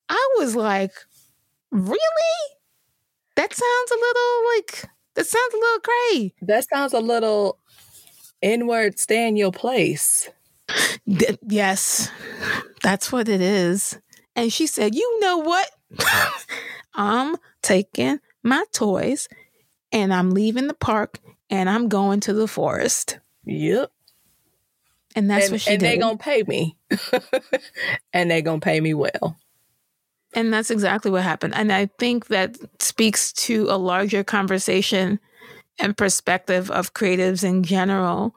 I 0.08 0.34
was 0.38 0.56
like 0.56 0.92
really 1.70 2.53
that 3.36 3.52
sounds 3.52 3.90
a 3.90 3.94
little 3.94 4.46
like 4.56 4.90
that 5.14 5.26
sounds 5.26 5.54
a 5.54 5.56
little 5.56 5.80
cray. 5.80 6.34
That 6.42 6.68
sounds 6.68 6.92
a 6.92 7.00
little 7.00 7.58
inward 8.42 8.98
stay 8.98 9.26
in 9.28 9.36
your 9.36 9.52
place. 9.52 10.28
D- 11.08 11.38
yes, 11.46 12.10
that's 12.82 13.12
what 13.12 13.28
it 13.28 13.40
is. 13.40 13.98
And 14.36 14.52
she 14.52 14.66
said, 14.66 14.94
You 14.94 15.20
know 15.20 15.38
what? 15.38 15.70
I'm 16.94 17.36
taking 17.62 18.20
my 18.42 18.64
toys 18.72 19.28
and 19.92 20.12
I'm 20.12 20.30
leaving 20.30 20.66
the 20.66 20.74
park 20.74 21.18
and 21.50 21.68
I'm 21.68 21.88
going 21.88 22.20
to 22.20 22.32
the 22.32 22.48
forest. 22.48 23.18
Yep. 23.44 23.90
And 25.16 25.30
that's 25.30 25.46
and, 25.46 25.52
what 25.52 25.60
she 25.60 25.70
and 25.70 25.80
did. 25.80 25.86
And 25.86 25.94
they 25.94 26.00
gonna 26.00 26.18
pay 26.18 26.42
me. 26.42 26.76
and 28.12 28.30
they 28.30 28.42
gonna 28.42 28.60
pay 28.60 28.80
me 28.80 28.94
well. 28.94 29.36
And 30.34 30.52
that's 30.52 30.70
exactly 30.70 31.10
what 31.10 31.22
happened. 31.22 31.54
And 31.54 31.72
I 31.72 31.86
think 31.98 32.26
that 32.26 32.56
speaks 32.80 33.32
to 33.34 33.66
a 33.70 33.78
larger 33.78 34.24
conversation 34.24 35.20
and 35.78 35.96
perspective 35.96 36.70
of 36.70 36.94
creatives 36.94 37.44
in 37.44 37.62
general 37.62 38.34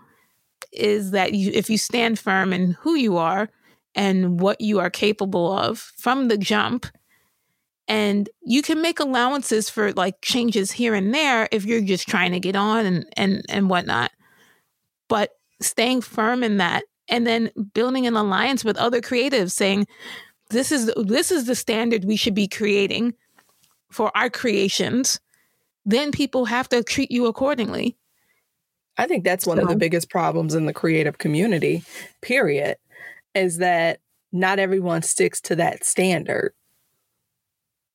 is 0.72 1.12
that 1.12 1.34
you, 1.34 1.52
if 1.54 1.70
you 1.70 1.78
stand 1.78 2.20
firm 2.20 2.54
in 2.54 2.72
who 2.82 2.96
you 2.96 3.18
are 3.18 3.50
and 3.96 4.40
what 4.40 4.62
you 4.62 4.80
are 4.80 4.90
capable 4.90 5.52
of 5.52 5.80
from 5.80 6.28
the 6.28 6.38
jump, 6.38 6.86
and 7.88 8.30
you 8.42 8.62
can 8.62 8.82
make 8.82 9.00
allowances 9.00 9.70
for 9.70 9.94
like 9.94 10.22
changes 10.22 10.72
here 10.72 10.94
and 10.94 11.14
there 11.14 11.48
if 11.52 11.66
you're 11.66 11.82
just 11.82 12.08
trying 12.08 12.34
to 12.34 12.40
get 12.40 12.56
on 12.56 12.86
and 12.86 13.06
and 13.16 13.44
and 13.50 13.70
whatnot. 13.70 14.12
But 15.08 15.32
staying 15.62 16.02
firm 16.02 16.44
in 16.44 16.58
that 16.58 16.84
and 17.08 17.26
then 17.26 17.50
building 17.74 18.06
an 18.06 18.16
alliance 18.16 18.66
with 18.66 18.78
other 18.78 19.00
creatives 19.00 19.52
saying, 19.52 19.88
this 20.50 20.72
is 20.72 20.92
this 20.98 21.32
is 21.32 21.46
the 21.46 21.56
standard 21.56 22.06
we 22.06 22.16
should 22.16 22.36
be 22.36 22.48
creating 22.48 23.14
for 23.90 24.16
our 24.16 24.30
creations 24.30 25.20
then 25.86 26.12
people 26.12 26.46
have 26.46 26.68
to 26.70 26.84
treat 26.84 27.12
you 27.12 27.26
accordingly 27.26 27.96
i 28.98 29.06
think 29.06 29.24
that's 29.24 29.46
one 29.46 29.58
so. 29.58 29.64
of 29.64 29.70
the 29.70 29.76
biggest 29.76 30.10
problems 30.10 30.56
in 30.56 30.66
the 30.66 30.74
creative 30.74 31.18
community 31.18 31.84
period 32.22 32.78
is 33.34 33.58
that 33.58 34.00
not 34.32 34.60
everyone 34.60 35.02
sticks 35.02 35.40
to 35.42 35.56
that 35.56 35.84
standard 35.84 36.54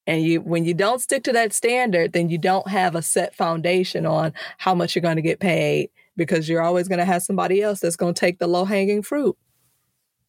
and 0.07 0.23
you 0.23 0.41
when 0.41 0.65
you 0.65 0.75
don't 0.75 1.01
stick 1.01 1.23
to 1.25 1.33
that 1.33 1.53
standard 1.53 2.13
then 2.13 2.29
you 2.29 2.39
don't 2.39 2.69
have 2.69 2.95
a 2.95 3.03
set 3.03 3.35
foundation 3.35 4.07
on 4.07 4.33
how 4.59 4.75
much 4.75 4.95
you're 4.95 5.03
going 5.03 5.17
to 5.17 5.23
get 5.23 5.41
paid 5.41 5.91
because 6.17 6.49
you're 6.49 6.63
always 6.63 6.89
going 6.89 6.99
to 6.99 7.05
have 7.05 7.23
somebody 7.23 7.63
else 7.63 7.81
that's 7.81 7.97
going 7.97 8.13
to 8.15 8.21
take 8.21 8.39
the 8.39 8.47
low 8.47 8.65
hanging 8.65 9.03
fruit 9.03 9.37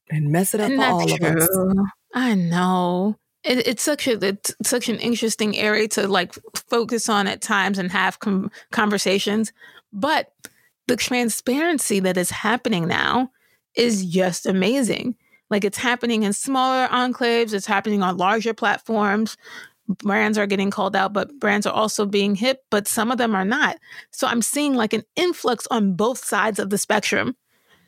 and 0.10 0.32
mess 0.32 0.54
it 0.54 0.62
up 0.62 0.70
and 0.70 0.80
for 0.80 0.88
all 0.88 1.08
true. 1.08 1.28
of 1.28 1.36
us 1.38 1.50
I 2.14 2.36
know. 2.36 3.18
It, 3.44 3.68
it's 3.68 3.84
such 3.84 4.08
a 4.08 4.26
it's 4.26 4.56
such 4.64 4.88
an 4.88 5.00
interesting 5.00 5.58
area 5.58 5.88
to 5.90 6.08
like 6.08 6.34
focus 6.70 7.10
on 7.10 7.28
at 7.28 7.42
times 7.42 7.78
and 7.78 7.92
have 7.92 8.20
com- 8.20 8.52
conversations, 8.72 9.52
but 9.92 10.34
the 10.88 10.96
transparency 10.96 12.00
that 12.02 12.18
is 12.18 12.30
happening 12.30 12.88
now 12.88 13.32
is 13.76 14.06
just 14.06 14.46
amazing. 14.46 15.16
Like 15.50 15.66
it's 15.66 15.78
happening 15.78 16.24
in 16.24 16.34
smaller 16.34 16.88
enclaves, 16.88 17.54
it's 17.54 17.66
happening 17.66 18.02
on 18.02 18.18
larger 18.18 18.54
platforms. 18.54 19.38
Brands 19.88 20.38
are 20.38 20.48
getting 20.48 20.72
called 20.72 20.96
out, 20.96 21.12
but 21.12 21.38
brands 21.40 21.66
are 21.66 21.74
also 21.74 22.06
being 22.06 22.36
hit, 22.36 22.64
but 22.70 22.88
some 22.88 23.12
of 23.12 23.18
them 23.18 23.36
are 23.36 23.44
not. 23.44 23.78
So 24.12 24.28
I'm 24.28 24.42
seeing 24.42 24.74
like 24.76 24.94
an 24.94 25.04
influx 25.18 25.68
on 25.70 25.96
both 25.96 26.24
sides 26.24 26.60
of 26.60 26.70
the 26.70 26.78
spectrum. 26.78 27.36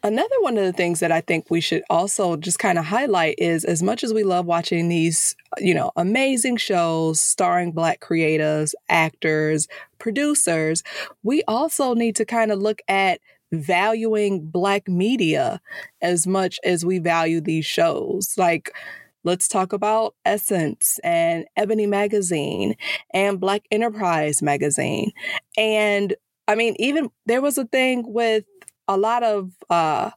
Another 0.05 0.35
one 0.41 0.55
of 0.55 0.63
the 0.63 0.71
things 0.71 0.99
that 0.99 1.11
I 1.11 1.21
think 1.21 1.49
we 1.49 1.59
should 1.59 1.81
also 1.89 2.37
just 2.37 2.59
kind 2.59 2.77
of 2.77 2.85
highlight 2.85 3.39
is 3.39 3.65
as 3.65 3.81
much 3.81 4.03
as 4.03 4.13
we 4.13 4.23
love 4.23 4.45
watching 4.45 4.87
these, 4.87 5.35
you 5.57 5.73
know, 5.73 5.91
amazing 5.95 6.57
shows 6.57 7.19
starring 7.19 7.71
Black 7.71 8.01
creatives, 8.01 8.75
actors, 8.87 9.67
producers, 9.97 10.83
we 11.23 11.41
also 11.47 11.95
need 11.95 12.15
to 12.17 12.23
kind 12.23 12.51
of 12.51 12.59
look 12.59 12.83
at 12.87 13.19
valuing 13.51 14.45
Black 14.45 14.87
media 14.87 15.59
as 16.03 16.27
much 16.27 16.59
as 16.63 16.85
we 16.85 16.99
value 16.99 17.41
these 17.41 17.65
shows. 17.65 18.35
Like, 18.37 18.75
let's 19.23 19.47
talk 19.47 19.73
about 19.73 20.13
Essence 20.23 20.99
and 21.03 21.45
Ebony 21.57 21.87
Magazine 21.87 22.75
and 23.11 23.39
Black 23.39 23.63
Enterprise 23.71 24.43
Magazine. 24.43 25.13
And 25.57 26.15
I 26.47 26.53
mean, 26.53 26.75
even 26.77 27.09
there 27.25 27.41
was 27.41 27.57
a 27.57 27.65
thing 27.65 28.03
with 28.05 28.45
a 28.87 28.97
lot 28.97 29.23
of 29.23 29.51
uh, 29.69 30.11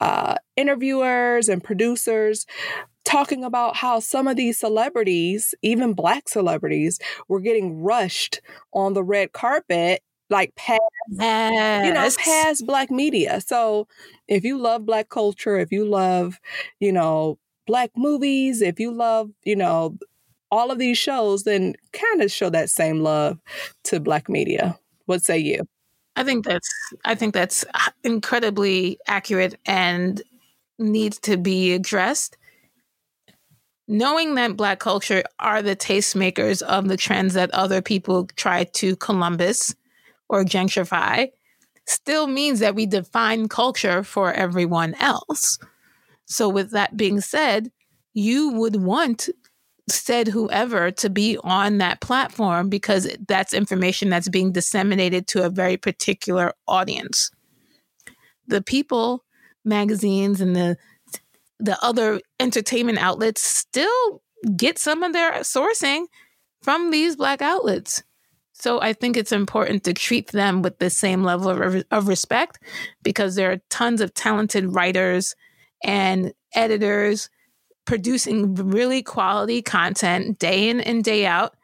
uh, 0.00 0.36
interviewers 0.56 1.48
and 1.48 1.62
producers 1.62 2.46
talking 3.04 3.44
about 3.44 3.76
how 3.76 4.00
some 4.00 4.28
of 4.28 4.36
these 4.36 4.58
celebrities, 4.58 5.54
even 5.62 5.92
black 5.92 6.28
celebrities, 6.28 6.98
were 7.28 7.40
getting 7.40 7.82
rushed 7.82 8.40
on 8.72 8.94
the 8.94 9.02
red 9.02 9.32
carpet 9.32 10.02
like 10.30 10.54
past 10.54 10.80
yes. 11.10 11.84
you 11.86 11.92
know 11.92 12.08
past 12.24 12.66
black 12.66 12.90
media. 12.90 13.40
So 13.40 13.86
if 14.28 14.44
you 14.44 14.58
love 14.58 14.86
black 14.86 15.08
culture 15.08 15.58
if 15.58 15.70
you 15.72 15.84
love 15.84 16.40
you 16.80 16.92
know 16.92 17.38
black 17.66 17.90
movies 17.96 18.62
if 18.62 18.80
you 18.80 18.92
love 18.92 19.30
you 19.44 19.56
know 19.56 19.98
all 20.50 20.70
of 20.70 20.78
these 20.78 20.98
shows 20.98 21.44
then 21.44 21.74
kind 21.92 22.22
of 22.22 22.30
show 22.30 22.50
that 22.50 22.70
same 22.70 23.00
love 23.00 23.38
to 23.84 24.00
black 24.00 24.28
media. 24.28 24.78
What 25.06 25.22
say 25.22 25.38
you 25.38 25.66
I 26.16 26.24
think 26.24 26.44
that's 26.44 26.68
I 27.04 27.14
think 27.14 27.34
that's 27.34 27.64
incredibly 28.04 28.98
accurate 29.06 29.58
and 29.66 30.22
needs 30.78 31.18
to 31.20 31.36
be 31.36 31.72
addressed. 31.72 32.36
Knowing 33.88 34.34
that 34.34 34.56
black 34.56 34.78
culture 34.78 35.22
are 35.38 35.60
the 35.62 35.76
tastemakers 35.76 36.62
of 36.62 36.88
the 36.88 36.96
trends 36.96 37.34
that 37.34 37.50
other 37.52 37.82
people 37.82 38.26
try 38.36 38.64
to 38.64 38.96
Columbus 38.96 39.74
or 40.28 40.44
gentrify 40.44 41.28
still 41.86 42.26
means 42.26 42.60
that 42.60 42.74
we 42.74 42.86
define 42.86 43.48
culture 43.48 44.02
for 44.04 44.32
everyone 44.32 44.94
else. 44.94 45.58
So 46.26 46.48
with 46.48 46.70
that 46.70 46.96
being 46.96 47.20
said, 47.20 47.70
you 48.14 48.50
would 48.52 48.76
want 48.76 49.28
said 49.88 50.28
whoever 50.28 50.90
to 50.90 51.10
be 51.10 51.38
on 51.42 51.78
that 51.78 52.00
platform 52.00 52.68
because 52.68 53.08
that's 53.26 53.52
information 53.52 54.08
that's 54.08 54.28
being 54.28 54.52
disseminated 54.52 55.26
to 55.28 55.44
a 55.44 55.50
very 55.50 55.76
particular 55.76 56.52
audience. 56.68 57.30
The 58.46 58.62
people 58.62 59.24
magazines 59.64 60.40
and 60.40 60.54
the 60.56 60.76
the 61.58 61.80
other 61.82 62.20
entertainment 62.40 62.98
outlets 62.98 63.40
still 63.40 64.20
get 64.56 64.78
some 64.78 65.04
of 65.04 65.12
their 65.12 65.32
sourcing 65.40 66.06
from 66.60 66.90
these 66.90 67.14
black 67.14 67.40
outlets. 67.40 68.02
So 68.52 68.80
I 68.80 68.92
think 68.92 69.16
it's 69.16 69.30
important 69.32 69.84
to 69.84 69.92
treat 69.92 70.32
them 70.32 70.62
with 70.62 70.78
the 70.78 70.90
same 70.90 71.22
level 71.22 71.50
of, 71.50 71.84
of 71.90 72.08
respect 72.08 72.58
because 73.02 73.36
there 73.36 73.52
are 73.52 73.60
tons 73.70 74.00
of 74.00 74.12
talented 74.14 74.74
writers 74.74 75.36
and 75.84 76.32
editors 76.54 77.30
producing 77.84 78.54
really 78.54 79.02
quality 79.02 79.62
content 79.62 80.38
day 80.38 80.68
in 80.68 80.80
and 80.80 81.02
day 81.02 81.26
out 81.26 81.54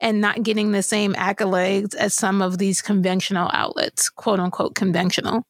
and 0.00 0.20
not 0.20 0.42
getting 0.42 0.72
the 0.72 0.82
same 0.82 1.14
accolades 1.14 1.94
as 1.94 2.14
some 2.14 2.40
of 2.40 2.58
these 2.58 2.80
conventional 2.80 3.50
outlets, 3.52 4.08
quote 4.10 4.40
unquote 4.40 4.74
conventional. 4.74 5.46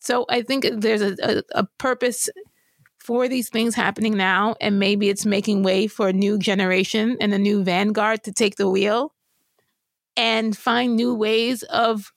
So 0.00 0.24
I 0.28 0.42
think 0.42 0.66
there's 0.72 1.02
a, 1.02 1.16
a, 1.22 1.42
a, 1.60 1.64
purpose 1.78 2.28
for 2.98 3.28
these 3.28 3.48
things 3.48 3.74
happening 3.74 4.16
now, 4.16 4.56
and 4.60 4.78
maybe 4.78 5.08
it's 5.08 5.26
making 5.26 5.62
way 5.62 5.86
for 5.86 6.08
a 6.08 6.12
new 6.12 6.38
generation 6.38 7.16
and 7.20 7.34
a 7.34 7.38
new 7.38 7.62
vanguard 7.62 8.24
to 8.24 8.32
take 8.32 8.56
the 8.56 8.68
wheel 8.68 9.12
and 10.16 10.56
find 10.56 10.96
new 10.96 11.14
ways 11.14 11.62
of 11.64 12.12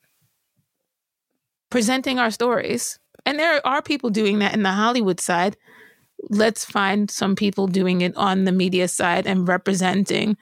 presenting 1.69 2.19
our 2.19 2.31
stories. 2.31 2.99
And 3.25 3.37
there 3.37 3.65
are 3.65 3.81
people 3.81 4.09
doing 4.09 4.39
that 4.39 4.53
in 4.53 4.63
the 4.63 4.71
Hollywood 4.71 5.19
side 5.19 5.57
let's 6.29 6.65
find 6.65 7.09
some 7.09 7.35
people 7.35 7.67
doing 7.67 8.01
it 8.01 8.15
on 8.15 8.45
the 8.45 8.51
media 8.51 8.87
side 8.87 9.27
and 9.27 9.47
representing 9.47 10.37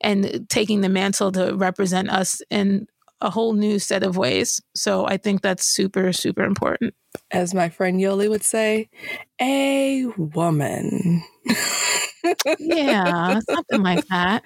and 0.00 0.46
taking 0.48 0.80
the 0.80 0.88
mantle 0.88 1.30
to 1.32 1.54
represent 1.54 2.10
us 2.10 2.42
in 2.50 2.86
a 3.20 3.30
whole 3.30 3.52
new 3.52 3.78
set 3.78 4.02
of 4.02 4.16
ways. 4.16 4.62
So 4.74 5.06
I 5.06 5.18
think 5.18 5.42
that's 5.42 5.64
super, 5.64 6.12
super 6.12 6.42
important. 6.42 6.94
As 7.30 7.52
my 7.52 7.68
friend 7.68 8.00
Yoli 8.00 8.30
would 8.30 8.42
say, 8.42 8.88
a 9.40 10.06
woman. 10.16 11.22
yeah, 12.58 13.40
something 13.48 13.82
like 13.82 14.06
that. 14.08 14.42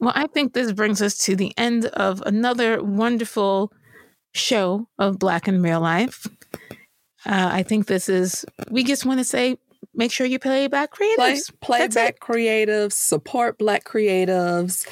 Well, 0.00 0.12
I 0.14 0.26
think 0.26 0.52
this 0.52 0.72
brings 0.72 1.00
us 1.00 1.16
to 1.24 1.36
the 1.36 1.52
end 1.56 1.86
of 1.86 2.22
another 2.26 2.82
wonderful 2.82 3.72
show 4.34 4.88
of 4.98 5.18
Black 5.18 5.48
in 5.48 5.62
Real 5.62 5.80
Life. 5.80 6.26
Uh, 7.24 7.50
I 7.52 7.62
think 7.62 7.86
this 7.86 8.08
is, 8.08 8.44
we 8.68 8.82
just 8.82 9.06
want 9.06 9.20
to 9.20 9.24
say 9.24 9.58
make 9.94 10.12
sure 10.12 10.26
you 10.26 10.38
play 10.38 10.66
Black 10.68 10.92
creatives. 10.92 11.16
Play, 11.16 11.40
play 11.60 11.88
Black 11.88 12.14
it. 12.14 12.20
creatives, 12.20 12.92
support 12.92 13.58
Black 13.58 13.84
creatives. 13.84 14.86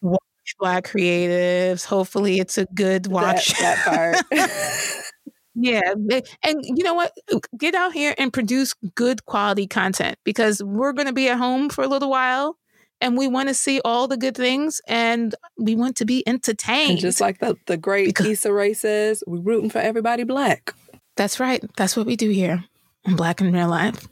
Watch 0.00 0.56
Black 0.58 0.86
creatives. 0.86 1.84
Hopefully, 1.84 2.38
it's 2.38 2.58
a 2.58 2.66
good 2.74 3.06
watch. 3.06 3.58
That, 3.58 3.84
that 3.84 4.24
part. 4.30 5.02
yeah. 5.54 5.94
And 6.42 6.62
you 6.62 6.84
know 6.84 6.94
what? 6.94 7.12
Get 7.56 7.74
out 7.74 7.92
here 7.92 8.14
and 8.18 8.32
produce 8.32 8.74
good 8.94 9.24
quality 9.26 9.66
content 9.66 10.16
because 10.24 10.62
we're 10.62 10.92
going 10.92 11.06
to 11.06 11.12
be 11.12 11.28
at 11.28 11.38
home 11.38 11.68
for 11.68 11.82
a 11.84 11.88
little 11.88 12.10
while 12.10 12.56
and 13.00 13.16
we 13.16 13.28
want 13.28 13.48
to 13.48 13.54
see 13.54 13.80
all 13.84 14.08
the 14.08 14.16
good 14.16 14.36
things 14.36 14.80
and 14.88 15.34
we 15.56 15.74
want 15.74 15.96
to 15.96 16.04
be 16.04 16.26
entertained. 16.26 16.92
And 16.92 17.00
just 17.00 17.20
like 17.20 17.38
the, 17.38 17.56
the 17.66 17.76
great 17.76 18.06
because, 18.06 18.26
Issa 18.26 18.52
Rae 18.52 18.74
says, 18.74 19.22
we're 19.26 19.40
rooting 19.40 19.70
for 19.70 19.78
everybody 19.78 20.24
black. 20.24 20.74
That's 21.16 21.40
right. 21.40 21.62
That's 21.76 21.96
what 21.96 22.06
we 22.06 22.16
do 22.16 22.30
here 22.30 22.64
on 23.06 23.16
Black 23.16 23.40
in 23.40 23.52
Real 23.52 23.68
Life. 23.68 24.06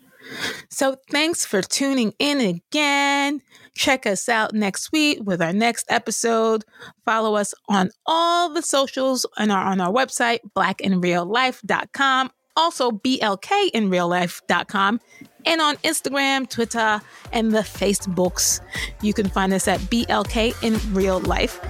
So 0.70 0.96
thanks 1.10 1.44
for 1.46 1.62
tuning 1.62 2.12
in 2.18 2.40
again. 2.40 3.42
Check 3.74 4.06
us 4.06 4.28
out 4.28 4.54
next 4.54 4.92
week 4.92 5.20
with 5.22 5.40
our 5.42 5.52
next 5.52 5.84
episode. 5.88 6.64
Follow 7.04 7.36
us 7.36 7.54
on 7.68 7.90
all 8.06 8.52
the 8.52 8.62
socials 8.62 9.24
and 9.36 9.52
our, 9.52 9.64
on 9.64 9.80
our 9.80 9.92
website, 9.92 10.40
blackinreallife.com. 10.56 12.30
Also, 12.56 12.90
blkinreallife.com. 12.90 15.00
And 15.44 15.60
on 15.60 15.76
Instagram, 15.76 16.48
Twitter, 16.48 17.00
and 17.32 17.52
the 17.52 17.60
Facebooks. 17.60 18.60
You 19.02 19.12
can 19.12 19.28
find 19.28 19.52
us 19.52 19.68
at 19.68 19.78
BLK 19.80 20.54
in 20.64 20.94
Real 20.94 21.20
Life. 21.20 21.60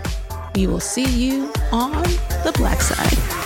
We 0.54 0.66
will 0.66 0.80
see 0.80 1.04
you 1.04 1.52
on 1.72 2.02
the 2.44 2.54
black 2.57 2.80
side. 2.80 3.45